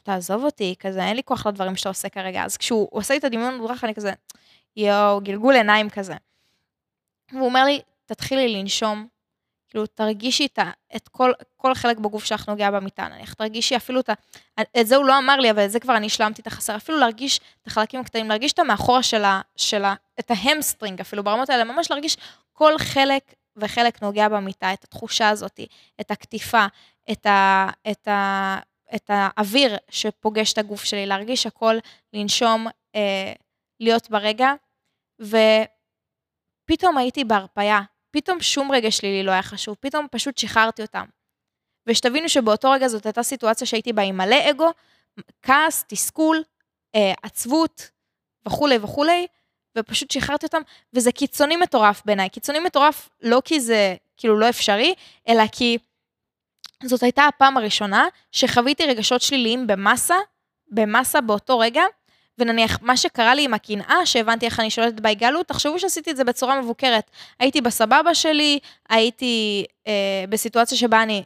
תעזוב 0.03 0.45
אותי, 0.45 0.75
כזה, 0.81 1.05
אין 1.05 1.17
לי 1.17 1.23
כוח 1.23 1.47
לדברים 1.47 1.77
שאתה 1.77 1.89
עושה 1.89 2.09
כרגע. 2.09 2.45
אז 2.45 2.57
כשהוא 2.57 2.89
עושה 2.91 3.15
לי 3.15 3.19
את 3.19 3.25
הדמיון 3.25 3.57
מודרך, 3.59 3.85
אני 3.85 3.95
כזה, 3.95 4.13
יואו, 4.77 5.21
גלגול 5.21 5.55
עיניים 5.55 5.91
כזה. 5.91 6.15
והוא 7.33 7.47
אומר 7.47 7.65
לי, 7.65 7.81
תתחילי 8.07 8.49
לנשום, 8.49 9.07
כאילו, 9.69 9.87
תרגישי 9.87 10.47
את, 10.47 10.59
את 10.97 11.09
כל, 11.09 11.33
כל 11.57 11.75
חלק 11.75 11.99
בגוף 11.99 12.25
שלך 12.25 12.49
נוגע 12.49 12.71
במיטה, 12.71 13.09
נניח, 13.09 13.35
תרגישי 13.35 13.77
אפילו 13.77 14.01
את 14.01 14.09
ה... 14.09 14.13
את 14.81 14.87
זה 14.87 14.97
הוא 14.97 15.05
לא 15.05 15.19
אמר 15.19 15.37
לי, 15.37 15.51
אבל 15.51 15.65
את 15.65 15.71
זה 15.71 15.81
כבר 15.81 15.97
אני 15.97 16.07
השלמתי 16.07 16.43
את 16.43 16.47
החסר, 16.47 16.77
אפילו 16.77 16.99
להרגיש 16.99 17.41
את 17.63 17.67
החלקים 17.67 18.01
הקטנים, 18.01 18.29
להרגיש 18.29 18.53
את 18.53 18.59
המאחורה 18.59 19.03
של 19.03 19.25
ה... 19.25 19.41
של 19.57 19.85
ה 19.85 19.95
את 20.21 20.31
ה 20.31 20.38
hamstring 20.38 21.01
אפילו, 21.01 21.25
ברמות 21.25 21.51
האלה, 21.51 21.65
ממש 21.65 21.91
להרגיש 21.91 22.17
כל 22.53 22.79
חלק 22.79 23.35
וחלק 23.57 24.03
נוגע 24.03 24.29
במיטה, 24.29 24.73
את 24.73 24.85
התחושה 24.85 25.29
הזאת, 25.29 25.61
את 26.01 26.11
הקטיפה, 26.11 26.67
את, 27.13 27.27
ה, 27.27 27.69
את, 27.91 28.09
ה, 28.09 28.59
את 28.95 29.11
האוויר 29.15 29.77
שפוגש 29.91 30.53
את 30.53 30.59
הגוף 30.59 30.85
שלי, 30.85 31.07
להרגיש 31.07 31.47
הכל, 31.47 31.77
לנשום, 32.13 32.67
אה, 32.95 33.33
להיות 33.81 34.11
ברגע, 34.11 34.53
ופתאום 35.21 36.97
הייתי 36.99 37.25
בהרפאיה, 37.25 37.81
פתאום 38.11 38.41
שום 38.41 38.73
רגע 38.73 38.91
שלילי 38.91 39.23
לא 39.23 39.31
היה 39.31 39.43
חשוב, 39.43 39.77
פתאום 39.81 40.07
פשוט 40.11 40.39
שחררתי 40.39 40.83
אותם. 40.83 41.05
ושתבינו 41.87 42.29
שבאותו 42.29 42.71
רגע 42.71 42.89
זאת 42.89 43.07
הייתה 43.07 43.23
סיטואציה 43.23 43.67
שהייתי 43.67 43.93
בה 43.93 44.03
עם 44.03 44.17
מלא 44.17 44.51
אגו, 44.51 44.71
כעס, 45.43 45.85
תסכול, 45.89 46.43
אה, 46.95 47.13
עצבות 47.23 47.91
וכולי 48.47 48.79
וכולי, 48.83 49.27
ופשוט 49.79 50.11
שחררתי 50.11 50.47
אותם, 50.47 50.63
וזה 50.93 51.13
קיצוני 51.13 51.57
מטורף 51.57 52.03
בעיניי. 52.05 52.29
קיצוני 52.31 52.59
מטורף 52.59 53.09
לא 53.23 53.43
כי 53.45 53.61
זה 53.61 53.97
כאילו 54.17 54.39
לא 54.39 54.49
אפשרי, 54.49 54.95
אלא 55.29 55.43
כי 55.53 55.79
זאת 56.85 57.03
הייתה 57.03 57.27
הפעם 57.27 57.57
הראשונה 57.57 58.07
שחוויתי 58.33 58.87
רגשות 58.87 59.21
שליליים 59.21 59.67
במסה, 59.67 60.17
במסה 60.71 61.21
באותו 61.21 61.59
רגע, 61.59 61.83
ונניח, 62.41 62.79
מה 62.83 62.97
שקרה 62.97 63.35
לי 63.35 63.45
עם 63.45 63.55
הקנאה, 63.55 64.07
שהבנתי 64.07 64.47
איך 64.47 64.61
אני 64.61 64.71
שולטת 64.71 65.01
בהיגאלות, 65.01 65.49
תחשבו 65.49 65.79
שעשיתי 65.79 66.11
את 66.11 66.17
זה 66.17 66.25
בצורה 66.25 66.61
מבוקרת. 66.61 67.11
הייתי 67.39 67.61
בסבבה 67.61 68.15
שלי, 68.15 68.59
הייתי 68.89 69.65
אה, 69.87 70.25
בסיטואציה 70.29 70.79
שבה 70.79 71.03
אני 71.03 71.23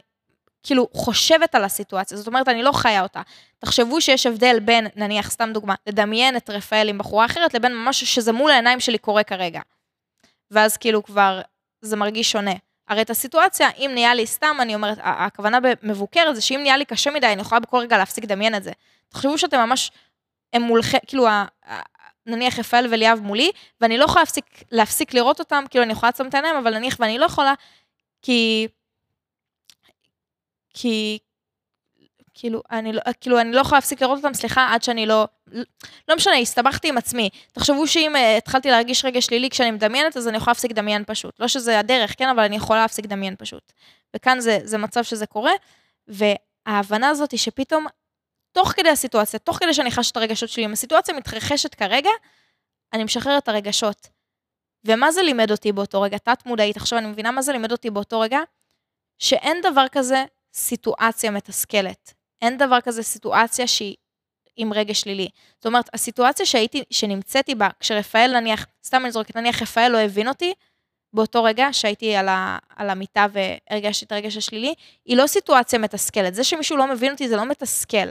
כאילו 0.63 0.87
חושבת 0.93 1.55
על 1.55 1.63
הסיטואציה, 1.63 2.17
זאת 2.17 2.27
אומרת, 2.27 2.47
אני 2.47 2.63
לא 2.63 2.71
חיה 2.71 3.01
אותה. 3.03 3.21
תחשבו 3.59 4.01
שיש 4.01 4.25
הבדל 4.25 4.59
בין, 4.59 4.87
נניח, 4.95 5.31
סתם 5.31 5.49
דוגמה, 5.53 5.75
לדמיין 5.87 6.37
את 6.37 6.49
רפאל 6.49 6.89
עם 6.89 6.97
בחורה 6.97 7.25
אחרת, 7.25 7.53
לבין 7.53 7.73
ממש 7.73 8.03
שזה 8.03 8.31
מול 8.31 8.51
העיניים 8.51 8.79
שלי 8.79 8.97
קורה 8.97 9.23
כרגע. 9.23 9.61
ואז 10.51 10.77
כאילו 10.77 11.03
כבר 11.03 11.41
זה 11.81 11.95
מרגיש 11.95 12.31
שונה. 12.31 12.53
הרי 12.87 13.01
את 13.01 13.09
הסיטואציה, 13.09 13.69
אם 13.77 13.91
נהיה 13.93 14.13
לי 14.15 14.27
סתם, 14.27 14.57
אני 14.61 14.75
אומרת, 14.75 14.97
הכוונה 15.01 15.59
במבוקרת 15.59 16.35
זה 16.35 16.41
שאם 16.41 16.59
נהיה 16.61 16.77
לי 16.77 16.85
קשה 16.85 17.11
מדי, 17.11 17.27
אני 17.27 17.41
יכולה 17.41 17.59
בכל 17.59 17.77
רגע 17.77 17.97
להפסיק 17.97 18.23
לדמיין 18.23 18.55
את 18.55 18.63
זה. 18.63 18.71
תחשבו 19.09 19.37
שאתם 19.37 19.59
ממש, 19.59 19.91
הם 20.55 20.61
מולכם, 20.61 20.97
כאילו, 21.07 21.27
נניח 22.25 22.59
רפאל 22.59 22.87
וליאב 22.91 23.19
מולי, 23.19 23.51
ואני 23.81 23.97
לא 23.97 24.05
יכולה 24.05 24.21
להפסיק, 24.21 24.45
להפסיק 24.71 25.13
לראות 25.13 25.39
אותם, 25.39 25.63
כאילו 25.69 25.83
אני 25.83 25.93
יכולה 25.93 26.07
לעצום 26.07 26.27
את 26.27 26.33
העיניים, 26.33 26.55
אבל 26.55 26.77
נניח 26.77 26.97
ואני 26.99 27.17
לא 27.17 27.25
יכולה, 27.25 27.53
כי 28.21 28.67
כי 30.73 31.19
כאילו, 32.33 32.61
אני 32.71 32.93
לא, 32.93 33.01
כאילו, 33.21 33.39
אני 33.41 33.51
לא 33.51 33.61
יכולה 33.61 33.77
להפסיק 33.77 34.01
לראות 34.01 34.17
אותם, 34.17 34.33
סליחה, 34.33 34.73
עד 34.73 34.83
שאני 34.83 35.05
לא... 35.05 35.27
לא 36.07 36.15
משנה, 36.15 36.35
הסתבכתי 36.35 36.89
עם 36.89 36.97
עצמי. 36.97 37.29
תחשבו 37.51 37.87
שאם 37.87 38.15
uh, 38.15 38.37
התחלתי 38.37 38.71
להרגיש 38.71 39.05
רגע 39.05 39.21
שלילי 39.21 39.49
כשאני 39.49 39.71
מדמיינת, 39.71 40.17
אז 40.17 40.27
אני 40.27 40.37
יכולה 40.37 40.51
להפסיק 40.51 40.71
לדמיין 40.71 41.03
פשוט. 41.07 41.39
לא 41.39 41.47
שזה 41.47 41.79
הדרך, 41.79 42.13
כן, 42.17 42.29
אבל 42.29 42.43
אני 42.43 42.55
יכולה 42.55 42.81
להפסיק 42.81 43.05
לדמיין 43.05 43.35
פשוט. 43.37 43.73
וכאן 44.15 44.39
זה, 44.39 44.59
זה 44.63 44.77
מצב 44.77 45.03
שזה 45.03 45.25
קורה, 45.25 45.51
וההבנה 46.07 47.09
הזאת 47.09 47.31
היא 47.31 47.39
שפתאום, 47.39 47.85
תוך 48.55 48.71
כדי 48.71 48.89
הסיטואציה, 48.89 49.39
תוך 49.39 49.57
כדי 49.57 49.73
שאני 49.73 49.91
חשה 49.91 50.11
את 50.11 50.17
הרגשות 50.17 50.49
שלי, 50.49 50.65
אם 50.65 50.73
הסיטואציה 50.73 51.15
מתרחשת 51.15 51.75
כרגע, 51.75 52.09
אני 52.93 53.03
משחררת 53.03 53.43
את 53.43 53.47
הרגשות. 53.47 54.07
ומה 54.85 55.11
זה 55.11 55.21
לימד 55.21 55.51
אותי 55.51 55.71
באותו 55.71 56.01
רגע? 56.01 56.17
תת-מודעית, 56.17 56.77
עכשיו 56.77 56.99
אני 56.99 57.07
מבינה 57.07 57.31
מה 57.31 57.41
זה 57.41 57.51
לימד 57.51 57.71
אותי 57.71 57.89
באותו 57.89 58.19
רגע, 58.19 58.39
שאין 59.19 59.61
דבר 59.61 59.85
כזה 59.91 60.25
סיטואציה 60.53 61.31
מתסכלת. 61.31 62.13
אין 62.41 62.57
דבר 62.57 62.81
כזה 62.81 63.03
סיטואציה 63.03 63.67
שהיא 63.67 63.95
עם 64.57 64.73
רגש 64.73 65.01
שלילי. 65.01 65.27
זאת 65.55 65.65
אומרת, 65.65 65.89
הסיטואציה 65.93 66.45
שהייתי, 66.45 66.83
שנמצאתי 66.91 67.55
בה, 67.55 67.69
כשרפאל 67.79 68.39
נניח, 68.39 68.65
סתם 68.85 69.01
אני 69.03 69.11
זורקת, 69.11 69.35
נניח 69.35 69.61
רפאל 69.61 69.91
לא 69.91 69.97
הבין 69.97 70.27
אותי, 70.27 70.53
באותו 71.13 71.43
רגע 71.43 71.67
שהייתי 71.71 72.15
על, 72.15 72.27
ה, 72.27 72.57
על 72.75 72.89
המיטה 72.89 73.25
והרגשתי 73.31 74.05
את 74.05 74.11
הרגש 74.11 74.37
השלילי, 74.37 74.73
היא 75.05 75.17
לא 75.17 75.27
סיטואציה 75.27 75.79
מתסכלת. 75.79 76.35
זה 76.35 76.43
שמישהו 76.43 76.77
לא 76.77 76.87
מבין 76.87 77.11
אותי 77.11 77.27
זה 77.27 77.35
לא 77.35 77.45
מתסכל. 77.45 78.07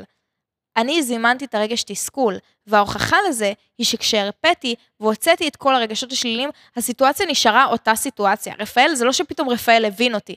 אני 0.76 1.02
זימנתי 1.02 1.44
את 1.44 1.54
הרגש 1.54 1.82
תסכול, 1.82 2.38
וההוכחה 2.66 3.16
לזה 3.28 3.52
היא 3.78 3.87
שכשהרפאתי 3.87 4.74
והוצאתי 5.00 5.48
את 5.48 5.56
כל 5.56 5.74
הרגשות 5.74 6.12
השליליים, 6.12 6.50
הסיטואציה 6.76 7.26
נשארה 7.26 7.64
אותה 7.64 7.94
סיטואציה. 7.94 8.54
רפאל, 8.58 8.94
זה 8.94 9.04
לא 9.04 9.12
שפתאום 9.12 9.48
רפאל 9.48 9.84
הבין 9.84 10.14
אותי. 10.14 10.34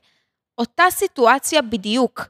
אותה 0.57 0.83
סיטואציה 0.89 1.61
בדיוק, 1.61 2.27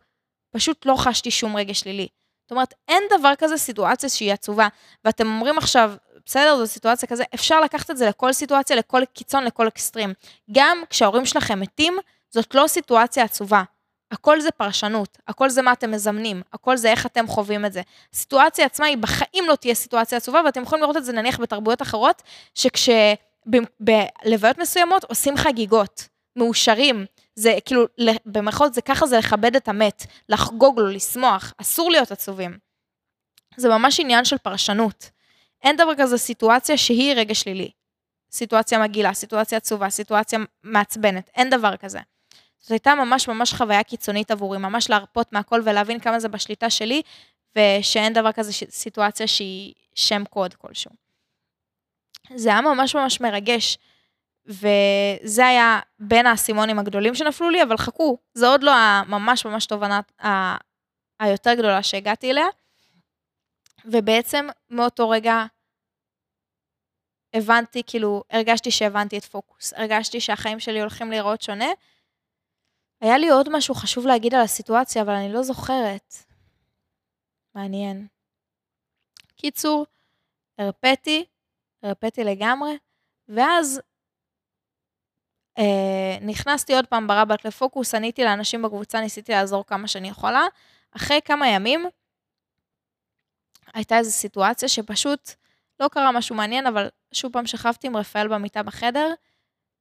פשוט 0.52 0.86
לא 0.86 0.96
חשתי 0.96 1.32
שום 1.32 1.58
רגש 1.58 1.80
שלילי. 1.80 2.08
זאת 2.48 2.52
אומרת, 2.52 2.74
אין 2.88 3.04
דבר 3.20 3.34
כזה 3.38 3.58
סיטואציה 3.58 4.10
שהיא 4.10 4.34
עצובה, 4.34 4.67
ואתם 5.06 5.28
אומרים 5.28 5.58
עכשיו, 5.58 5.93
בסדר, 6.26 6.58
זו 6.58 6.67
סיטואציה 6.67 7.10
כזה, 7.10 7.24
אפשר 7.34 7.62
לקחת 7.62 7.91
את 7.91 7.98
זה 7.98 8.10
לכל 8.10 8.34
סיטואציה, 8.34 8.76
לכל 8.76 9.02
קיצון, 9.13 9.43
לכל 9.43 9.67
אקסטרים. 9.67 10.13
גם 10.52 10.84
כשההורים 10.89 11.26
שלכם 11.26 11.60
מתים, 11.60 11.98
זאת 12.30 12.56
לא 12.56 12.67
סיטואציה 12.67 13.24
עצובה. 13.24 13.63
הכל 14.12 14.39
זה 14.39 14.52
פרשנות, 14.52 15.17
הכל 15.28 15.50
זה 15.50 15.62
מה 15.62 15.74
אתם 15.74 15.91
מזמנים, 15.91 16.41
הכל 16.54 16.78
זה 16.78 16.91
איך 16.91 17.06
אתם 17.06 17.28
חווים 17.28 17.65
את 17.65 17.74
זה. 17.74 17.82
הסיטואציה 18.13 18.65
עצמה 18.65 18.86
היא 18.86 18.98
בחיים 18.98 19.46
לא 19.48 19.56
תהיה 19.56 19.76
סיטואציה 19.76 20.17
עצובה, 20.17 20.41
ואתם 20.46 20.63
יכולים 20.63 20.84
לראות 20.84 20.98
את 20.98 21.06
זה 21.06 21.13
נניח 21.13 21.39
בתרבויות 21.39 21.82
אחרות, 21.82 22.22
שכשבלוויות 22.56 24.58
מסוימות 24.58 25.04
עושים 25.04 25.38
חגיגות, 25.38 26.08
מאושרים, 26.36 27.06
זה 27.36 27.58
כאילו, 27.65 27.86
במרכאות 28.26 28.74
זה 28.74 28.82
ככה 28.82 29.08
זה 29.08 29.17
לכבד 29.17 29.56
את 29.56 29.67
המת, 29.67 30.06
לחגוג 30.30 30.80
לו, 30.80 30.88
לשמוח, 30.88 31.54
אסור 31.58 31.91
להיות 31.91 32.12
עצובים. 32.12 32.58
זה 33.58 33.70
ממש 33.70 34.00
עניין 34.00 34.26
של 34.26 34.38
פרשנות. 34.38 35.10
אין 35.63 35.78
דבר 35.78 35.91
כזה 35.98 36.17
סיטואציה 36.17 36.78
שהיא 36.78 37.13
רגע 37.13 37.36
שלילי. 37.36 37.72
סיטואציה 38.32 38.80
מגעילה, 38.80 39.13
סיטואציה 39.13 39.58
עצובה, 39.58 39.89
סיטואציה 39.89 40.39
מעצבנת, 40.63 41.30
אין 41.36 41.50
דבר 41.50 41.78
כזה. 41.78 42.00
זאת 42.67 42.71
הייתה 42.71 42.95
ממש 42.95 43.27
ממש 43.27 43.53
חוויה 43.53 43.84
קיצונית 43.84 44.32
עבורי, 44.32 44.58
ממש 44.58 44.89
להרפות 44.89 45.34
מהכל 45.34 45.62
ולהבין 45.65 45.99
כמה 45.99 46.19
זה 46.19 46.30
בשליטה 46.30 46.69
שלי, 46.69 47.01
ושאין 47.58 48.13
דבר 48.13 48.32
כזה 48.32 48.51
סיטואציה 48.69 49.27
שהיא 49.27 49.73
שם 49.95 50.23
קוד 50.30 50.53
כלשהו. 50.53 50.91
זה 52.36 52.49
היה 52.49 52.62
ממש 52.62 52.95
ממש 52.95 53.21
מרגש. 53.21 53.77
וזה 54.45 55.47
היה 55.47 55.80
בין 55.99 56.25
האסימונים 56.25 56.80
הגדולים 56.80 57.15
שנפלו 57.15 57.49
לי, 57.49 57.63
אבל 57.63 57.77
חכו, 57.77 58.17
זה 58.34 58.47
עוד 58.47 58.63
לא 58.63 58.71
הממש 58.75 59.45
ממש 59.45 59.65
תובנה 59.65 59.99
היותר 61.19 61.53
גדולה 61.53 61.84
שהגעתי 61.84 62.32
אליה. 62.32 62.45
ובעצם 63.86 64.47
מאותו 64.69 65.10
רגע 65.10 65.45
הבנתי, 67.34 67.84
כאילו, 67.88 68.23
הרגשתי 68.32 68.71
שהבנתי 68.71 69.17
את 69.17 69.25
פוקוס, 69.25 69.73
הרגשתי 69.73 70.21
שהחיים 70.21 70.60
שלי 70.60 70.80
הולכים 70.80 71.12
להיראות 71.12 71.41
שונה. 71.41 71.69
היה 73.02 73.18
לי 73.18 73.30
עוד 73.30 73.50
משהו 73.50 73.76
חשוב 73.76 74.08
להגיד 74.08 74.34
על 74.34 74.42
הסיטואציה, 74.42 75.02
אבל 75.02 75.14
אני 75.14 75.34
לא 75.34 75.44
זוכרת. 75.44 76.16
מעניין. 77.56 78.08
קיצור, 79.36 79.86
הרפאתי, 80.58 81.26
הרפאתי 81.84 82.24
לגמרי, 82.24 82.78
ואז 83.30 83.82
אה, 85.58 86.18
נכנסתי 86.22 86.76
עוד 86.76 86.88
פעם 86.88 87.08
ברבק 87.08 87.46
לפוקוס, 87.46 87.96
עניתי 87.96 88.24
לאנשים 88.24 88.62
בקבוצה, 88.62 89.02
ניסיתי 89.02 89.32
לעזור 89.32 89.66
כמה 89.66 89.88
שאני 89.88 90.10
יכולה. 90.10 90.46
אחרי 90.92 91.20
כמה 91.26 91.48
ימים, 91.48 91.86
הייתה 93.74 93.98
איזו 93.98 94.12
סיטואציה 94.12 94.70
שפשוט 94.70 95.32
לא 95.80 95.88
קרה 95.88 96.12
משהו 96.12 96.36
מעניין, 96.36 96.68
אבל 96.68 96.90
שוב 97.12 97.32
פעם 97.34 97.48
שכבתי 97.48 97.88
עם 97.88 97.98
רפאל 97.98 98.28
במיטה 98.28 98.64
בחדר, 98.64 99.14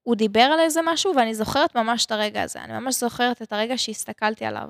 הוא 0.07 0.16
דיבר 0.16 0.40
על 0.40 0.61
איזה 0.61 0.81
משהו, 0.85 1.16
ואני 1.16 1.35
זוכרת 1.35 1.75
ממש 1.75 2.07
את 2.07 2.11
הרגע 2.11 2.43
הזה. 2.43 2.61
אני 2.61 2.72
ממש 2.72 2.95
זוכרת 2.95 3.43
את 3.43 3.53
הרגע 3.53 3.78
שהסתכלתי 3.78 4.45
עליו. 4.45 4.68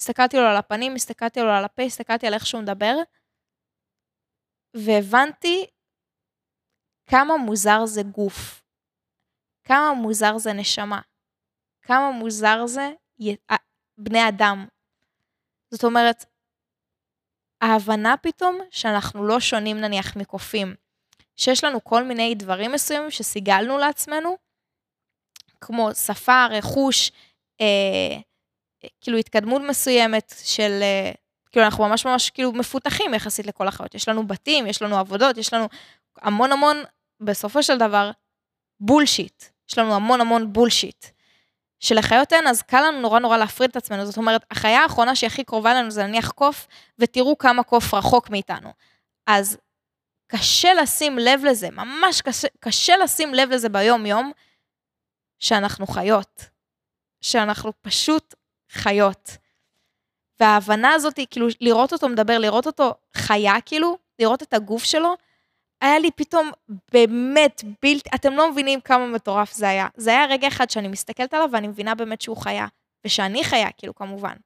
הסתכלתי 0.00 0.36
לו 0.36 0.42
על 0.42 0.56
הפנים, 0.56 0.94
הסתכלתי 0.94 1.40
לו 1.40 1.50
על 1.50 1.64
הפה, 1.64 1.82
הסתכלתי 1.82 2.26
על 2.26 2.34
איך 2.34 2.46
שהוא 2.46 2.62
מדבר, 2.62 2.96
והבנתי 4.74 5.66
כמה 7.06 7.36
מוזר 7.36 7.86
זה 7.86 8.02
גוף. 8.02 8.62
כמה 9.64 9.92
מוזר 9.92 10.38
זה 10.38 10.52
נשמה. 10.52 11.00
כמה 11.82 12.10
מוזר 12.10 12.66
זה 12.66 12.92
בני 13.98 14.28
אדם. 14.28 14.66
זאת 15.70 15.84
אומרת, 15.84 16.24
ההבנה 17.60 18.14
פתאום 18.16 18.58
שאנחנו 18.70 19.26
לא 19.26 19.40
שונים 19.40 19.80
נניח 19.80 20.16
מקופים, 20.16 20.74
שיש 21.36 21.64
לנו 21.64 21.84
כל 21.84 22.04
מיני 22.04 22.34
דברים 22.34 22.72
מסוימים 22.72 23.10
שסיגלנו 23.10 23.78
לעצמנו, 23.78 24.36
כמו 25.64 25.94
שפה, 25.94 26.46
רכוש, 26.50 27.12
אה, 27.60 28.18
כאילו 29.00 29.18
התקדמות 29.18 29.62
מסוימת 29.68 30.34
של 30.44 30.78
אה, 30.82 31.12
כאילו, 31.52 31.64
אנחנו 31.66 31.88
ממש 31.88 32.06
ממש 32.06 32.30
כאילו 32.30 32.52
מפותחים 32.52 33.14
יחסית 33.14 33.46
לכל 33.46 33.68
החיות. 33.68 33.94
יש 33.94 34.08
לנו 34.08 34.26
בתים, 34.26 34.66
יש 34.66 34.82
לנו 34.82 34.98
עבודות, 34.98 35.38
יש 35.38 35.52
לנו 35.52 35.68
המון 36.22 36.52
המון, 36.52 36.76
בסופו 37.20 37.62
של 37.62 37.78
דבר, 37.78 38.10
בולשיט. 38.80 39.44
יש 39.70 39.78
לנו 39.78 39.94
המון 39.94 40.20
המון 40.20 40.52
בולשיט. 40.52 41.06
שלחיות 41.80 42.32
אין, 42.32 42.46
אז 42.46 42.62
קל 42.62 42.80
לנו 42.80 43.00
נורא 43.00 43.18
נורא 43.18 43.36
להפריד 43.36 43.70
את 43.70 43.76
עצמנו. 43.76 44.06
זאת 44.06 44.16
אומרת, 44.16 44.44
החיה 44.50 44.82
האחרונה 44.82 45.16
שהיא 45.16 45.28
הכי 45.28 45.44
קרובה 45.44 45.72
אלינו 45.72 45.90
זה 45.90 46.06
נניח 46.06 46.30
קוף, 46.30 46.66
ותראו 46.98 47.38
כמה 47.38 47.62
קוף 47.62 47.94
רחוק 47.94 48.30
מאיתנו. 48.30 48.72
אז 49.26 49.58
קשה 50.26 50.74
לשים 50.74 51.18
לב 51.18 51.44
לזה, 51.44 51.70
ממש 51.70 52.20
קשה, 52.20 52.48
קשה 52.60 52.96
לשים 52.96 53.34
לב 53.34 53.50
לזה 53.50 53.68
ביום-יום, 53.68 54.32
שאנחנו 55.42 55.86
חיות. 55.86 56.44
שאנחנו 57.20 57.72
פשוט 57.80 58.34
חיות. 58.70 59.36
וההבנה 60.40 60.92
הזאת, 60.92 61.20
כאילו, 61.30 61.46
לראות 61.60 61.92
אותו 61.92 62.08
מדבר, 62.08 62.38
לראות 62.38 62.66
אותו 62.66 62.94
חיה, 63.16 63.54
כאילו, 63.66 63.98
לראות 64.18 64.42
את 64.42 64.54
הגוף 64.54 64.84
שלו, 64.84 65.14
היה 65.80 65.98
לי 65.98 66.10
פתאום 66.10 66.50
באמת 66.92 67.62
בלתי, 67.82 68.10
אתם 68.14 68.32
לא 68.32 68.50
מבינים 68.50 68.80
כמה 68.80 69.06
מטורף 69.06 69.52
זה 69.52 69.68
היה. 69.68 69.88
זה 69.96 70.10
היה 70.10 70.26
רגע 70.26 70.48
אחד 70.48 70.70
שאני 70.70 70.88
מסתכלת 70.88 71.34
עליו 71.34 71.48
ואני 71.52 71.68
מבינה 71.68 71.94
באמת 71.94 72.20
שהוא 72.20 72.36
חיה, 72.36 72.66
ושאני 73.06 73.44
חיה, 73.44 73.72
כאילו, 73.72 73.94
כמובן. 73.94 74.36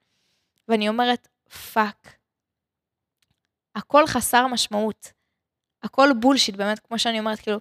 ואני 0.68 0.88
אומרת, 0.88 1.28
fuck. 1.72 2.16
הכל 3.74 4.07
חסר 4.07 4.47
משמעות. 4.47 5.12
הכל 5.82 6.09
bullshit, 6.20 6.57
באמת, 6.57 6.78
כמו 6.78 6.99
שאני 6.99 7.18
אומרת, 7.18 7.40
כאילו, 7.40 7.59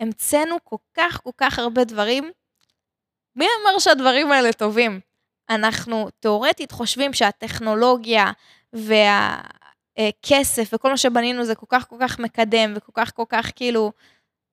המצאנו 0.00 0.56
כל 0.64 0.76
כך 0.94 1.20
כל 1.22 1.30
כך 1.36 1.58
הרבה 1.58 1.84
דברים. 1.84 2.32
מי 3.38 3.46
אמר 3.62 3.78
שהדברים 3.78 4.32
האלה 4.32 4.52
טובים? 4.52 5.00
אנחנו 5.50 6.08
תאורטית 6.20 6.72
חושבים 6.72 7.12
שהטכנולוגיה 7.12 8.30
והכסף 8.72 10.70
וכל 10.72 10.90
מה 10.90 10.96
שבנינו 10.96 11.44
זה 11.44 11.54
כל 11.54 11.66
כך 11.68 11.88
כל 11.88 11.96
כך 12.00 12.18
מקדם 12.18 12.72
וכל 12.76 12.92
כך 12.94 13.12
כל 13.14 13.24
כך 13.28 13.50
כאילו, 13.56 13.92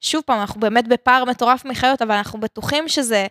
שוב 0.01 0.23
פעם, 0.25 0.39
אנחנו 0.41 0.59
באמת 0.59 0.88
בפער 0.88 1.25
מטורף 1.25 1.65
מחיות, 1.65 2.01
אבל 2.01 2.15
אנחנו 2.15 2.39
בטוחים 2.39 2.88
שזה, 2.88 3.27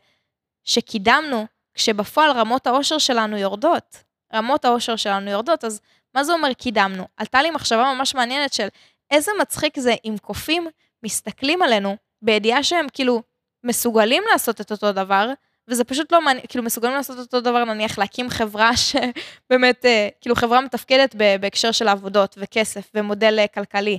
שקידמנו, 0.64 1.46
כשבפועל 1.74 2.30
רמות 2.30 2.66
האושר 2.66 2.98
שלנו 2.98 3.36
יורדות. 3.36 4.04
רמות 4.34 4.64
האושר 4.64 4.96
שלנו 4.96 5.30
יורדות, 5.30 5.64
אז 5.64 5.80
מה 6.14 6.24
זה 6.24 6.32
אומר 6.32 6.52
קידמנו? 6.52 7.04
עלתה 7.16 7.42
לי 7.42 7.50
מחשבה 7.50 7.94
ממש 7.96 8.14
מעניינת 8.14 8.52
של 8.52 8.68
איזה 9.10 9.30
מצחיק 9.40 9.78
זה 9.78 9.94
אם 10.04 10.14
קופים 10.22 10.66
מסתכלים 11.02 11.62
עלינו 11.62 11.96
בידיעה 12.22 12.62
שהם 12.62 12.86
כאילו 12.92 13.22
מסוגלים 13.64 14.22
לעשות 14.32 14.60
את 14.60 14.70
אותו 14.70 14.92
דבר, 14.92 15.30
וזה 15.68 15.84
פשוט 15.84 16.12
לא 16.12 16.20
מעניין, 16.20 16.46
כאילו 16.48 16.64
מסוגלים 16.64 16.94
לעשות 16.94 17.18
אותו 17.18 17.40
דבר, 17.40 17.64
נניח 17.64 17.98
להקים 17.98 18.30
חברה 18.30 18.70
שבאמת, 18.76 19.84
אה, 19.84 20.08
כאילו 20.20 20.36
חברה 20.36 20.60
מתפקדת 20.60 21.14
בהקשר 21.40 21.72
של 21.72 21.88
עבודות 21.88 22.34
וכסף 22.38 22.90
ומודל 22.94 23.38
אה, 23.38 23.46
כלכלי. 23.46 23.98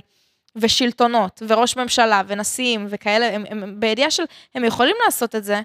ושלטונות, 0.56 1.42
וראש 1.48 1.76
ממשלה, 1.76 2.22
ונשיאים, 2.26 2.86
וכאלה, 2.90 3.34
הם, 3.34 3.44
הם, 3.50 3.80
בידיעה 3.80 4.10
של, 4.10 4.22
הם 4.54 4.64
יכולים 4.64 4.96
לעשות 5.04 5.34
את 5.34 5.44
זה, 5.44 5.60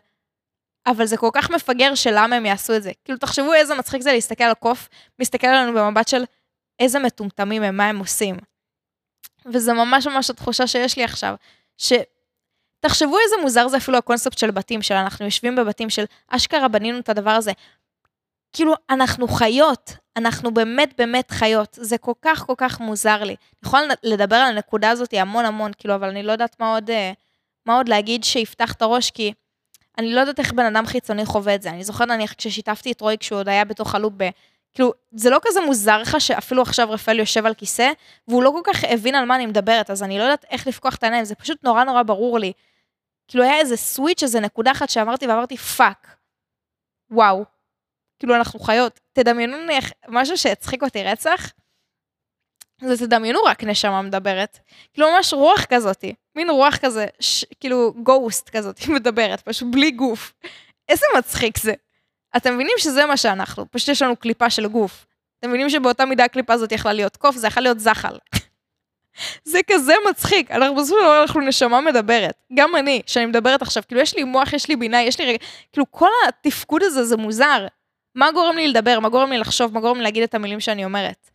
אבל 0.88 1.06
זה 1.06 1.18
כל 1.18 1.30
כך 1.34 1.50
מפגר 1.50 1.96
של 1.96 2.12
למה 2.14 2.36
הם 2.36 2.46
יעשו 2.46 2.76
את 2.76 2.84
זה. 2.84 2.92
כאילו, 3.06 3.18
תחשבו 3.18 3.54
איזה 3.54 3.76
מצחיק 3.76 4.02
זה 4.02 4.12
להסתכל 4.12 4.44
על 4.44 4.54
קוף, 4.54 4.90
מסתכל 5.20 5.48
עלינו 5.48 5.80
במבט 5.80 6.08
של 6.08 6.24
איזה 6.80 7.00
מטומטמים 7.00 7.64
הם, 7.64 7.78
מה 7.78 7.90
הם 7.90 8.00
עושים. 8.00 8.36
וזה 9.46 9.74
ממש 9.74 10.08
ממש 10.08 10.30
התחושה 10.30 10.68
שיש 10.68 10.98
לי 10.98 11.04
עכשיו, 11.04 11.36
ש... 11.78 11.94
תחשבו 12.82 13.18
איזה 13.20 13.36
מוזר 13.42 13.68
זה 13.68 13.78
אפילו 13.78 13.98
הקונספט 13.98 14.38
של 14.38 14.52
בתים, 14.52 14.82
של 14.82 14.96
אנחנו 14.96 15.26
יושבים 15.26 15.56
בבתים 15.56 15.90
של 15.90 16.04
אשכרה 16.28 16.68
בנינו 16.68 17.00
את 17.00 17.10
הדבר 17.10 17.32
הזה. 17.32 17.52
כאילו, 18.54 18.74
אנחנו 18.90 19.28
חיות, 19.28 19.94
אנחנו 20.18 20.54
באמת 20.54 20.94
באמת 20.98 21.32
חיות. 21.32 21.78
זה 21.82 21.98
כל 21.98 22.14
כך 22.22 22.44
כל 22.46 22.54
כך 22.58 22.80
מוזר 22.80 23.24
לי. 23.24 23.36
אני 23.36 23.66
יכולה 23.66 23.84
לדבר 24.04 24.36
על 24.36 24.52
הנקודה 24.52 24.90
הזאת 24.90 25.14
המון 25.14 25.46
המון, 25.46 25.72
כאילו, 25.78 25.96
אבל 25.96 26.10
אני 26.10 26.24
לא 26.24 26.32
יודעת 26.32 26.56
מה 26.60 26.74
עוד, 26.74 26.90
אה, 26.90 27.12
מה 27.66 27.78
עוד 27.78 27.90
להגיד 27.90 28.24
שיפתח 28.24 28.74
את 28.74 28.82
הראש, 28.82 29.12
כי 29.12 29.34
אני 29.98 30.14
לא 30.14 30.20
יודעת 30.20 30.40
איך 30.40 30.54
בן 30.54 30.76
אדם 30.76 30.86
חיצוני 30.86 31.26
חווה 31.26 31.56
את 31.56 31.62
זה. 31.62 31.70
אני 31.70 31.84
זוכרת 31.84 32.08
נניח 32.08 32.34
כששיתפתי 32.34 32.92
את 32.92 33.02
רועי 33.02 33.18
כשהוא 33.18 33.40
עוד 33.40 33.50
היה 33.50 33.66
בתוך 33.66 33.96
הלופ 33.96 34.14
ב... 34.18 34.30
כאילו, 34.74 34.94
זה 35.12 35.30
לא 35.30 35.40
כזה 35.42 35.62
מוזר 35.62 35.98
לך 35.98 36.22
שאפילו 36.22 36.62
עכשיו 36.62 36.92
רפאל 36.92 37.20
יושב 37.20 37.46
על 37.46 37.54
כיסא, 37.54 37.92
והוא 38.28 38.44
לא 38.44 38.50
כל 38.50 38.74
כך 38.74 38.84
הבין 38.84 39.16
על 39.16 39.26
מה 39.26 39.36
אני 39.36 39.46
מדברת, 39.46 39.90
אז 39.90 40.04
אני 40.04 40.18
לא 40.18 40.24
יודעת 40.24 40.46
איך 40.50 40.68
לפקוח 40.68 40.96
את 40.96 41.04
העיניים, 41.04 41.26
זה 41.26 41.36
פשוט 41.36 41.64
נורא 41.64 41.84
נורא 41.84 42.04
ברור 42.04 42.40
לי. 42.40 42.52
כאילו 43.32 43.44
היה 43.44 43.58
איזה 43.58 43.78
switch, 43.78 44.24
איזה 44.24 44.40
נקודה 44.40 44.72
אחת 44.72 44.90
שאמרתי 44.90 45.28
ואמרתי, 45.28 45.58
fuck. 45.58 46.16
וואו. 47.12 47.46
כאילו, 48.20 48.36
אנחנו 48.36 48.60
חיות. 48.60 49.00
תדמיינו 49.14 49.58
נניח 49.58 49.92
משהו 50.08 50.38
שהצחיק 50.38 50.84
אותי 50.84 51.04
רצח, 51.04 51.52
זה 52.82 53.08
תדמיינו 53.08 53.44
רק 53.44 53.64
נשמה 53.64 54.02
מדברת. 54.02 54.60
כאילו, 54.94 55.12
ממש 55.12 55.34
רוח 55.34 55.66
כזאתי. 55.66 56.14
מין 56.36 56.50
רוח 56.50 56.78
כזה, 56.78 57.06
ש... 57.20 57.46
כאילו, 57.60 57.94
ghost 58.04 58.50
כזאת, 58.50 58.88
מדברת, 58.96 59.42
פשוט 59.42 59.68
בלי 59.72 59.92
גוף. 59.92 60.34
איזה 60.90 61.06
מצחיק 61.18 61.58
זה. 61.58 61.74
אתם 62.38 62.54
מבינים 62.54 62.76
שזה 62.78 63.06
מה 63.06 63.18
שאנחנו, 63.18 63.72
פשוט 63.72 63.90
יש 63.90 64.02
לנו 64.02 64.16
קליפה 64.16 64.50
של 64.50 64.68
גוף. 64.68 65.06
אתם 65.40 65.50
מבינים 65.50 65.70
שבאותה 65.70 66.06
מידה 66.06 66.26
הקליפה 66.26 66.54
הזאת 66.54 66.72
יכלה 66.72 66.94
להיות 66.94 67.18
קוף, 67.18 67.36
זה 67.36 67.48
יכול 67.48 67.64
להיות 67.64 67.80
זחל. 67.80 68.18
זה 69.44 69.60
כזה 69.68 69.94
מצחיק, 70.10 70.52
אנחנו 70.52 70.76
בסופו 70.76 70.96
של 70.96 71.04
דבר 71.04 71.22
אנחנו 71.22 71.42
נשמה 71.42 71.82
מדברת. 71.82 72.36
גם 72.54 72.76
אני, 72.76 73.02
שאני 73.06 73.26
מדברת 73.26 73.62
עכשיו, 73.62 73.84
כאילו 73.88 74.02
יש 74.02 74.16
לי 74.16 74.24
מוח, 74.24 74.54
יש 74.54 74.70
לי 74.70 74.76
בינה, 74.76 75.02
יש 75.02 75.20
לי 75.20 75.26
רגע, 75.26 75.38
כאילו 75.72 75.92
כל 75.92 76.10
התפקוד 76.28 76.84
הזה 76.84 77.04
זה 77.04 77.18
מוזר. 77.18 77.68
מה 78.16 78.32
גורם 78.32 78.56
לי 78.56 78.68
לדבר, 78.68 79.00
מה 79.00 79.10
גורם 79.10 79.32
לי 79.32 79.38
לחשוב, 79.38 79.74
מה 79.74 79.80
גורם 79.80 79.98
לי 79.98 80.04
להגיד 80.04 80.24
את 80.24 80.34
המילים 80.34 80.60
שאני 80.60 80.86
אומרת. 80.86 81.32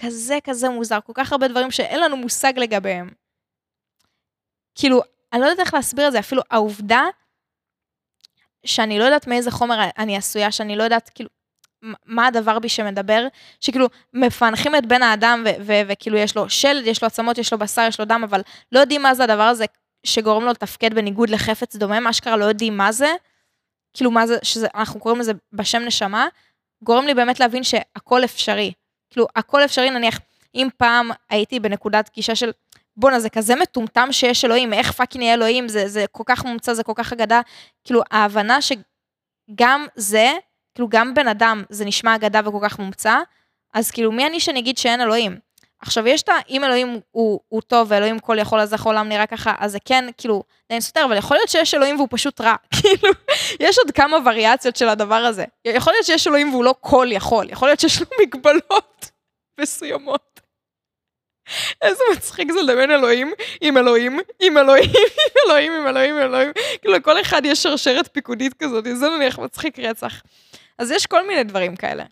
כזה 0.00 0.38
כזה 0.44 0.68
מוזר, 0.68 0.98
כל 1.06 1.12
כך 1.14 1.32
הרבה 1.32 1.48
דברים 1.48 1.70
שאין 1.70 2.00
לנו 2.00 2.16
מושג 2.16 2.52
לגביהם. 2.56 3.10
כאילו, 4.74 5.00
אני 5.32 5.40
לא 5.40 5.46
יודעת 5.46 5.66
איך 5.66 5.74
להסביר 5.74 6.06
את 6.06 6.12
זה, 6.12 6.18
אפילו 6.18 6.42
העובדה 6.50 7.02
שאני 8.66 8.98
לא 8.98 9.04
יודעת 9.04 9.26
מאיזה 9.26 9.50
חומר 9.50 9.76
אני 9.98 10.16
עשויה, 10.16 10.52
שאני 10.52 10.76
לא 10.76 10.82
יודעת, 10.82 11.10
כאילו, 11.14 11.30
מה 12.06 12.26
הדבר 12.26 12.58
בי 12.58 12.68
שמדבר, 12.68 13.26
שכאילו 13.60 13.86
מפענחים 14.14 14.76
את 14.76 14.86
בן 14.86 15.02
האדם 15.02 15.44
וכאילו 15.64 16.18
יש 16.18 16.36
לו 16.36 16.50
שלד, 16.50 16.86
יש 16.86 17.02
לו 17.02 17.06
עצמות, 17.06 17.38
יש 17.38 17.52
לו 17.52 17.58
בשר, 17.58 17.84
יש 17.88 18.00
לו 18.00 18.04
דם, 18.04 18.20
אבל 18.24 18.40
לא 18.72 18.80
יודעים 18.80 19.02
מה 19.02 19.14
זה 19.14 19.24
הדבר 19.24 19.42
הזה 19.42 19.64
שגורם 20.06 20.44
לו 20.44 20.50
לתפקד 20.50 20.94
בניגוד 20.94 21.30
לחפץ 21.30 21.76
דומם, 21.76 22.06
אשכרה 22.06 22.36
לא 22.36 22.44
יודעים 22.44 22.76
מה 22.76 22.92
זה, 22.92 23.14
כאילו 23.94 24.10
מה 24.10 24.26
זה, 24.26 24.38
שאנחנו 24.42 25.00
קוראים 25.00 25.20
לזה 25.20 25.32
בשם 25.52 25.82
נשמה, 25.82 26.26
גורם 26.82 27.06
לי 27.06 27.14
באמת 27.14 27.40
להבין 27.40 27.64
שהכל 27.64 28.24
אפשרי. 28.24 28.72
כאילו, 29.10 29.26
הכל 29.36 29.64
אפשרי, 29.64 29.90
נניח, 29.90 30.20
אם 30.54 30.68
פעם 30.76 31.10
הייתי 31.30 31.60
בנקודת 31.60 32.10
גישה 32.14 32.34
של, 32.34 32.50
בואנה, 32.96 33.20
זה 33.20 33.30
כזה 33.30 33.54
מטומטם 33.56 34.08
שיש 34.12 34.44
אלוהים, 34.44 34.72
איך 34.72 34.92
fucking 34.92 35.22
יהיה 35.24 35.34
אלוהים, 35.34 35.68
זה, 35.68 35.88
זה 35.88 36.04
כל 36.12 36.24
כך 36.26 36.44
מומצא, 36.44 36.74
זה 36.74 36.82
כל 36.82 36.92
כך 36.96 37.12
אגדה. 37.12 37.40
כאילו, 37.84 38.02
ההבנה 38.10 38.58
שגם 38.62 39.86
זה, 39.94 40.32
כאילו 40.74 40.88
גם 40.88 41.14
בן 41.14 41.28
אדם 41.28 41.62
זה 41.68 41.84
נשמע 41.84 42.14
אגדה 42.14 42.40
וכל 42.44 42.58
כך 42.62 42.78
מומצא, 42.78 43.18
אז 43.74 43.90
כאילו 43.90 44.12
מי 44.12 44.26
אני 44.26 44.40
שאני 44.40 44.60
אגיד 44.60 44.78
שאין 44.78 45.00
אלוהים? 45.00 45.38
עכשיו 45.82 46.08
יש 46.08 46.22
את 46.22 46.28
ה... 46.28 46.32
אם 46.48 46.64
אלוהים 46.64 47.00
הוא, 47.10 47.40
הוא 47.48 47.62
טוב 47.62 47.86
ואלוהים 47.90 48.18
כל 48.18 48.36
יכול 48.38 48.60
אז 48.60 48.72
איך 48.72 48.86
העולם 48.86 49.08
נראה 49.08 49.26
ככה, 49.26 49.54
אז 49.58 49.72
זה 49.72 49.78
כן 49.84 50.04
כאילו 50.18 50.42
די 50.72 50.80
סותר, 50.80 51.04
אבל 51.04 51.16
יכול 51.16 51.36
להיות 51.36 51.48
שיש 51.48 51.74
אלוהים 51.74 51.96
והוא 51.96 52.08
פשוט 52.10 52.40
רע. 52.40 52.54
כאילו, 52.80 53.12
יש 53.60 53.78
עוד 53.78 53.90
כמה 53.90 54.16
וריאציות 54.24 54.76
של 54.76 54.88
הדבר 54.88 55.14
הזה. 55.14 55.44
יכול 55.64 55.92
להיות 55.92 56.06
שיש 56.06 56.26
אלוהים 56.26 56.54
והוא 56.54 56.64
לא 56.64 56.74
כל 56.80 57.06
יכול, 57.10 57.50
יכול 57.50 57.68
להיות 57.68 57.80
שיש 57.80 58.00
לו 58.00 58.06
מגבלות 58.22 59.10
מסוימות. 59.60 60.40
איזה 61.82 62.02
מצחיק 62.12 62.52
זה 62.52 62.62
לדמיין 62.62 62.90
אלוהים 62.90 63.32
עם 63.60 63.76
אלוהים, 63.76 64.18
עם 64.42 64.58
אלוהים, 64.58 64.90
עם 64.90 65.34
אלוהים, 65.46 65.72
עם 65.72 65.86
אלוהים, 65.86 66.14
עם 66.14 66.22
אלוהים. 66.22 66.52
כאילו 66.80 66.94
לכל 66.94 67.20
אחד 67.20 67.42
יש 67.44 67.62
שרשרת 67.62 68.08
פיקודית 68.12 68.54
כזאת, 68.54 68.84
זה 68.94 69.08
נניח 69.08 69.38
מצחיק 69.38 69.78
רצח. 69.78 70.22
אז 70.78 70.90
יש 70.90 71.06
כל 71.06 71.26
מיני 71.26 71.44
דברים 71.44 71.76
כאלה. 71.76 72.04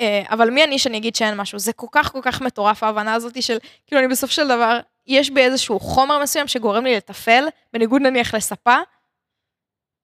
אה, 0.00 0.22
אבל 0.30 0.50
מי 0.50 0.64
אני 0.64 0.78
שאני 0.78 0.98
אגיד 0.98 1.14
שאין 1.14 1.36
משהו? 1.36 1.58
זה 1.58 1.72
כל 1.72 1.86
כך 1.92 2.12
כל 2.12 2.20
כך 2.22 2.40
מטורף 2.40 2.82
ההבנה 2.82 3.14
הזאת 3.14 3.42
של, 3.42 3.58
כאילו 3.86 4.00
אני 4.00 4.08
בסוף 4.08 4.30
של 4.30 4.48
דבר, 4.48 4.80
יש 5.06 5.30
בי 5.30 5.40
איזשהו 5.40 5.80
חומר 5.80 6.22
מסוים 6.22 6.48
שגורם 6.48 6.84
לי 6.84 6.96
לתפעל, 6.96 7.44
בניגוד 7.72 8.02
נניח 8.02 8.34
לספה, 8.34 8.76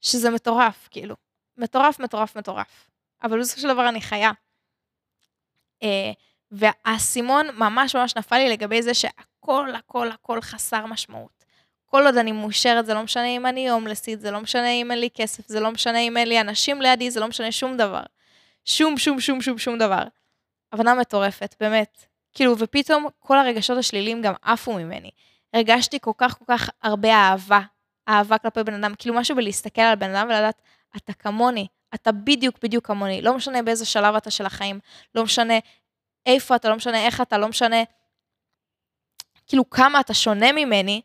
שזה 0.00 0.30
מטורף, 0.30 0.88
כאילו. 0.90 1.16
מטורף, 1.56 1.98
מטורף, 1.98 2.36
מטורף. 2.36 2.90
אבל 3.22 3.40
בסופו 3.40 3.60
של 3.60 3.68
דבר 3.68 3.88
אני 3.88 4.00
חיה. 4.00 4.30
אה, 5.82 6.12
והאסימון 6.50 7.46
ממש 7.58 7.96
ממש 7.96 8.16
נפל 8.16 8.36
לי 8.36 8.48
לגבי 8.48 8.82
זה 8.82 8.94
שהכל, 8.94 9.74
הכל, 9.74 10.08
הכל 10.08 10.40
חסר 10.40 10.86
משמעות. 10.86 11.41
כל 11.94 12.06
עוד 12.06 12.16
אני 12.16 12.32
מאושרת, 12.32 12.86
זה 12.86 12.94
לא 12.94 13.02
משנה 13.02 13.26
אם 13.26 13.46
אני 13.46 13.68
הומלסית, 13.68 14.20
זה 14.20 14.30
לא 14.30 14.40
משנה 14.40 14.70
אם 14.70 14.90
אין 14.90 15.00
לי 15.00 15.08
כסף, 15.14 15.48
זה 15.48 15.60
לא 15.60 15.70
משנה 15.70 15.98
אם 15.98 16.16
אין 16.16 16.28
לי 16.28 16.40
אנשים 16.40 16.82
לידי, 16.82 17.10
זה 17.10 17.20
לא 17.20 17.28
משנה 17.28 17.52
שום 17.52 17.76
דבר. 17.76 18.02
שום, 18.64 18.98
שום, 18.98 19.20
שום, 19.20 19.42
שום, 19.42 19.58
שום 19.58 19.78
דבר. 19.78 20.02
הבנה 20.72 20.94
מטורפת, 20.94 21.54
באמת. 21.60 22.04
כאילו, 22.32 22.58
ופתאום 22.58 23.06
כל 23.18 23.38
הרגשות 23.38 23.78
השליליים 23.78 24.22
גם 24.22 24.34
עפו 24.42 24.72
ממני. 24.72 25.10
הרגשתי 25.54 25.98
כל 26.00 26.10
כך 26.16 26.38
כל 26.38 26.44
כך 26.48 26.70
הרבה 26.82 27.14
אהבה, 27.14 27.60
אהבה 28.08 28.38
כלפי 28.38 28.62
בן 28.62 28.84
אדם, 28.84 28.94
כאילו 28.98 29.14
משהו 29.14 29.36
בלהסתכל 29.36 29.82
על 29.82 29.96
בן 29.96 30.14
אדם 30.14 30.26
ולדעת, 30.26 30.62
אתה 30.96 31.12
כמוני, 31.12 31.66
אתה 31.94 32.12
בדיוק 32.12 32.56
בדיוק 32.62 32.86
כמוני, 32.86 33.22
לא 33.22 33.36
משנה 33.36 33.62
באיזה 33.62 33.84
שלב 33.84 34.14
אתה 34.14 34.30
של 34.30 34.46
החיים, 34.46 34.80
לא 35.14 35.24
משנה 35.24 35.54
איפה 36.26 36.56
אתה, 36.56 36.68
לא 36.68 36.76
משנה 36.76 37.06
איך 37.06 37.20
אתה, 37.20 37.38
לא 37.38 37.48
משנה 37.48 37.82
כאילו 39.46 39.70
כמה 39.70 40.00
אתה 40.00 40.14
שונה 40.14 40.52
ממני, 40.52 41.02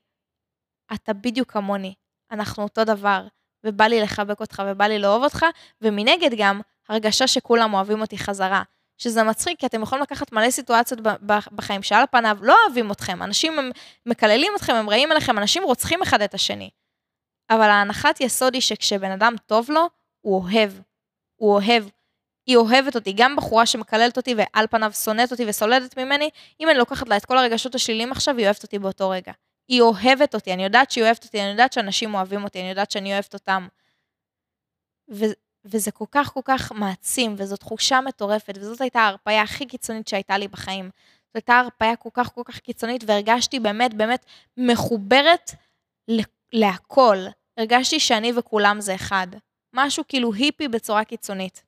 אתה 0.93 1.13
בדיוק 1.13 1.51
כמוני. 1.51 1.93
אנחנו 2.31 2.63
אותו 2.63 2.83
דבר, 2.83 3.27
ובא 3.63 3.85
לי 3.85 4.01
לחבק 4.01 4.39
אותך 4.39 4.63
ובא 4.67 4.85
לי 4.85 4.99
לאהוב 4.99 5.23
אותך, 5.23 5.45
ומנגד 5.81 6.29
גם 6.37 6.61
הרגשה 6.89 7.27
שכולם 7.27 7.73
אוהבים 7.73 8.01
אותי 8.01 8.17
חזרה. 8.17 8.63
שזה 8.97 9.23
מצחיק, 9.23 9.59
כי 9.59 9.65
אתם 9.65 9.81
יכולים 9.81 10.03
לקחת 10.03 10.31
מלא 10.31 10.51
סיטואציות 10.51 10.99
בחיים 11.55 11.83
שעל 11.83 12.05
פניו 12.11 12.37
לא 12.41 12.55
אוהבים 12.65 12.91
אתכם, 12.91 13.23
אנשים 13.23 13.59
הם 13.59 13.71
מקללים 14.05 14.51
אתכם, 14.55 14.73
הם 14.73 14.89
רעים 14.89 15.11
עליכם, 15.11 15.37
אנשים 15.37 15.63
רוצחים 15.63 16.01
אחד 16.01 16.21
את 16.21 16.33
השני. 16.33 16.69
אבל 17.49 17.69
ההנחת 17.69 18.21
יסוד 18.21 18.53
היא 18.53 18.61
שכשבן 18.61 19.11
אדם 19.11 19.35
טוב 19.45 19.71
לו, 19.71 19.89
הוא 20.21 20.43
אוהב. 20.43 20.71
הוא 21.35 21.53
אוהב. 21.53 21.83
היא 22.45 22.57
אוהבת 22.57 22.95
אותי, 22.95 23.13
גם 23.15 23.35
בחורה 23.35 23.65
שמקללת 23.65 24.17
אותי 24.17 24.35
ועל 24.37 24.67
פניו 24.67 24.91
שונאת 24.93 25.31
אותי 25.31 25.45
וסולדת 25.47 25.97
ממני, 25.97 26.29
אם 26.59 26.69
אני 26.69 26.77
לוקחת 26.77 27.09
לה 27.09 27.17
את 27.17 27.25
כל 27.25 27.37
הרגשות 27.37 27.75
השליליים 27.75 28.11
עכשיו, 28.11 28.37
היא 28.37 28.45
אוהבת 28.45 28.63
אותי 28.63 28.79
באותו 28.79 29.09
רגע. 29.09 29.31
היא 29.67 29.81
אוהבת 29.81 30.35
אותי, 30.35 30.53
אני 30.53 30.63
יודעת 30.63 30.91
שהיא 30.91 31.03
אוהבת 31.03 31.25
אותי, 31.25 31.41
אני 31.41 31.49
יודעת 31.49 31.73
שאנשים 31.73 32.15
אוהבים 32.15 32.43
אותי, 32.43 32.59
אני 32.59 32.69
יודעת 32.69 32.91
שאני 32.91 33.13
אוהבת 33.13 33.33
אותם. 33.33 33.67
ו- 35.11 35.37
וזה 35.65 35.91
כל 35.91 36.05
כך 36.11 36.33
כל 36.33 36.41
כך 36.43 36.71
מעצים, 36.71 37.35
וזו 37.37 37.57
תחושה 37.57 38.01
מטורפת, 38.01 38.57
וזאת 38.57 38.81
הייתה 38.81 38.99
ההרפאיה 38.99 39.41
הכי 39.41 39.65
קיצונית 39.65 40.07
שהייתה 40.07 40.37
לי 40.37 40.47
בחיים. 40.47 40.89
זאת 41.25 41.35
הייתה 41.35 41.59
הרפאיה 41.59 41.95
כל 41.95 42.09
כך 42.13 42.33
כל 42.33 42.41
כך 42.45 42.59
קיצונית, 42.59 43.03
והרגשתי 43.07 43.59
באמת 43.59 43.93
באמת 43.93 44.25
מחוברת 44.57 45.51
להכל. 46.53 47.17
הרגשתי 47.57 47.99
שאני 47.99 48.31
וכולם 48.35 48.81
זה 48.81 48.95
אחד. 48.95 49.27
משהו 49.73 50.03
כאילו 50.07 50.33
היפי 50.33 50.67
בצורה 50.67 51.03
קיצונית. 51.03 51.63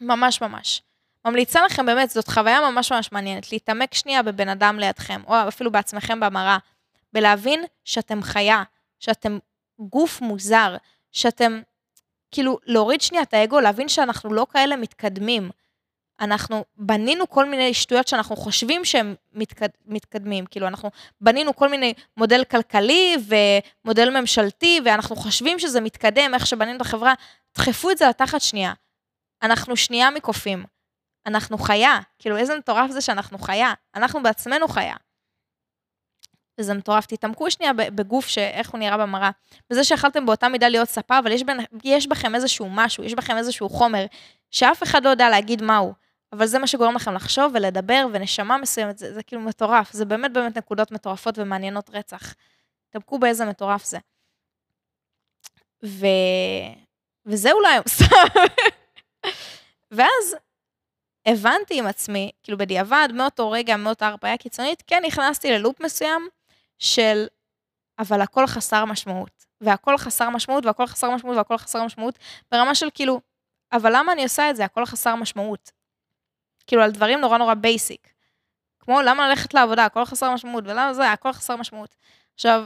ממש 0.00 0.42
ממש. 0.42 0.82
ממליצה 1.24 1.64
לכם 1.64 1.86
באמת, 1.86 2.10
זאת 2.10 2.28
חוויה 2.28 2.70
ממש 2.70 2.92
ממש 2.92 3.12
מעניינת, 3.12 3.52
להתעמק 3.52 3.94
שנייה 3.94 4.22
בבן 4.22 4.48
אדם 4.48 4.78
לידכם, 4.78 5.22
או 5.26 5.34
אפילו 5.48 5.72
בעצמכם 5.72 6.20
במראה, 6.20 6.58
ולהבין 7.14 7.64
שאתם 7.84 8.22
חיה, 8.22 8.62
שאתם 9.00 9.38
גוף 9.78 10.20
מוזר, 10.20 10.76
שאתם, 11.12 11.60
כאילו, 12.30 12.58
להוריד 12.64 13.00
שנייה 13.00 13.22
את 13.22 13.34
האגו, 13.34 13.60
להבין 13.60 13.88
שאנחנו 13.88 14.34
לא 14.34 14.46
כאלה 14.52 14.76
מתקדמים. 14.76 15.50
אנחנו 16.20 16.64
בנינו 16.76 17.28
כל 17.28 17.48
מיני 17.48 17.74
שטויות 17.74 18.08
שאנחנו 18.08 18.36
חושבים 18.36 18.84
שהם 18.84 19.14
מתקד, 19.32 19.68
מתקדמים, 19.86 20.46
כאילו 20.46 20.66
אנחנו 20.66 20.90
בנינו 21.20 21.56
כל 21.56 21.68
מיני 21.68 21.94
מודל 22.16 22.44
כלכלי 22.44 23.16
ומודל 23.84 24.20
ממשלתי, 24.20 24.80
ואנחנו 24.84 25.16
חושבים 25.16 25.58
שזה 25.58 25.80
מתקדם, 25.80 26.34
איך 26.34 26.46
שבנינו 26.46 26.76
את 26.76 26.80
החברה, 26.80 27.14
דחפו 27.56 27.90
את 27.90 27.98
זה 27.98 28.08
לתחת 28.08 28.40
שנייה. 28.40 28.72
אנחנו 29.42 29.76
שנייה 29.76 30.10
מקופים. 30.10 30.73
אנחנו 31.26 31.58
חיה. 31.58 31.98
כאילו, 32.18 32.36
איזה 32.36 32.58
מטורף 32.58 32.90
זה 32.90 33.00
שאנחנו 33.00 33.38
חיה. 33.38 33.72
אנחנו 33.94 34.22
בעצמנו 34.22 34.68
חיה. 34.68 34.96
וזה 36.60 36.74
מטורף. 36.74 37.06
תתעמקו 37.06 37.50
שנייה 37.50 37.72
בגוף 37.72 38.26
שאיך 38.26 38.70
הוא 38.70 38.78
נראה 38.78 38.98
במראה. 38.98 39.30
וזה 39.70 39.84
שיכלתם 39.84 40.26
באותה 40.26 40.48
מידה 40.48 40.68
להיות 40.68 40.88
ספה, 40.88 41.18
אבל 41.18 41.32
יש, 41.32 41.42
בין, 41.42 41.60
יש 41.84 42.06
בכם 42.06 42.34
איזשהו 42.34 42.68
משהו, 42.70 43.04
יש 43.04 43.14
בכם 43.14 43.36
איזשהו 43.36 43.68
חומר, 43.68 44.06
שאף 44.50 44.82
אחד 44.82 45.04
לא 45.04 45.08
יודע 45.10 45.28
להגיד 45.28 45.62
מהו. 45.62 45.94
אבל 46.32 46.46
זה 46.46 46.58
מה 46.58 46.66
שגורם 46.66 46.94
לכם 46.94 47.14
לחשוב 47.14 47.52
ולדבר, 47.54 48.06
ונשמה 48.12 48.58
מסוימת, 48.58 48.98
זה, 48.98 49.14
זה 49.14 49.22
כאילו 49.22 49.42
מטורף. 49.42 49.92
זה 49.92 50.04
באמת 50.04 50.32
באמת 50.32 50.58
נקודות 50.58 50.90
מטורפות 50.90 51.38
ומעניינות 51.38 51.90
רצח. 51.90 52.34
תתעמקו 52.88 53.18
באיזה 53.18 53.44
מטורף 53.44 53.84
זה. 53.84 53.98
ו... 55.84 56.06
וזה 57.26 57.52
אולי 57.52 57.78
סתם. 57.88 58.40
ואז 59.96 60.36
הבנתי 61.26 61.78
עם 61.78 61.86
עצמי, 61.86 62.30
כאילו 62.42 62.58
בדיעבד, 62.58 63.08
מאותו 63.14 63.50
רגע, 63.50 63.76
מאותה 63.76 64.06
הרפאיה 64.06 64.36
קיצונית, 64.36 64.82
כן 64.86 65.02
נכנסתי 65.06 65.50
ללופ 65.50 65.80
מסוים 65.80 66.28
של, 66.78 67.26
אבל 67.98 68.20
הכל 68.20 68.46
חסר 68.46 68.84
משמעות. 68.84 69.44
והכל 69.60 69.98
חסר 69.98 70.30
משמעות, 70.30 70.66
והכל 70.66 70.86
חסר 70.86 71.10
משמעות, 71.10 71.36
והכל 71.36 71.56
חסר 71.56 71.84
משמעות, 71.84 72.18
ברמה 72.52 72.74
של 72.74 72.88
כאילו, 72.94 73.20
אבל 73.72 73.96
למה 73.96 74.12
אני 74.12 74.22
עושה 74.22 74.50
את 74.50 74.56
זה? 74.56 74.64
הכל 74.64 74.86
חסר 74.86 75.14
משמעות. 75.14 75.72
כאילו, 76.66 76.82
על 76.82 76.90
דברים 76.90 77.20
נורא 77.20 77.38
נורא 77.38 77.54
basic. 77.54 78.14
כמו, 78.80 79.02
למה 79.02 79.28
ללכת 79.28 79.54
לעבודה? 79.54 79.84
הכל 79.84 80.04
חסר 80.04 80.34
משמעות, 80.34 80.64
ולמה 80.66 80.94
זה? 80.94 81.10
הכל 81.10 81.32
חסר 81.32 81.56
משמעות. 81.56 81.96
עכשיו, 82.34 82.64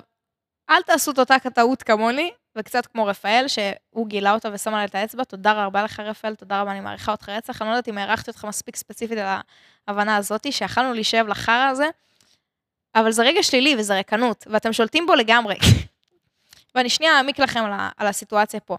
אל 0.71 0.83
תעשו 0.83 1.11
את 1.11 1.19
אותה 1.19 1.39
טעות 1.55 1.83
כמוני, 1.83 2.33
וקצת 2.59 2.87
כמו 2.87 3.07
רפאל, 3.07 3.45
שהוא 3.49 4.09
גילה 4.09 4.33
אותה 4.33 4.49
ושם 4.53 4.75
עליה 4.75 4.85
את 4.85 4.95
האצבע, 4.95 5.25
תודה 5.25 5.65
רבה 5.65 5.83
לך 5.83 6.01
רפאל, 6.01 6.35
תודה 6.35 6.61
רבה, 6.61 6.71
אני 6.71 6.81
מעריכה 6.81 7.13
אותך 7.13 7.29
רצח. 7.29 7.63
אני 7.63 7.69
לא 7.71 7.75
יודעת 7.75 7.89
אם 7.89 7.99
הערכתי 7.99 8.31
אותך 8.31 8.45
מספיק 8.45 8.77
ספציפית 8.77 9.19
על 9.19 9.41
ההבנה 9.89 10.17
הזאת, 10.17 10.53
שיכלנו 10.53 10.93
להישאב 10.93 11.27
לחרא 11.27 11.69
הזה, 11.69 11.89
אבל 12.95 13.13
זה 13.13 13.23
רגע 13.23 13.43
שלילי 13.43 13.77
וזה 13.79 13.99
ריקנות, 13.99 14.47
ואתם 14.51 14.73
שולטים 14.73 15.07
בו 15.07 15.15
לגמרי. 15.15 15.57
ואני 16.75 16.91
שנייה 16.91 17.17
אעמיק 17.17 17.39
לכם 17.39 17.65
על, 17.65 17.73
על 17.97 18.07
הסיטואציה 18.07 18.61
פה. 18.61 18.77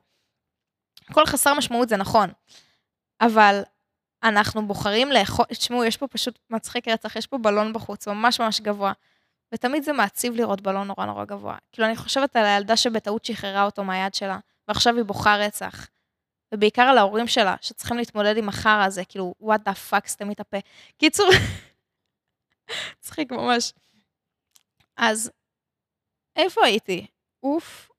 הכל 1.10 1.26
חסר 1.26 1.54
משמעות 1.54 1.90
זה 1.90 1.98
נכון, 1.98 2.30
אבל 3.22 3.62
אנחנו 4.24 4.68
בוחרים 4.68 5.12
לאכול, 5.12 5.46
תשמעו, 5.46 5.84
יש 5.84 5.98
פה 5.98 6.08
פשוט 6.08 6.40
מצחיק 6.50 6.88
רצח, 6.88 7.16
יש 7.16 7.28
פה 7.28 7.38
בלון 7.38 7.74
בחוץ, 7.74 8.08
ממש 8.08 8.40
ממש 8.40 8.62
גבוה. 8.62 8.92
ותמיד 9.54 9.84
זה 9.84 9.94
מעציב 9.94 10.34
לראות 10.36 10.62
בלון 10.62 10.88
נורא 10.88 11.06
נורא 11.06 11.26
גבוה. 11.26 11.58
כאילו, 11.72 11.88
אני 11.88 11.96
חושבת 11.96 12.36
על 12.36 12.46
הילדה 12.46 12.78
שבטעות 12.78 13.26
שחררה 13.26 13.64
אותו 13.64 13.84
מהיד 13.84 14.14
שלה, 14.14 14.40
ועכשיו 14.68 14.96
היא 14.96 15.04
בוכה 15.04 15.36
רצח. 15.36 15.88
ובעיקר 16.54 16.82
על 16.82 16.98
ההורים 16.98 17.28
שלה, 17.28 17.56
שצריכים 17.62 17.98
להתמודד 17.98 18.38
עם 18.38 18.50
החרא 18.50 18.86
הזה, 18.86 19.06
כאילו, 19.06 19.34
what 19.42 19.70
the 19.70 19.92
fuck, 19.92 20.08
סתמי 20.08 20.34
את 20.34 20.40
הפה. 20.40 20.58
קיצור, 20.98 21.30
צחיק 23.04 23.32
ממש. 23.32 23.74
אז, 24.98 25.32
איפה 26.36 26.66
הייתי? 26.66 27.08
אוף. 27.44 27.90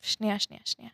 שנייה, 0.00 0.38
שנייה, 0.38 0.62
שנייה. 0.64 0.90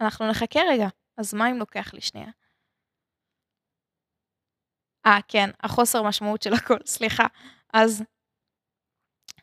אנחנו 0.00 0.30
נחכה 0.30 0.60
רגע, 0.72 0.88
אז 1.16 1.34
מה 1.34 1.50
אם 1.50 1.56
לוקח 1.56 1.94
לי 1.94 2.00
שנייה? 2.00 2.30
אה, 5.06 5.18
כן, 5.28 5.50
החוסר 5.60 6.02
משמעות 6.02 6.42
של 6.42 6.54
הכל, 6.54 6.76
סליחה. 6.86 7.26
אז, 7.72 8.02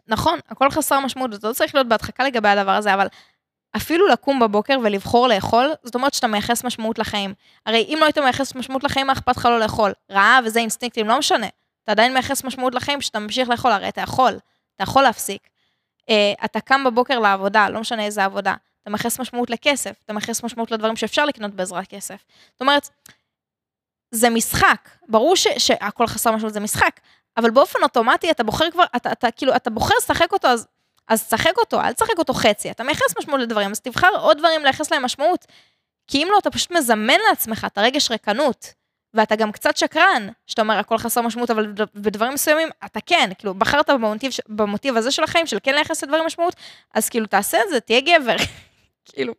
נכון, 0.08 0.39
הכל 0.49 0.70
חסר 0.70 0.99
משמעות, 0.99 1.34
וזה 1.34 1.47
לא 1.47 1.53
צריך 1.53 1.76
להיות 1.76 1.88
בהדחקה 1.88 2.24
לגבי 2.24 2.49
הדבר 2.49 2.72
הזה, 2.72 2.93
אבל 2.93 3.08
אפילו 3.76 4.08
לקום 4.08 4.39
בבוקר 4.39 4.78
ולבחור 4.84 5.28
לאכול, 5.28 5.74
זאת 5.84 5.95
אומרת 5.95 6.14
שאתה 6.14 6.28
מייחס 6.28 6.64
משמעות 6.64 6.99
לחיים. 6.99 7.34
הרי 7.66 7.86
אם 7.89 7.97
לא 7.99 8.05
היית 8.05 8.18
מייחס 8.18 8.55
משמעות 8.55 8.84
לחיים, 8.84 9.08
מה 9.08 9.14
אכפת 9.14 9.38
לך 9.38 9.45
לא 9.45 9.60
לאכול? 9.60 9.93
רעב 10.12 10.43
וזה 10.45 10.60
אינסטינקטים, 10.60 11.08
לא 11.08 11.20
משנה. 11.20 11.47
אתה 11.84 11.91
עדיין 11.91 12.14
מייחס 12.14 12.43
משמעות 12.43 12.76
לחיים 12.76 13.01
שאתה 13.01 13.20
ממשיך 13.20 13.49
לאכול, 13.49 13.72
הרי 13.72 13.89
אתה 13.89 14.01
יכול, 14.01 14.39
אתה 14.76 14.84
יכול 14.84 15.03
להפסיק. 15.03 15.47
Uh, 16.01 16.45
אתה 16.45 16.60
קם 16.60 16.84
בבוקר 16.84 17.20
לעבודה, 17.20 17.70
לא 17.70 17.80
משנה 17.80 18.05
איזה 18.05 18.26
עבודה, 18.26 18.55
אתה 18.82 18.89
מייחס 18.89 19.20
משמעות 19.20 19.49
לכסף, 19.49 19.95
אתה 20.05 20.14
מייחס 20.14 20.43
משמעות 20.43 20.72
לדברים 20.72 20.95
שאפשר 20.95 21.26
לקנות 21.26 21.51
בעזרת 21.51 21.88
כסף. 21.88 22.24
זאת 22.51 22.62
אומרת, 22.62 22.89
זה 24.18 24.30
משחק, 24.30 24.89
ברור 25.09 25.36
ש, 25.36 25.47
שהכל 25.57 26.07
חסר 26.07 26.32
משמעות 26.32 26.53
זה 26.53 26.59
משחק, 26.59 26.99
אבל 27.38 27.49
באופן 27.49 27.80
אוטומטי 27.84 28.32
אתה 28.32 28.43
בוחר 28.43 28.72
כבר, 28.72 28.84
אתה, 28.95 29.11
אתה 29.11 29.32
כאילו, 29.32 29.55
אתה 29.55 29.70
בוחר 29.70 29.93
לשחק 29.97 30.32
אותו, 30.32 30.47
אז, 30.47 30.68
אז 31.07 31.28
תשחק 31.28 31.57
אותו, 31.57 31.82
אל 31.82 31.93
תשחק 31.93 32.18
אותו 32.20 32.34
חצי, 32.34 32.72
אתה 32.72 32.84
מייחס 32.84 33.18
משמעות 33.20 33.41
לדברים, 33.41 33.72
אז 33.72 33.80
תבחר 33.80 34.09
עוד 34.20 34.38
דברים 34.38 34.63
לייחס 34.63 34.91
להם 34.91 35.05
משמעות, 35.05 35.45
כי 36.07 36.24
אם 36.24 36.28
לא, 36.32 36.38
אתה 36.38 36.51
פשוט 36.51 36.72
מזמן 36.72 37.18
לעצמך 37.30 37.68
את 37.72 37.78
הרגש 37.78 38.11
ריקנות, 38.11 38.74
ואתה 39.13 39.36
גם 39.36 39.51
קצת 39.51 39.78
שקרן, 39.78 40.28
שאתה 40.47 40.61
אומר 40.61 40.78
הכל 40.78 40.97
חסר 40.97 41.22
משמעות, 41.22 41.51
אבל 41.51 41.74
בדברים 41.95 42.34
מסוימים 42.34 42.70
אתה 42.86 42.99
כן, 43.05 43.30
כאילו, 43.38 43.53
בחרת 43.53 43.89
במוטיב, 43.89 44.32
במוטיב 44.49 44.97
הזה 44.97 45.11
של 45.11 45.24
החיים, 45.24 45.47
של 45.47 45.57
כן 45.63 45.76
לייחס 45.76 46.03
לדברים 46.03 46.26
משמעות, 46.26 46.55
אז 46.93 47.09
כאילו, 47.09 47.26
תעשה 47.26 47.57
את 47.63 47.70
זה, 47.70 47.80
תהיה 47.80 48.01
גבר, 48.01 48.36
כאילו, 49.13 49.34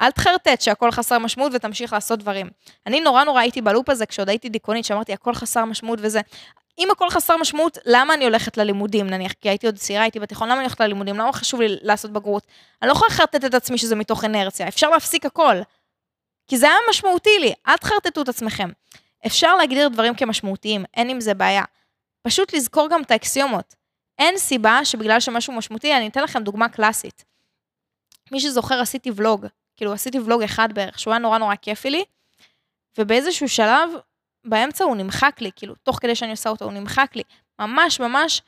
אל 0.00 0.10
תחרטט 0.10 0.60
שהכל 0.60 0.90
חסר 0.90 1.18
משמעות 1.18 1.52
ותמשיך 1.54 1.92
לעשות 1.92 2.18
דברים. 2.18 2.50
אני 2.86 3.00
נורא 3.00 3.24
נורא 3.24 3.40
הייתי 3.40 3.62
בלופ 3.62 3.88
הזה 3.88 4.06
כשעוד 4.06 4.28
הייתי 4.28 4.48
דיכאונית, 4.48 4.84
שאמרתי 4.84 5.12
הכל 5.12 5.34
חסר 5.34 5.64
משמעות 5.64 5.98
וזה. 6.02 6.20
אם 6.78 6.90
הכל 6.90 7.10
חסר 7.10 7.36
משמעות, 7.36 7.78
למה 7.86 8.14
אני 8.14 8.24
הולכת 8.24 8.56
ללימודים 8.56 9.06
נניח? 9.06 9.32
כי 9.32 9.48
הייתי 9.48 9.66
עוד 9.66 9.76
צעירה, 9.76 10.02
הייתי 10.02 10.20
בתיכון, 10.20 10.48
למה 10.48 10.56
אני 10.56 10.64
הולכת 10.64 10.80
ללימודים? 10.80 11.18
למה 11.18 11.32
חשוב 11.32 11.60
לי 11.60 11.76
לעשות 11.82 12.10
בגרות? 12.10 12.46
אני 12.82 12.88
לא 12.88 12.92
יכולה 12.92 13.08
לחרטט 13.08 13.44
את 13.44 13.54
עצמי 13.54 13.78
שזה 13.78 13.96
מתוך 13.96 14.24
אנרציה, 14.24 14.68
אפשר 14.68 14.90
להפסיק 14.90 15.26
הכל. 15.26 15.56
כי 16.48 16.58
זה 16.58 16.66
היה 16.66 16.76
משמעותי 16.90 17.38
לי, 17.40 17.54
אל 17.68 17.76
תחרטטו 17.76 18.22
את 18.22 18.28
עצמכם. 18.28 18.68
אפשר 19.26 19.56
להגדיר 19.56 19.88
דברים 19.88 20.14
כמשמעותיים, 20.14 20.84
אין 20.94 21.08
עם 21.08 21.20
זה 21.20 21.34
בעיה. 21.34 21.64
פשוט 22.22 22.54
לזכור 22.54 22.88
גם 22.90 23.02
את 23.02 23.10
האקסיומות. 23.10 23.74
אין 24.18 24.38
סיבה 24.38 24.84
שבגלל 24.84 25.20
שמשהו 25.20 25.52
משמעותי, 25.52 25.94
אני 25.94 26.08
אתן 26.08 26.22
לכם 26.22 26.42
דוגמה 26.42 26.68
קלאסית. 26.68 27.24
מי 28.32 28.40
שזוכר, 28.40 28.80
עשיתי 28.80 29.10
ולוג 29.16 29.46
כאילו 29.76 29.92
עשיתי 29.92 30.18
ולוג 30.18 30.42
אחד 30.42 30.72
בערך, 30.72 30.98
שהוא 30.98 31.12
היה 31.12 31.18
נורא 31.18 31.38
נורא 31.38 31.54
כיפי 31.54 31.90
לי, 31.90 32.04
ובאיזשהו 32.98 33.48
שלב, 33.48 33.90
באמצע 34.44 34.84
הוא 34.84 34.96
נמחק 34.96 35.36
לי, 35.40 35.50
כאילו, 35.56 35.74
תוך 35.74 35.98
כדי 36.00 36.14
שאני 36.14 36.30
עושה 36.30 36.50
אותו, 36.50 36.64
הוא 36.64 36.72
נמחק 36.72 37.12
לי. 37.16 37.22
ממש 37.58 38.00
ממש 38.00 38.42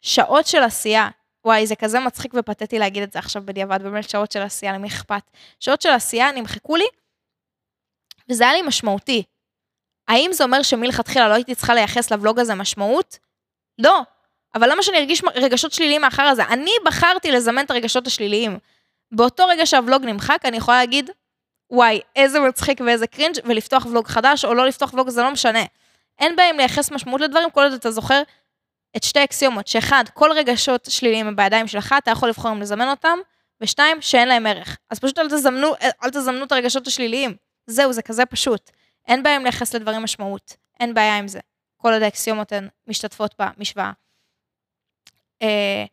שעות 0.00 0.46
של 0.46 0.62
עשייה. 0.62 1.08
וואי, 1.44 1.66
זה 1.66 1.76
כזה 1.76 2.00
מצחיק 2.00 2.34
ופתטי 2.34 2.78
להגיד 2.78 3.02
את 3.02 3.12
זה 3.12 3.18
עכשיו 3.18 3.42
בדיעבד, 3.44 3.82
באמת 3.82 4.10
שעות 4.10 4.32
של 4.32 4.42
עשייה, 4.42 4.72
למי 4.72 4.88
אכפת? 4.88 5.30
שעות 5.60 5.82
של 5.82 5.88
עשייה 5.88 6.32
נמחקו 6.32 6.76
לי, 6.76 6.86
וזה 8.30 8.44
היה 8.44 8.52
לי 8.52 8.62
משמעותי. 8.62 9.22
האם 10.08 10.32
זה 10.32 10.44
אומר 10.44 10.62
שמלכתחילה 10.62 11.28
לא 11.28 11.34
הייתי 11.34 11.54
צריכה 11.54 11.74
לייחס 11.74 12.10
לבלוג 12.10 12.38
הזה 12.38 12.54
משמעות? 12.54 13.18
לא. 13.78 14.02
אבל 14.54 14.70
למה 14.72 14.82
שאני 14.82 14.98
ארגיש 14.98 15.22
רגשות 15.34 15.72
שליליים 15.72 16.00
מאחר 16.00 16.22
הזה? 16.22 16.44
אני 16.44 16.70
בחרתי 16.84 17.32
לזמן 17.32 17.64
את 17.64 17.70
הרגשות 17.70 18.06
השליליים. 18.06 18.58
באותו 19.16 19.46
רגע 19.46 19.66
שהוולוג 19.66 20.04
נמחק, 20.04 20.40
אני 20.44 20.56
יכולה 20.56 20.78
להגיד, 20.78 21.10
וואי, 21.70 22.00
איזה 22.16 22.40
מצחיק 22.40 22.80
ואיזה 22.86 23.06
קרינג', 23.06 23.36
ולפתוח 23.44 23.86
ולוג 23.86 24.06
חדש, 24.06 24.44
או 24.44 24.54
לא 24.54 24.66
לפתוח 24.66 24.94
ולוג, 24.94 25.08
זה 25.08 25.22
לא 25.22 25.30
משנה. 25.30 25.64
אין 26.18 26.36
בהם 26.36 26.56
לייחס 26.56 26.90
משמעות 26.90 27.20
לדברים, 27.20 27.50
כל 27.50 27.62
עוד 27.62 27.72
אתה 27.72 27.90
זוכר 27.90 28.22
את 28.96 29.02
שתי 29.02 29.24
אקסיומות, 29.24 29.66
שאחד, 29.66 30.04
כל 30.14 30.30
רגשות 30.32 30.84
שליליים 30.90 31.26
הם 31.26 31.36
בידיים 31.36 31.66
שלך, 31.66 31.94
אתה 31.98 32.10
יכול 32.10 32.28
לבחור 32.28 32.52
אם 32.52 32.60
לזמן 32.60 32.88
אותם, 32.88 33.18
ושתיים, 33.60 34.02
שאין 34.02 34.28
להם 34.28 34.46
ערך. 34.46 34.76
אז 34.90 34.98
פשוט 34.98 35.18
אל 35.18 35.28
תזמנו, 35.28 35.74
אל 36.04 36.10
תזמנו 36.10 36.44
את 36.44 36.52
הרגשות 36.52 36.86
השליליים. 36.86 37.36
זהו, 37.66 37.92
זה 37.92 38.02
כזה 38.02 38.26
פשוט. 38.26 38.70
אין 39.08 39.22
בהם 39.22 39.42
לייחס 39.42 39.74
לדברים 39.74 40.02
משמעות. 40.02 40.56
אין 40.80 40.94
בעיה 40.94 41.18
עם 41.18 41.28
זה. 41.28 41.40
כל 41.76 41.92
עוד 41.92 42.02
האקסיומות 42.02 42.52
הן 42.52 42.68
משתתפות 42.86 43.34
במשוואה. 43.38 43.92
אה, 45.42 45.84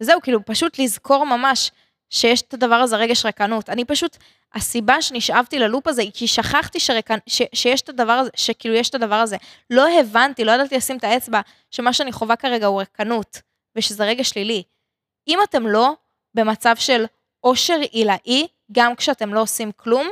זהו, 0.00 0.20
כאילו, 0.20 0.44
פשוט 0.44 0.78
לזכור 0.78 1.26
ממש 1.26 1.70
שיש 2.14 2.42
את 2.42 2.54
הדבר 2.54 2.74
הזה, 2.74 2.96
רגש 2.96 3.26
רקנות. 3.26 3.70
אני 3.70 3.84
פשוט, 3.84 4.16
הסיבה 4.54 5.02
שנשאבתי 5.02 5.58
ללופ 5.58 5.86
הזה 5.86 6.02
היא 6.02 6.10
כי 6.14 6.28
שכחתי 6.28 6.80
שרקנ... 6.80 7.18
ש... 7.26 7.42
שיש 7.54 7.80
את 7.80 7.88
הדבר 7.88 8.12
הזה, 8.12 8.30
שכאילו 8.36 8.74
יש 8.74 8.88
את 8.88 8.94
הדבר 8.94 9.14
הזה. 9.14 9.36
לא 9.70 10.00
הבנתי, 10.00 10.44
לא 10.44 10.52
ידעתי 10.52 10.76
לשים 10.76 10.96
את 10.96 11.04
האצבע, 11.04 11.40
שמה 11.70 11.92
שאני 11.92 12.12
חווה 12.12 12.36
כרגע 12.36 12.66
הוא 12.66 12.80
רקנות, 12.80 13.40
ושזה 13.76 14.04
רגע 14.04 14.24
שלילי. 14.24 14.62
אם 15.28 15.38
אתם 15.44 15.66
לא 15.66 15.92
במצב 16.34 16.76
של 16.76 17.04
עושר 17.40 17.78
עילאי, 17.90 18.46
גם 18.72 18.96
כשאתם 18.96 19.34
לא 19.34 19.40
עושים 19.40 19.72
כלום, 19.76 20.08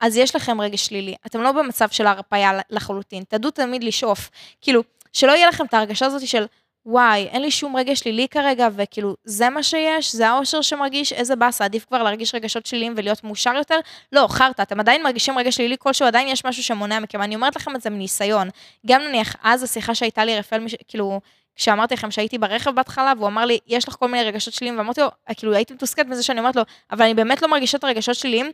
אז 0.00 0.16
יש 0.16 0.36
לכם 0.36 0.60
רגש 0.60 0.86
שלילי. 0.86 1.14
אתם 1.26 1.40
לא 1.40 1.52
במצב 1.52 1.88
של 1.88 2.06
הרפאיה 2.06 2.60
לחלוטין. 2.70 3.24
תדעו 3.28 3.50
תמיד 3.50 3.84
לשאוף. 3.84 4.30
כאילו, 4.60 4.82
שלא 5.12 5.32
יהיה 5.32 5.48
לכם 5.48 5.64
את 5.64 5.74
ההרגשה 5.74 6.06
הזאת 6.06 6.26
של, 6.26 6.46
וואי, 6.86 7.26
אין 7.26 7.42
לי 7.42 7.50
שום 7.50 7.76
רגש 7.76 7.98
שלילי 7.98 8.28
כרגע, 8.28 8.68
וכאילו, 8.76 9.16
זה 9.24 9.50
מה 9.50 9.62
שיש, 9.62 10.14
זה 10.14 10.28
האושר 10.28 10.62
שמרגיש, 10.62 11.12
איזה 11.12 11.36
באסה, 11.36 11.64
עדיף 11.64 11.84
כבר 11.84 12.02
להרגיש 12.02 12.34
רגשות 12.34 12.66
שליליים 12.66 12.94
ולהיות 12.96 13.24
מאושר 13.24 13.54
יותר? 13.54 13.78
לא, 14.12 14.26
חרטא, 14.30 14.62
אתם 14.62 14.80
עדיין 14.80 15.02
מרגישים 15.02 15.38
רגש 15.38 15.56
שלילי 15.56 15.76
כלשהו, 15.78 16.06
עדיין 16.06 16.28
יש 16.28 16.44
משהו 16.44 16.62
שמונע 16.62 16.98
מכם, 16.98 17.22
אני 17.22 17.34
אומרת 17.34 17.56
לכם 17.56 17.76
את 17.76 17.82
זה 17.82 17.90
מניסיון. 17.90 18.48
גם 18.86 19.02
נניח, 19.02 19.36
אז 19.42 19.62
השיחה 19.62 19.94
שהייתה 19.94 20.24
לי 20.24 20.38
רפאל, 20.38 20.64
כאילו, 20.88 21.20
כשאמרתי 21.56 21.94
לכם 21.94 22.10
שהייתי 22.10 22.38
ברכב 22.38 22.70
בהתחלה, 22.70 23.12
והוא 23.16 23.28
אמר 23.28 23.44
לי, 23.44 23.58
יש 23.66 23.88
לך 23.88 23.94
כל 23.94 24.08
מיני 24.08 24.24
רגשות 24.24 24.54
שליליים, 24.54 24.78
ואמרתי 24.78 25.00
לו, 25.00 25.08
כאילו, 25.36 25.54
הייתי 25.54 25.74
מתוסכלת 25.74 26.06
מזה 26.06 26.22
שאני 26.22 26.38
אומרת 26.38 26.56
לו, 26.56 26.62
אבל 26.90 27.02
אני 27.02 27.14
באמת 27.14 27.42
לא 27.42 27.48
מרגישה 27.48 27.78
את 27.78 27.84
הרגשות 27.84 28.14
שליליים. 28.14 28.50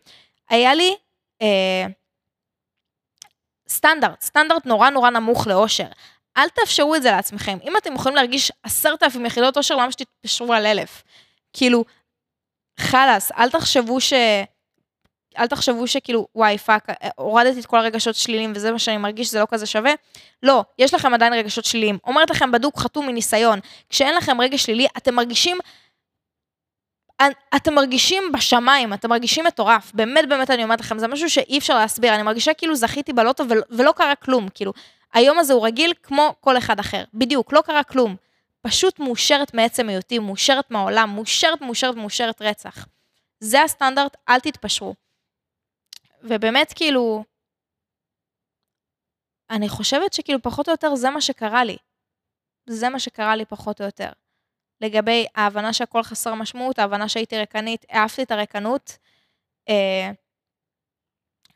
היה 0.51 0.75
לי 0.75 0.97
אה, 1.43 1.87
סטנדרט, 3.69 4.21
סטנדרט 4.21 4.67
נורא 4.67 4.91
נורא 4.91 5.11
נמוך 5.11 5.47
לאושר. 5.47 5.87
אל 6.37 6.49
תאפשרו 6.49 6.95
את 6.95 7.03
זה 7.03 7.11
לעצמכם. 7.11 7.59
אם 7.65 7.77
אתם 7.77 7.95
יכולים 7.95 8.17
להרגיש 8.17 8.53
עשרת 8.63 9.03
אלפים 9.03 9.27
יחידות 9.27 9.57
אושר, 9.57 9.77
למה 9.77 9.93
שתתפשרו 9.93 10.53
על 10.53 10.67
אלף? 10.67 11.03
כאילו, 11.53 11.85
חלאס, 12.81 13.33
אל 13.33 13.51
תחשבו 13.51 14.01
ש... 14.01 14.13
אל 15.39 15.47
תחשבו 15.47 15.87
שכאילו, 15.87 16.27
וואי, 16.35 16.59
fuck, 16.59 16.87
הורדתי 17.17 17.61
את 17.61 17.67
כל 17.67 17.79
הרגשות 17.79 18.15
שליליים 18.15 18.53
וזה 18.55 18.73
מה 18.73 18.79
שאני 18.79 18.97
מרגיש, 18.97 19.31
זה 19.31 19.41
לא 19.41 19.47
כזה 19.51 19.67
שווה. 19.67 19.93
לא, 20.43 20.65
יש 20.79 20.95
לכם 20.95 21.15
עדיין 21.15 21.33
רגשות 21.33 21.65
שליליים. 21.65 21.99
אומרת 22.05 22.31
לכם 22.31 22.53
בדוק 22.53 22.79
חתום 22.79 23.07
מניסיון, 23.07 23.61
כשאין 23.89 24.15
לכם 24.15 24.41
רגש 24.41 24.65
שלילי, 24.65 24.87
אתם 24.97 25.15
מרגישים 25.15 25.59
אתם 27.57 27.75
מרגישים 27.75 28.33
בשמיים, 28.33 28.93
אתם 28.93 29.11
מרגישים 29.11 29.45
מטורף, 29.45 29.93
באמת 29.95 30.29
באמת 30.29 30.51
אני 30.51 30.65
אומרת 30.65 30.81
לכם, 30.81 30.99
זה 30.99 31.09
משהו 31.09 31.31
שאי 31.31 31.59
אפשר 31.59 31.75
להסביר, 31.79 32.15
אני 32.15 32.23
מרגישה 32.23 32.55
כאילו 32.55 32.75
זכיתי 32.75 33.13
בלוטו 33.13 33.45
ולא 33.71 33.93
קרה 33.93 34.15
כלום, 34.15 34.49
כאילו, 34.55 34.73
היום 35.13 35.39
הזה 35.39 35.53
הוא 35.53 35.67
רגיל 35.67 35.93
כמו 36.03 36.35
כל 36.41 36.59
אחד 36.59 36.81
אחר, 36.81 37.05
בדיוק, 37.15 37.53
לא 37.53 37.61
קרה 37.61 37.83
כלום. 37.83 38.17
פשוט 38.63 38.99
מאושרת 38.99 39.55
מעצם 39.55 39.89
היותי, 39.89 40.19
מאושרת 40.19 40.71
מהעולם, 40.71 41.11
מאושרת, 41.15 41.61
מאושרת, 41.61 41.95
מאושרת 41.95 42.43
רצח. 42.43 42.87
זה 43.41 43.63
הסטנדרט, 43.63 44.17
אל 44.29 44.41
תתפשרו. 44.41 44.95
ובאמת, 46.23 46.73
כאילו, 46.77 47.25
אני 49.51 49.69
חושבת 49.69 50.13
שכאילו 50.13 50.43
פחות 50.43 50.69
או 50.69 50.73
יותר 50.73 50.95
זה 50.95 51.11
מה 51.11 51.21
שקרה 51.21 51.65
לי. 51.65 51.77
זה 52.67 52.89
מה 52.89 53.01
שקרה 53.01 53.37
לי 53.37 53.45
פחות 53.45 53.81
או 53.81 53.87
יותר. 53.87 54.11
לגבי 54.81 55.27
ההבנה 55.35 55.73
שהכל 55.73 56.03
חסר 56.03 56.35
משמעות, 56.35 56.79
ההבנה 56.79 57.09
שהייתי 57.09 57.39
ריקנית, 57.39 57.85
אהבתי 57.93 58.23
את 58.23 58.31
הריקנות, 58.31 58.99
אה, 59.69 60.11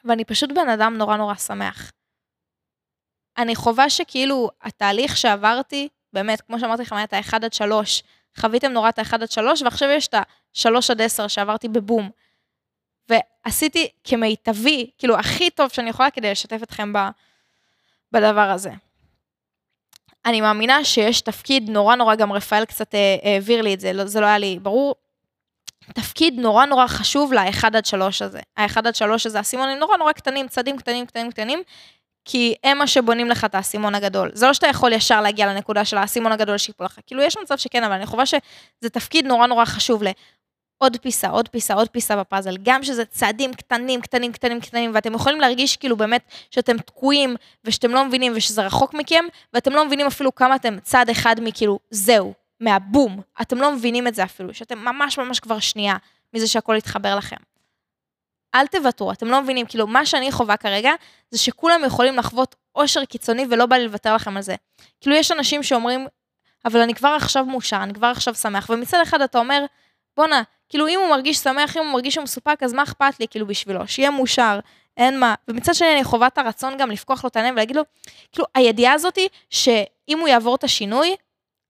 ואני 0.04 0.24
פשוט 0.24 0.50
בן 0.50 0.68
אדם 0.68 0.96
נורא 0.98 1.16
נורא 1.16 1.34
שמח. 1.34 1.92
אני 3.38 3.54
חווה 3.54 3.90
שכאילו 3.90 4.50
התהליך 4.62 5.16
שעברתי, 5.16 5.88
באמת, 6.12 6.40
כמו 6.40 6.60
שאמרתי 6.60 6.82
לכם, 6.82 6.96
היה 6.96 7.04
את 7.04 7.12
ה-1 7.12 7.34
עד 7.34 7.52
3, 7.52 8.02
חוויתם 8.38 8.72
נורא 8.72 8.88
את 8.88 8.98
ה-1 8.98 9.14
עד 9.14 9.30
3, 9.30 9.62
ועכשיו 9.62 9.88
יש 9.88 10.08
את 10.08 10.14
ה-3 10.14 10.68
עד 10.90 11.00
10 11.00 11.28
שעברתי 11.28 11.68
בבום. 11.68 12.10
ועשיתי 13.08 13.88
כמיטבי, 14.04 14.90
כאילו 14.98 15.18
הכי 15.18 15.50
טוב 15.50 15.70
שאני 15.70 15.90
יכולה 15.90 16.10
כדי 16.10 16.30
לשתף 16.30 16.62
אתכם 16.62 16.92
ב, 16.92 16.98
בדבר 18.12 18.50
הזה. 18.50 18.70
אני 20.26 20.40
מאמינה 20.40 20.84
שיש 20.84 21.20
תפקיד 21.20 21.70
נורא 21.70 21.94
נורא, 21.94 22.14
גם 22.14 22.32
רפאל 22.32 22.64
קצת 22.64 22.94
אה, 22.94 23.16
העביר 23.22 23.62
לי 23.62 23.74
את 23.74 23.80
זה, 23.80 23.92
לא, 23.92 24.04
זה 24.04 24.20
לא 24.20 24.26
היה 24.26 24.38
לי 24.38 24.58
ברור. 24.62 24.94
תפקיד 25.94 26.34
נורא 26.40 26.64
נורא 26.66 26.86
חשוב 26.86 27.32
ל-1 27.32 27.66
עד 27.66 27.86
3 27.86 28.22
הזה. 28.22 28.40
ה-1 28.56 28.78
עד 28.78 28.94
3 28.94 29.26
הזה, 29.26 29.38
הסימונים 29.38 29.78
נורא 29.78 29.96
נורא 29.96 30.12
קטנים, 30.12 30.48
צדים 30.48 30.76
קטנים, 30.76 31.06
קטנים, 31.06 31.30
קטנים, 31.30 31.62
כי 32.24 32.54
הם 32.64 32.78
מה 32.78 32.86
שבונים 32.86 33.28
לך 33.28 33.44
את 33.44 33.54
האסימון 33.54 33.94
הגדול. 33.94 34.30
זה 34.34 34.46
לא 34.46 34.52
שאתה 34.52 34.66
יכול 34.66 34.92
ישר 34.92 35.20
להגיע 35.20 35.46
לנקודה 35.46 35.84
של 35.84 35.96
האסימון 35.96 36.32
הגדול 36.32 36.58
שיפול 36.58 36.86
לך. 36.86 36.98
כאילו, 37.06 37.22
יש 37.22 37.36
מצב 37.42 37.56
שכן, 37.56 37.84
אבל 37.84 37.92
אני 37.94 38.06
חושבת 38.06 38.26
שזה 38.28 38.90
תפקיד 38.90 39.26
נורא 39.26 39.46
נורא 39.46 39.64
חשוב 39.64 40.02
לעוד 40.02 40.96
פיסה, 40.96 41.28
עוד 41.28 41.48
פיסה, 41.48 41.74
עוד 41.74 41.88
פיסה 41.88 42.16
בפאזל. 42.16 42.56
גם 42.62 42.82
שזה 42.82 43.04
צעדים 43.04 43.54
קטנים, 43.54 44.00
קטנים, 44.00 44.32
קטנים, 44.32 44.60
קטנים, 44.60 44.90
ואתם 44.94 45.14
יכולים 45.14 45.40
להרגיש 45.40 45.76
כאילו 45.76 45.96
באמת 45.96 46.22
שאתם 46.50 46.78
תקועים, 46.78 47.36
ושאתם 47.64 47.90
לא 47.90 48.04
מבינים, 48.04 48.32
ושזה 48.36 48.62
רחוק 48.62 48.94
מכם, 48.94 49.24
ואתם 49.54 49.72
לא 49.72 49.84
מבינים 49.84 50.06
אפילו 50.06 50.34
כמה 50.34 50.56
אתם 50.56 50.78
צעד 50.82 51.10
אחד 51.10 51.36
מכאילו, 51.42 51.78
זהו, 51.90 52.34
מהבום. 52.60 53.20
אתם 53.40 53.58
לא 53.58 53.72
מבינים 53.72 54.06
את 54.06 54.14
זה 54.14 54.24
אפילו, 54.24 54.54
שאתם 54.54 54.78
ממש 54.78 55.18
ממש 55.18 55.40
כבר 55.40 55.58
שנייה 55.58 55.96
מזה 56.34 56.46
שהכל 56.46 56.74
יתחבר 56.78 57.16
לכם. 57.16 57.53
אל 58.54 58.66
תוותרו, 58.66 59.12
אתם 59.12 59.26
לא 59.26 59.42
מבינים, 59.42 59.66
כאילו, 59.66 59.86
מה 59.86 60.06
שאני 60.06 60.32
חווה 60.32 60.56
כרגע, 60.56 60.92
זה 61.30 61.38
שכולם 61.38 61.84
יכולים 61.86 62.16
לחוות 62.16 62.54
אושר 62.74 63.04
קיצוני 63.04 63.46
ולא 63.50 63.66
בא 63.66 63.76
לי 63.76 63.84
לוותר 63.84 64.14
לכם 64.14 64.36
על 64.36 64.42
זה. 64.42 64.54
כאילו, 65.00 65.16
יש 65.16 65.32
אנשים 65.32 65.62
שאומרים, 65.62 66.06
אבל 66.64 66.80
אני 66.80 66.94
כבר 66.94 67.08
עכשיו 67.08 67.44
מאושר, 67.44 67.80
אני 67.82 67.94
כבר 67.94 68.06
עכשיו 68.06 68.34
שמח, 68.34 68.70
ומצד 68.70 69.00
אחד 69.02 69.20
אתה 69.20 69.38
אומר, 69.38 69.64
בואנה, 70.16 70.42
כאילו, 70.68 70.88
אם 70.88 70.98
הוא 71.00 71.10
מרגיש 71.10 71.36
שמח, 71.36 71.76
אם 71.76 71.82
הוא 71.82 71.92
מרגיש 71.92 72.18
מסופק, 72.18 72.62
אז 72.62 72.72
מה 72.72 72.82
אכפת 72.82 73.20
לי, 73.20 73.28
כאילו, 73.28 73.46
בשבילו? 73.46 73.88
שיהיה 73.88 74.10
מאושר, 74.10 74.58
אין 74.96 75.20
מה. 75.20 75.34
ומצד 75.48 75.74
שני, 75.74 75.94
אני 75.94 76.04
חווה 76.04 76.26
את 76.26 76.38
הרצון 76.38 76.76
גם 76.76 76.90
לפקוח 76.90 77.24
לו 77.24 77.28
את 77.28 77.36
העיניים 77.36 77.54
ולהגיד 77.54 77.76
לו, 77.76 77.82
כאילו, 78.32 78.46
הידיעה 78.54 78.92
הזאתי, 78.92 79.28
שאם 79.50 80.18
הוא 80.18 80.28
יעבור 80.28 80.54
את 80.54 80.64
השינוי, 80.64 81.16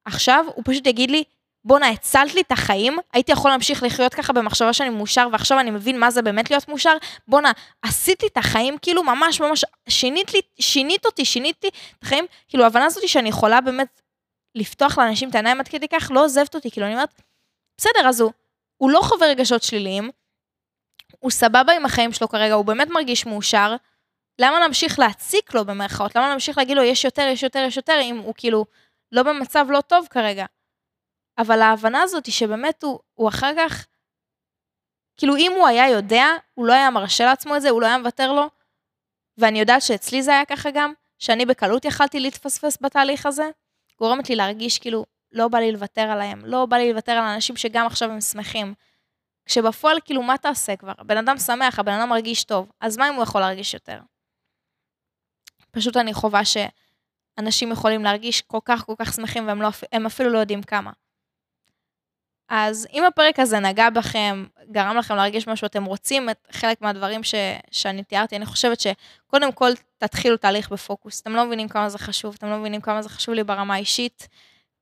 עכשיו, 0.05 0.45
הוא 0.55 0.64
פשוט 0.66 0.87
יגיד 0.87 1.11
לי, 1.11 1.24
בואנה, 1.64 1.88
הצלת 1.88 2.34
לי 2.34 2.40
את 2.40 2.52
החיים, 2.52 2.98
הייתי 3.12 3.32
יכול 3.32 3.50
להמשיך 3.50 3.82
לחיות 3.82 4.14
ככה 4.14 4.32
במחשבה 4.32 4.72
שאני 4.72 4.90
מאושר, 4.90 5.28
ועכשיו 5.32 5.60
אני 5.60 5.70
מבין 5.70 6.00
מה 6.00 6.10
זה 6.10 6.22
באמת 6.22 6.50
להיות 6.50 6.68
מאושר, 6.68 6.96
בואנה, 7.28 7.52
עשית 7.82 8.22
לי 8.22 8.28
את 8.28 8.36
החיים, 8.36 8.78
כאילו, 8.78 9.02
ממש 9.02 9.40
ממש, 9.40 9.64
שינית 9.88 10.34
לי, 10.34 10.40
שינית 10.58 11.06
אותי, 11.06 11.24
שינית 11.24 11.64
לי 11.64 11.68
את 11.68 12.02
החיים, 12.02 12.26
כאילו, 12.48 12.64
ההבנה 12.64 12.84
הזאת 12.84 13.08
שאני 13.08 13.28
יכולה 13.28 13.60
באמת 13.60 14.00
לפתוח 14.54 14.98
לאנשים 14.98 15.30
את 15.30 15.34
העיניים 15.34 15.60
עד 15.60 15.68
כדי 15.68 15.88
כך, 15.88 16.10
לא 16.10 16.24
עוזבת 16.24 16.54
אותי, 16.54 16.70
כאילו, 16.70 16.86
אני 16.86 16.94
אומרת, 16.94 17.22
בסדר, 17.78 18.08
אז 18.08 18.20
הוא, 18.20 18.32
הוא 18.76 18.90
לא 18.90 19.00
חווה 19.02 19.26
רגשות 19.26 19.62
שליליים, 19.62 20.10
הוא 21.20 21.30
סבבה 21.30 21.72
עם 21.72 21.84
החיים 21.84 22.12
שלו 22.12 22.28
כרגע, 22.28 22.54
הוא 22.54 22.64
באמת 22.64 22.88
מרגיש 22.88 23.26
מאושר, 23.26 23.76
למה 24.38 24.60
להמשיך 24.60 24.98
להציק 24.98 25.54
לו 25.54 25.64
במרכאות? 25.64 26.16
למה 26.16 26.28
להמשיך 26.28 26.58
להגיד 26.58 26.76
לו, 26.76 26.82
יש 26.82 27.04
יותר, 27.04 27.22
יש 27.22 27.42
יותר, 27.42 27.58
יש 27.58 27.76
יותר, 27.76 27.98
אם 28.02 28.18
הוא 28.18 28.34
כאילו 28.36 28.64
לא 29.12 29.22
במצב 29.22 29.66
לא 29.70 29.80
טוב 29.80 30.06
כרגע? 30.10 30.44
אבל 31.39 31.62
ההבנה 31.62 32.03
הזאת 32.03 32.26
היא 32.26 32.32
שבאמת 32.32 32.82
הוא, 32.82 32.99
הוא 33.14 33.28
אחר 33.28 33.53
כך, 33.59 33.87
כאילו 35.16 35.37
אם 35.37 35.53
הוא 35.57 35.66
היה 35.66 35.89
יודע, 35.89 36.26
הוא 36.55 36.66
לא 36.66 36.72
היה 36.72 36.91
מרשה 36.91 37.24
לעצמו 37.24 37.57
את 37.57 37.62
זה, 37.62 37.70
הוא 37.70 37.80
לא 37.80 37.87
היה 37.87 37.99
מוותר 37.99 38.32
לו. 38.32 38.51
ואני 39.39 39.61
יודעת 39.61 39.82
שאצלי 39.82 40.22
זה 40.22 40.30
היה 40.30 40.45
ככה 40.45 40.70
גם, 40.70 40.93
שאני 41.18 41.47
בקלות 41.47 41.85
יכלתי 41.85 42.20
להתפספס 42.20 42.78
בתהליך 42.80 43.26
הזה, 43.26 43.51
גורמת 43.99 44.28
לי 44.28 44.37
להרגיש 44.37 44.78
כאילו, 44.78 45.07
לא 45.32 45.49
בא 45.49 45.59
לי 45.59 45.72
לוותר 45.72 46.03
עליהם, 46.03 46.45
לא 46.45 46.66
בא 46.66 46.76
לי 46.76 46.93
לוותר 46.93 47.12
על 47.12 47.24
אנשים 47.24 47.57
שגם 47.57 47.87
עכשיו 47.87 48.11
הם 48.11 48.20
שמחים. 48.20 48.74
כשבפועל, 49.47 49.99
כאילו, 50.05 50.22
מה 50.22 50.39
תעשה 50.39 50.76
כבר? 50.76 50.93
הבן 50.99 51.16
אדם 51.16 51.39
שמח, 51.39 51.78
הבן 51.78 51.93
אדם 51.93 52.09
מרגיש 52.09 52.45
טוב, 52.45 52.72
אז 52.80 52.97
מה 52.97 53.09
אם 53.09 53.14
הוא 53.14 53.22
יכול 53.22 53.41
להרגיש 53.41 53.74
יותר? 53.74 54.01
פשוט 55.70 55.97
אני 55.97 56.14
חווה 56.14 56.41
שאנשים 56.45 57.72
יכולים 57.72 58.05
להרגיש 58.05 58.41
כל 58.41 58.59
כך 58.64 58.87
כל 58.87 58.95
כך 58.99 59.14
שמחים 59.14 59.47
והם 59.47 59.62
לא, 59.62 59.68
אפילו 60.07 60.30
לא 60.30 60.39
יודעים 60.39 60.62
כמה. 60.62 60.91
אז 62.49 62.88
אם 62.92 63.05
הפרק 63.05 63.38
הזה 63.38 63.59
נגע 63.59 63.90
בכם, 63.90 64.45
גרם 64.70 64.97
לכם 64.97 65.16
להרגיש 65.16 65.49
משהו, 65.49 65.66
אתם 65.66 65.84
רוצים 65.84 66.30
את 66.30 66.49
חלק 66.51 66.80
מהדברים 66.80 67.22
ש, 67.22 67.34
שאני 67.70 68.05
תיארתי, 68.05 68.36
אני 68.36 68.47
חושבת 68.47 68.78
שקודם 68.80 69.53
כל 69.53 69.70
תתחילו 69.99 70.36
תהליך 70.36 70.72
בפוקוס. 70.72 71.20
אתם 71.20 71.32
לא 71.32 71.45
מבינים 71.45 71.68
כמה 71.68 71.88
זה 71.88 71.99
חשוב, 71.99 72.34
אתם 72.38 72.47
לא 72.47 72.59
מבינים 72.59 72.80
כמה 72.80 73.03
זה 73.03 73.09
חשוב 73.09 73.34
לי 73.34 73.45
ברמה 73.45 73.74
האישית, 73.74 74.28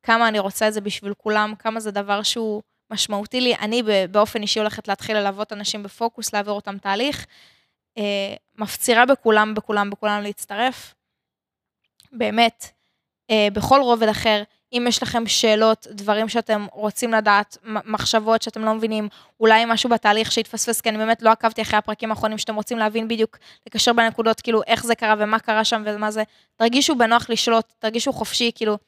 כמה 0.02 0.28
אני 0.28 0.38
רוצה 0.38 0.68
את 0.68 0.72
זה 0.72 0.80
בשביל 0.80 1.14
כולם, 1.14 1.54
כמה 1.58 1.80
זה 1.80 1.90
דבר 1.90 2.22
שהוא 2.22 2.62
משמעותי 2.90 3.40
לי. 3.40 3.54
אני 3.54 3.82
באופן 4.10 4.42
אישי 4.42 4.60
הולכת 4.60 4.88
להתחיל 4.88 5.16
ללוות 5.16 5.52
אנשים 5.52 5.82
בפוקוס, 5.82 6.32
להעביר 6.32 6.52
אותם 6.52 6.78
תהליך. 6.78 7.26
אה, 7.98 8.34
מפצירה 8.58 9.06
בכולם, 9.06 9.54
בכולם, 9.54 9.90
בכולם 9.90 10.22
להצטרף. 10.22 10.94
באמת, 12.12 12.70
אה, 13.30 13.48
בכל 13.52 13.80
רובד 13.80 14.08
אחר, 14.08 14.42
אם 14.72 14.84
יש 14.88 15.02
לכם 15.02 15.26
שאלות, 15.26 15.86
דברים 15.90 16.28
שאתם 16.28 16.66
רוצים 16.72 17.12
לדעת, 17.12 17.56
מחשבות 17.64 18.42
שאתם 18.42 18.64
לא 18.64 18.74
מבינים, 18.74 19.08
אולי 19.40 19.64
משהו 19.66 19.90
בתהליך 19.90 20.32
שהתפספס, 20.32 20.80
כי 20.80 20.88
אני 20.88 20.98
באמת 20.98 21.22
לא 21.22 21.30
עקבתי 21.30 21.62
אחרי 21.62 21.78
הפרקים 21.78 22.10
האחרונים 22.10 22.38
שאתם 22.38 22.54
רוצים 22.54 22.78
להבין 22.78 23.08
בדיוק, 23.08 23.38
לקשר 23.66 23.92
בין 23.92 24.06
נקודות, 24.06 24.40
כאילו, 24.40 24.62
איך 24.66 24.84
זה 24.84 24.94
קרה 24.94 25.14
ומה 25.18 25.38
קרה 25.38 25.64
שם 25.64 25.82
ומה 25.86 26.10
זה, 26.10 26.22
תרגישו 26.56 26.94
בנוח 26.94 27.30
לשאול, 27.30 27.60
תרגישו 27.78 28.12
חופשי, 28.12 28.50
כאילו, 28.54 28.78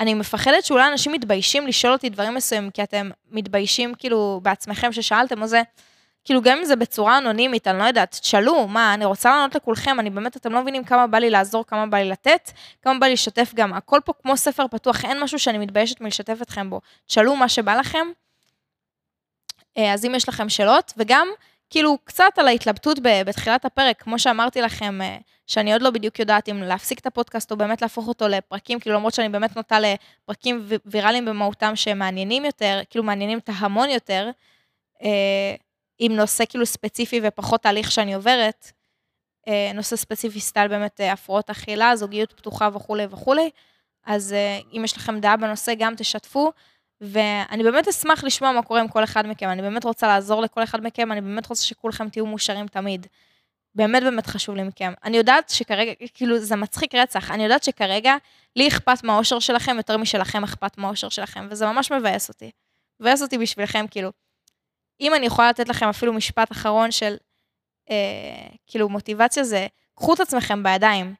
אני 0.00 0.14
מפחדת 0.14 0.64
שאולי 0.64 0.88
אנשים 0.88 1.12
מתביישים 1.12 1.66
לשאול 1.66 1.92
אותי 1.92 2.08
דברים 2.08 2.34
מסוימים, 2.34 2.70
כי 2.70 2.82
אתם 2.82 3.10
מתביישים, 3.30 3.94
כאילו, 3.94 4.40
בעצמכם 4.42 4.92
ששאלתם, 4.92 5.42
או 5.42 5.46
זה, 5.46 5.62
כאילו, 6.30 6.42
גם 6.42 6.58
אם 6.58 6.64
זה 6.64 6.76
בצורה 6.76 7.18
אנונימית, 7.18 7.68
אני 7.68 7.78
לא 7.78 7.84
יודעת, 7.84 8.10
תשאלו, 8.20 8.68
מה, 8.68 8.94
אני 8.94 9.04
רוצה 9.04 9.30
לענות 9.30 9.54
לכולכם, 9.54 10.00
אני 10.00 10.10
באמת, 10.10 10.36
אתם 10.36 10.52
לא 10.52 10.62
מבינים 10.62 10.84
כמה 10.84 11.06
בא 11.06 11.18
לי 11.18 11.30
לעזור, 11.30 11.66
כמה 11.66 11.86
בא 11.86 11.98
לי 11.98 12.08
לתת, 12.08 12.50
כמה 12.82 12.98
בא 12.98 13.06
לי 13.06 13.12
לשתף 13.12 13.52
גם. 13.54 13.72
הכל 13.72 14.00
פה 14.04 14.12
כמו 14.22 14.36
ספר 14.36 14.68
פתוח, 14.68 15.04
אין 15.04 15.20
משהו 15.20 15.38
שאני 15.38 15.58
מתביישת 15.58 16.00
מלשתף 16.00 16.38
אתכם 16.42 16.70
בו. 16.70 16.80
תשאלו 17.06 17.36
מה 17.36 17.48
שבא 17.48 17.74
לכם. 17.74 18.06
אה, 19.78 19.92
אז 19.92 20.04
אם 20.04 20.14
יש 20.14 20.28
לכם 20.28 20.48
שאלות, 20.48 20.92
וגם, 20.96 21.28
כאילו, 21.70 21.98
קצת 22.04 22.32
על 22.36 22.48
ההתלבטות 22.48 22.98
בתחילת 23.02 23.64
הפרק, 23.64 24.02
כמו 24.02 24.18
שאמרתי 24.18 24.60
לכם, 24.60 25.02
אה, 25.02 25.16
שאני 25.46 25.72
עוד 25.72 25.82
לא 25.82 25.90
בדיוק 25.90 26.18
יודעת 26.18 26.48
אם 26.48 26.62
להפסיק 26.62 26.98
את 26.98 27.06
הפודקאסט 27.06 27.50
או 27.50 27.56
באמת 27.56 27.82
להפוך 27.82 28.08
אותו 28.08 28.28
לפרקים, 28.28 28.80
כאילו, 28.80 28.96
למרות 28.96 29.14
שאני 29.14 29.28
באמת 29.28 29.56
נוטה 29.56 29.78
לפרקים 29.80 30.66
ויראליים 30.86 31.24
במהותם 31.24 31.76
שמעניינים 31.76 32.44
יותר, 32.44 32.80
כאילו, 32.90 33.04
מעניינים 33.04 33.38
את 33.38 33.50
ההמון 33.52 33.90
יותר. 33.90 34.30
עם 36.02 36.12
נושא 36.12 36.44
כאילו 36.48 36.66
ספציפי 36.66 37.20
ופחות 37.22 37.62
תהליך 37.62 37.90
שאני 37.90 38.14
עוברת, 38.14 38.72
אה, 39.48 39.70
נושא 39.74 39.96
ספציפי 39.96 40.40
סטייל 40.40 40.68
באמת 40.68 41.00
אה, 41.00 41.12
הפרעות 41.12 41.50
אכילה, 41.50 41.96
זוגיות 41.96 42.32
פתוחה 42.32 42.68
וכולי 42.74 43.06
וכולי, 43.10 43.50
אז 44.06 44.32
אה, 44.32 44.58
אם 44.72 44.84
יש 44.84 44.96
לכם 44.96 45.20
דעה 45.20 45.36
בנושא 45.36 45.72
גם 45.78 45.94
תשתפו, 45.96 46.52
ואני 47.00 47.62
באמת 47.62 47.88
אשמח 47.88 48.24
לשמוע 48.24 48.52
מה 48.52 48.62
קורה 48.62 48.80
עם 48.80 48.88
כל 48.88 49.04
אחד 49.04 49.26
מכם, 49.26 49.48
אני 49.48 49.62
באמת 49.62 49.84
רוצה 49.84 50.06
לעזור 50.06 50.42
לכל 50.42 50.62
אחד 50.62 50.84
מכם, 50.84 51.12
אני 51.12 51.20
באמת 51.20 51.46
רוצה 51.46 51.64
שכולכם 51.64 52.08
תהיו 52.08 52.26
מאושרים 52.26 52.66
תמיד. 52.66 53.06
באמת 53.74 54.02
באמת 54.02 54.26
חשוב 54.26 54.56
לי 54.56 54.62
מכם. 54.62 54.92
אני 55.04 55.16
יודעת 55.16 55.48
שכרגע, 55.48 55.92
כאילו, 56.14 56.38
זה 56.38 56.56
מצחיק 56.56 56.94
רצח, 56.94 57.30
אני 57.30 57.42
יודעת 57.42 57.64
שכרגע 57.64 58.16
לי 58.56 58.68
אכפת 58.68 59.04
מהאושר 59.04 59.38
שלכם 59.38 59.76
יותר 59.76 59.96
משלכם 59.96 60.44
אכפת 60.44 60.78
מהאושר 60.78 61.08
שלכם, 61.08 61.46
וזה 61.50 61.66
ממש 61.66 61.92
מבאס 61.92 62.28
אותי. 62.28 62.50
מבאס 63.00 63.22
אותי 63.22 63.38
בשבילכם, 63.38 63.86
כאילו. 63.90 64.10
אם 65.00 65.14
אני 65.14 65.26
יכולה 65.26 65.48
לתת 65.48 65.68
לכם 65.68 65.88
אפילו 65.88 66.12
משפט 66.12 66.52
אחרון 66.52 66.90
של 66.90 67.16
אה, 67.90 67.96
כאילו 68.66 68.88
מוטיבציה 68.88 69.44
זה, 69.44 69.66
קחו 69.94 70.14
את 70.14 70.20
עצמכם 70.20 70.62
בידיים. 70.62 71.14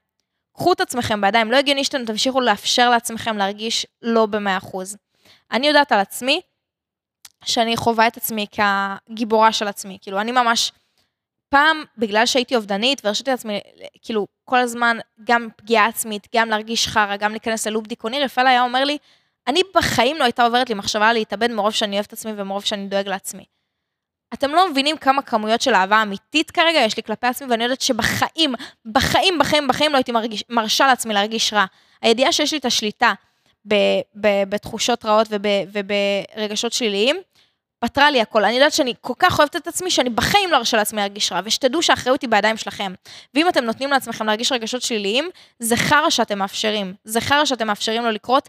קחו 0.53 0.73
את 0.73 0.81
עצמכם 0.81 1.21
בידיים, 1.21 1.51
לא 1.51 1.57
הגיוני 1.57 1.85
שאתם 1.85 2.05
תמשיכו 2.05 2.41
לאפשר 2.41 2.91
לעצמכם 2.91 3.37
להרגיש 3.37 3.87
לא 4.03 4.27
במאה 4.27 4.57
אחוז. 4.57 4.97
אני 5.53 5.67
יודעת 5.67 5.93
על 5.93 5.99
עצמי, 6.01 6.41
שאני 7.45 7.77
חווה 7.77 8.07
את 8.07 8.17
עצמי 8.17 8.47
כגיבורה 8.53 9.53
של 9.53 9.69
עצמי. 9.69 9.99
כאילו, 10.03 10.21
אני 10.21 10.33
ממש, 10.33 10.73
פעם, 11.49 11.85
בגלל 11.99 12.27
שהייתי 12.27 12.57
אובדנית 12.57 13.01
והרשיתי 13.05 13.31
לעצמי, 13.31 13.61
כאילו, 14.03 14.27
כל 14.45 14.59
הזמן, 14.59 14.99
גם 15.25 15.49
פגיעה 15.57 15.87
עצמית, 15.87 16.29
גם 16.37 16.49
להרגיש 16.49 16.89
חרא, 16.89 17.17
גם 17.17 17.31
להיכנס 17.31 17.67
ללופ 17.67 17.87
דיכאוני, 17.87 18.25
רפאל 18.25 18.47
היה 18.47 18.63
אומר 18.63 18.85
לי, 18.85 18.99
אני 19.47 19.61
בחיים 19.75 20.17
לא 20.17 20.25
הייתה 20.25 20.45
עוברת 20.45 20.69
לי 20.69 20.75
מחשבה 20.75 21.13
להתאבד 21.13 21.51
מרוב 21.51 21.71
שאני 21.71 21.97
אוהבת 21.97 22.13
עצמי 22.13 22.33
ומרוב 22.37 22.65
שאני 22.65 22.87
דואג 22.87 23.09
לעצמי. 23.09 23.45
אתם 24.35 24.51
לא 24.51 24.71
מבינים 24.71 24.97
כמה 24.97 25.23
כמויות 25.23 25.61
של 25.61 25.75
אהבה 25.75 26.03
אמיתית 26.03 26.51
כרגע 26.51 26.79
יש 26.79 26.97
לי 26.97 27.03
כלפי 27.03 27.27
עצמי, 27.27 27.49
ואני 27.51 27.65
יודעת 27.65 27.81
שבחיים, 27.81 28.55
בחיים, 28.87 29.39
בחיים, 29.39 29.69
בחיים 29.69 29.93
לא 29.93 29.97
הייתי 29.97 30.13
מרגיש, 30.13 30.45
מרשה 30.49 30.87
לעצמי 30.87 31.15
להרגיש 31.15 31.53
רע. 31.53 31.65
הידיעה 32.03 32.33
שיש 32.33 32.53
לי 32.53 32.59
את 32.59 32.65
השליטה 32.65 33.13
ב, 33.69 33.75
ב, 34.21 34.29
בתחושות 34.49 35.05
רעות 35.05 35.27
וב, 35.31 35.47
וברגשות 35.73 36.73
שליליים, 36.73 37.17
פתרה 37.79 38.11
לי 38.11 38.21
הכל. 38.21 38.45
אני 38.45 38.55
יודעת 38.55 38.73
שאני 38.73 38.95
כל 39.01 39.13
כך 39.19 39.39
אוהבת 39.39 39.57
את 39.57 39.67
עצמי, 39.67 39.91
שאני 39.91 40.11
בחיים 40.11 40.51
לא 40.51 40.57
ארשה 40.57 40.77
לעצמי 40.77 41.01
להרגיש 41.01 41.33
רע, 41.33 41.41
ושתדעו 41.45 41.83
שהאחריות 41.83 42.23
היא 42.23 42.31
בידיים 42.31 42.57
שלכם. 42.57 42.93
ואם 43.35 43.49
אתם 43.49 43.65
נותנים 43.65 43.91
לעצמכם 43.91 44.27
להרגיש 44.27 44.53
רגשות 44.53 44.83
שליליים, 44.83 45.31
זה 45.59 45.77
חרא 45.77 46.11
שאתם 46.11 46.39
מאפשרים. 46.39 46.95
זה 47.05 47.21
חרא 47.21 47.45
שאתם 47.45 47.67
מאפשרים 47.67 48.03
לו 48.03 48.11
לקרות, 48.11 48.49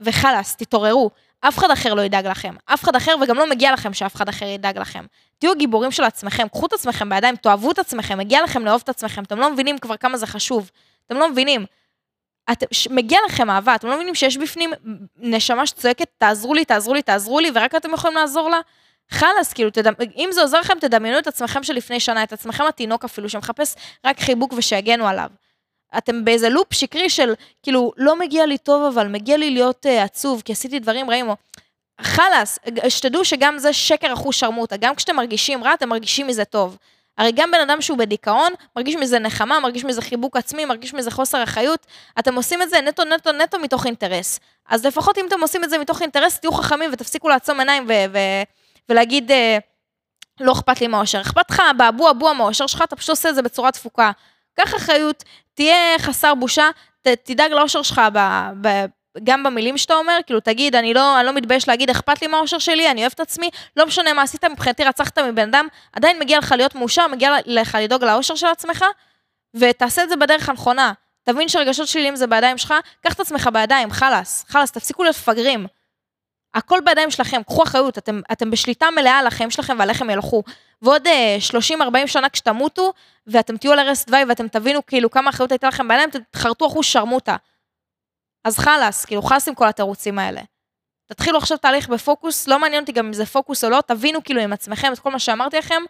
וחלאס, 0.00 0.56
תתעוררו. 0.56 1.10
אף 1.40 1.58
אחד 1.58 1.70
אחר 1.70 1.94
לא 1.94 2.02
ידאג 2.02 2.26
לכם. 2.26 2.54
אף 2.66 2.84
אחד 2.84 2.96
אחר, 2.96 3.14
וגם 3.22 3.36
לא 3.36 3.50
מגיע 3.50 3.72
לכם 3.72 3.94
שאף 3.94 4.16
אחד 4.16 4.28
אחר 4.28 4.46
ידאג 4.46 4.78
לכם. 4.78 5.04
תהיו 5.38 5.54
גיבורים 5.54 5.90
של 5.90 6.04
עצמכם, 6.04 6.48
קחו 6.48 6.66
את 6.66 6.72
עצמכם 6.72 7.08
בידיים, 7.08 7.36
תאהבו 7.36 7.70
את 7.70 7.78
עצמכם, 7.78 8.18
מגיע 8.18 8.42
לכם 8.42 8.64
לאהוב 8.64 8.80
את 8.84 8.88
עצמכם. 8.88 9.22
אתם 9.22 9.38
לא 9.38 9.52
מבינים 9.52 9.78
כבר 9.78 9.96
כמה 9.96 10.16
זה 10.16 10.26
חשוב. 10.26 10.70
אתם 11.06 11.16
לא 11.16 11.30
מבינים. 11.30 11.66
את, 12.52 12.64
ש, 12.72 12.88
מגיע 12.88 13.18
לכם 13.26 13.50
אהבה, 13.50 13.74
אתם 13.74 13.88
לא 13.88 13.94
מבינים 13.94 14.14
שיש 14.14 14.36
בפנים 14.36 14.70
נשמה 15.16 15.66
שצועקת, 15.66 16.08
תעזרו 16.18 16.54
לי, 16.54 16.64
תעזרו 16.64 16.94
לי, 16.94 17.02
תעזרו 17.02 17.40
לי, 17.40 17.50
ורק 17.54 17.74
אתם 17.74 17.94
יכולים 17.94 18.16
לעזור 18.16 18.50
לה? 18.50 18.60
חלאס, 19.10 19.52
כאילו, 19.52 19.70
תדמ... 19.70 19.92
אם 20.16 20.28
זה 20.32 20.40
עוזר 20.40 20.60
לכם, 20.60 20.74
תדמיינו 20.80 21.18
את 21.18 21.26
עצמכם 21.26 21.62
שלפני 21.62 22.00
שנה, 22.00 22.22
את 22.22 22.32
עצמכם 22.32 22.64
התינוק 22.64 23.04
אפילו, 23.04 23.28
שמחפש 23.28 23.74
רק 24.06 24.20
חיבוק 24.20 24.52
ושיגנו 24.56 25.06
עליו. 25.06 25.30
אתם 25.98 26.24
באיזה 26.24 26.48
לופ 26.48 26.74
שקרי 26.74 27.10
של, 27.10 27.34
כאילו, 27.62 27.92
לא 27.96 28.18
מגיע 28.18 28.46
לי 28.46 28.58
טוב, 28.58 28.82
אבל 28.94 29.08
מגיע 29.08 29.36
לי 29.36 29.50
להיות 29.50 29.86
uh, 29.86 30.04
עצוב, 30.04 30.42
כי 30.44 30.52
עשיתי 30.52 30.78
דברים 30.78 31.10
רעים, 31.10 31.28
או... 31.28 31.36
חלאס, 32.00 32.58
שתדעו 32.88 33.24
שגם 33.24 33.58
זה 33.58 33.72
שקר 33.72 34.12
אחוז 34.12 34.34
שרמוטה. 34.34 34.76
גם 34.76 34.94
כשאתם 34.94 35.16
מרגישים 35.16 35.64
רע, 35.64 35.74
אתם 35.74 35.88
מרגישים 35.88 36.26
מזה 36.26 36.44
טוב. 36.44 36.76
הרי 37.18 37.32
גם 37.32 37.50
בן 37.50 37.60
אדם 37.60 37.80
שהוא 37.80 37.98
בדיכאון, 37.98 38.52
מרגיש 38.76 38.94
מזה 38.94 39.18
נחמה, 39.18 39.60
מרגיש 39.60 39.84
מזה 39.84 40.02
חיבוק 40.02 40.36
עצמי, 40.36 40.64
מרגיש 40.64 40.94
מזה 40.94 41.10
חוסר 41.10 41.42
אחריות. 41.42 41.86
אתם 42.18 42.34
עושים 42.34 42.62
את 42.62 42.70
זה 42.70 42.80
נטו, 42.80 43.04
נטו, 43.04 43.32
נטו 43.32 43.58
מתוך 43.58 43.86
אינטרס. 43.86 44.40
אז 44.68 44.86
לפחות 44.86 45.18
אם 45.18 45.26
אתם 45.28 45.40
עושים 45.40 45.64
את 45.64 45.70
זה 45.70 45.78
מתוך 45.78 46.02
אינטרס, 46.02 46.38
תהיו 46.38 46.52
חכמים 46.52 46.90
ותפסיקו 46.92 47.28
לעצום 47.28 47.58
עיניים 47.58 47.84
ו- 47.88 48.12
ו- 48.12 48.42
ולהגיד, 48.88 49.30
אה, 49.30 49.58
לא 50.40 50.52
אכפת 50.52 50.80
לי 50.80 50.86
מהאושר. 50.86 51.20
אכפת 51.20 51.50
לך 51.50 51.62
באבו 51.76 52.10
אבו 52.10 52.28
המאושר 52.30 52.66
שלך, 52.66 52.82
אתה 52.82 52.96
פשוט 52.96 53.10
עושה 53.10 53.28
את 53.28 53.34
זה 53.34 53.42
בצורה 53.42 53.72
תפוקה. 53.72 54.10
קח 54.64 54.74
אחריות, 54.74 55.24
תהיה 55.54 55.98
חסר 55.98 56.34
בושה, 56.34 56.70
ת, 57.02 57.08
תדאג 57.08 57.52
לאושר 57.52 57.82
שלך 57.82 58.00
ב, 58.12 58.18
ב, 58.60 58.84
גם 59.24 59.42
במילים 59.42 59.78
שאתה 59.78 59.94
אומר, 59.94 60.18
כאילו 60.26 60.40
תגיד, 60.40 60.76
אני 60.76 60.94
לא, 60.94 61.18
אני 61.18 61.26
לא 61.26 61.32
מתבייש 61.32 61.68
להגיד, 61.68 61.90
אכפת 61.90 62.22
לי 62.22 62.28
מהאושר 62.28 62.58
שלי, 62.58 62.90
אני 62.90 63.00
אוהב 63.00 63.12
את 63.14 63.20
עצמי, 63.20 63.50
לא 63.76 63.86
משנה 63.86 64.12
מה 64.12 64.22
עשית, 64.22 64.44
מבחינתי 64.44 64.84
רצחת 64.84 65.18
מבן 65.18 65.48
אדם, 65.48 65.66
עדיין 65.92 66.18
מגיע 66.18 66.38
לך 66.38 66.54
להיות 66.56 66.74
מאושר, 66.74 67.06
מגיע 67.06 67.32
לך 67.46 67.78
לדאוג 67.80 68.04
לאושר 68.04 68.34
של 68.34 68.46
עצמך, 68.46 68.84
ותעשה 69.56 70.02
את 70.02 70.08
זה 70.08 70.16
בדרך 70.16 70.48
הנכונה. 70.48 70.92
תבין 71.22 71.48
שרגשות 71.48 71.88
שליליים 71.88 72.16
זה 72.16 72.26
בידיים 72.26 72.58
שלך, 72.58 72.74
קח 73.06 73.12
את 73.12 73.20
עצמך 73.20 73.48
בידיים, 73.52 73.90
חלאס, 73.90 74.44
חלאס, 74.48 74.70
תפסיקו 74.70 75.02
להיות 75.02 75.16
מפגרים. 75.16 75.66
הכל 76.54 76.80
בידיים 76.84 77.10
שלכם, 77.10 77.42
קחו 77.42 77.62
אחריות, 77.62 77.98
אתם, 77.98 78.20
אתם 78.32 78.50
בשליטה 78.50 78.90
מלאה 78.90 79.18
על 79.18 79.26
החיים 79.26 79.50
שלכם 79.50 79.76
ועל 79.78 79.90
איך 79.90 80.02
הם 80.02 80.10
ילכו. 80.10 80.42
ועוד 80.82 81.06
uh, 81.06 81.10
אה, 81.10 81.36
30-40 82.04 82.06
שנה 82.06 82.28
כשתמותו, 82.28 82.92
ואתם 83.26 83.56
תהיו 83.56 83.72
על 83.72 83.78
ערש 83.78 84.04
דווי 84.04 84.24
ואתם 84.28 84.48
תבינו 84.48 84.86
כאילו 84.86 85.10
כמה 85.10 85.30
אחריות 85.30 85.52
הייתה 85.52 85.68
לכם 85.68 85.88
בעיניים, 85.88 86.10
תחרטו 86.30 86.66
אחוז 86.66 86.86
שרמוטה. 86.86 87.36
אז 88.44 88.58
חלאס, 88.58 89.04
כאילו 89.04 89.22
חלאס 89.22 89.48
עם 89.48 89.54
כל 89.54 89.68
התירוצים 89.68 90.18
האלה. 90.18 90.40
תתחילו 91.06 91.38
עכשיו 91.38 91.58
תהליך 91.58 91.88
בפוקוס, 91.88 92.48
לא 92.48 92.58
מעניין 92.58 92.82
אותי 92.82 92.92
גם 92.92 93.06
אם 93.06 93.12
זה 93.12 93.26
פוקוס 93.26 93.64
או 93.64 93.70
לא, 93.70 93.80
תבינו 93.86 94.24
כאילו 94.24 94.40
עם 94.40 94.52
עצמכם 94.52 94.92
את 94.92 94.98
כל 94.98 95.10
מה 95.10 95.18
שאמרתי 95.18 95.58
לכם, 95.58 95.82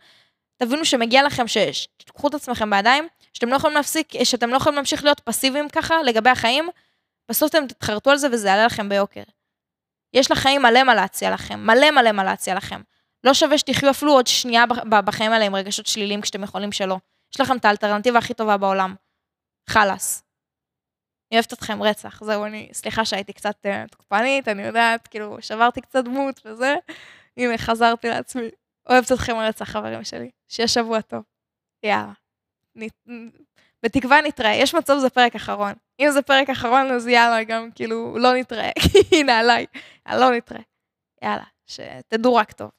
תבינו 0.57 0.85
שמגיע 0.85 1.23
לכם 1.23 1.45
שתיקחו 1.49 2.29
את 2.29 2.35
עצמכם 2.35 2.71
בידיים, 2.71 3.09
שאתם 3.33 3.49
לא 3.49 3.57
יכולים 3.57 3.77
להפסיק, 3.77 4.25
שאתם 4.25 4.51
לא 4.51 4.57
יכולים 4.57 4.77
להמשיך 4.77 5.05
להיות 5.05 5.21
פסיביים 5.21 5.69
ככה 5.69 6.03
לגבי 6.03 6.31
החיים, 6.31 6.69
בסוף 7.29 7.51
אתם 7.51 7.67
תתחרטו 7.67 8.11
על 8.11 8.17
זה 8.17 8.29
וזה 8.33 8.49
יעלה 8.49 8.67
לכם 8.67 8.89
ביוקר. 8.89 9.23
יש 10.15 10.31
לחיים 10.31 10.63
מלא 10.63 10.83
מה 10.83 10.95
להציע 10.95 11.31
לכם, 11.31 11.61
מלא 11.67 11.91
מלא 11.91 12.13
מה 12.13 12.25
להציע 12.25 12.55
לכם. 12.55 12.81
לא 13.25 13.35
שווה 13.35 13.59
שתחיו 13.59 13.91
אפילו 13.91 14.13
עוד 14.13 14.27
שנייה 14.27 14.65
בחיים 15.05 15.33
האלה 15.33 15.45
עם 15.45 15.55
רגשות 15.55 15.87
שליליים 15.87 16.21
כשאתם 16.21 16.43
יכולים 16.43 16.73
שלא. 16.73 16.97
יש 17.35 17.41
לכם 17.41 17.57
את 17.57 17.65
האלטרנטיבה 17.65 18.19
הכי 18.19 18.35
טובה 18.35 18.57
בעולם. 18.57 18.95
חלאס. 19.69 20.23
אני 21.33 21.39
אוהבת 21.39 21.53
אתכם 21.53 21.83
רצח, 21.83 22.25
זהו, 22.25 22.45
אני, 22.45 22.69
סליחה 22.73 23.05
שהייתי 23.05 23.33
קצת 23.33 23.67
uh, 23.67 23.89
תוקפנית, 23.91 24.49
אני 24.49 24.63
יודעת, 24.63 25.07
כאילו, 25.07 25.37
שברתי 25.41 25.81
קצת 25.81 26.05
דמות 26.05 26.41
וזה, 26.45 26.75
הנה, 27.37 27.59
חזרתי 27.59 28.09
לעצמי. 28.09 28.51
אוהבת 28.89 29.13
אתכם 29.13 29.37
רצח, 29.37 29.65
חברים 29.65 30.05
שלי. 30.05 30.31
שיהיה 30.49 30.69
שבוע 30.69 31.01
טוב. 31.01 31.23
יאללה. 31.83 32.13
בתקווה 33.83 34.21
נתראה. 34.21 34.55
יש 34.55 34.75
מצב 34.75 34.99
זה 34.99 35.11
פרק 35.11 35.35
אחרון. 35.35 35.73
אם 36.01 36.11
זה 36.11 36.23
פרק 36.23 36.51
אחרון, 36.51 36.91
אז 36.91 37.07
יאללה, 37.07 37.45
גם 37.45 37.71
כאילו, 37.75 38.19
לא 38.19 38.35
נתראה. 38.35 38.71
הנה, 39.13 39.39
עליי. 39.39 39.67
לא 40.13 40.31
נתראה. 40.31 40.63
יאללה. 41.23 41.45
שתדעו 41.67 42.35
רק 42.35 42.53
טוב. 42.53 42.71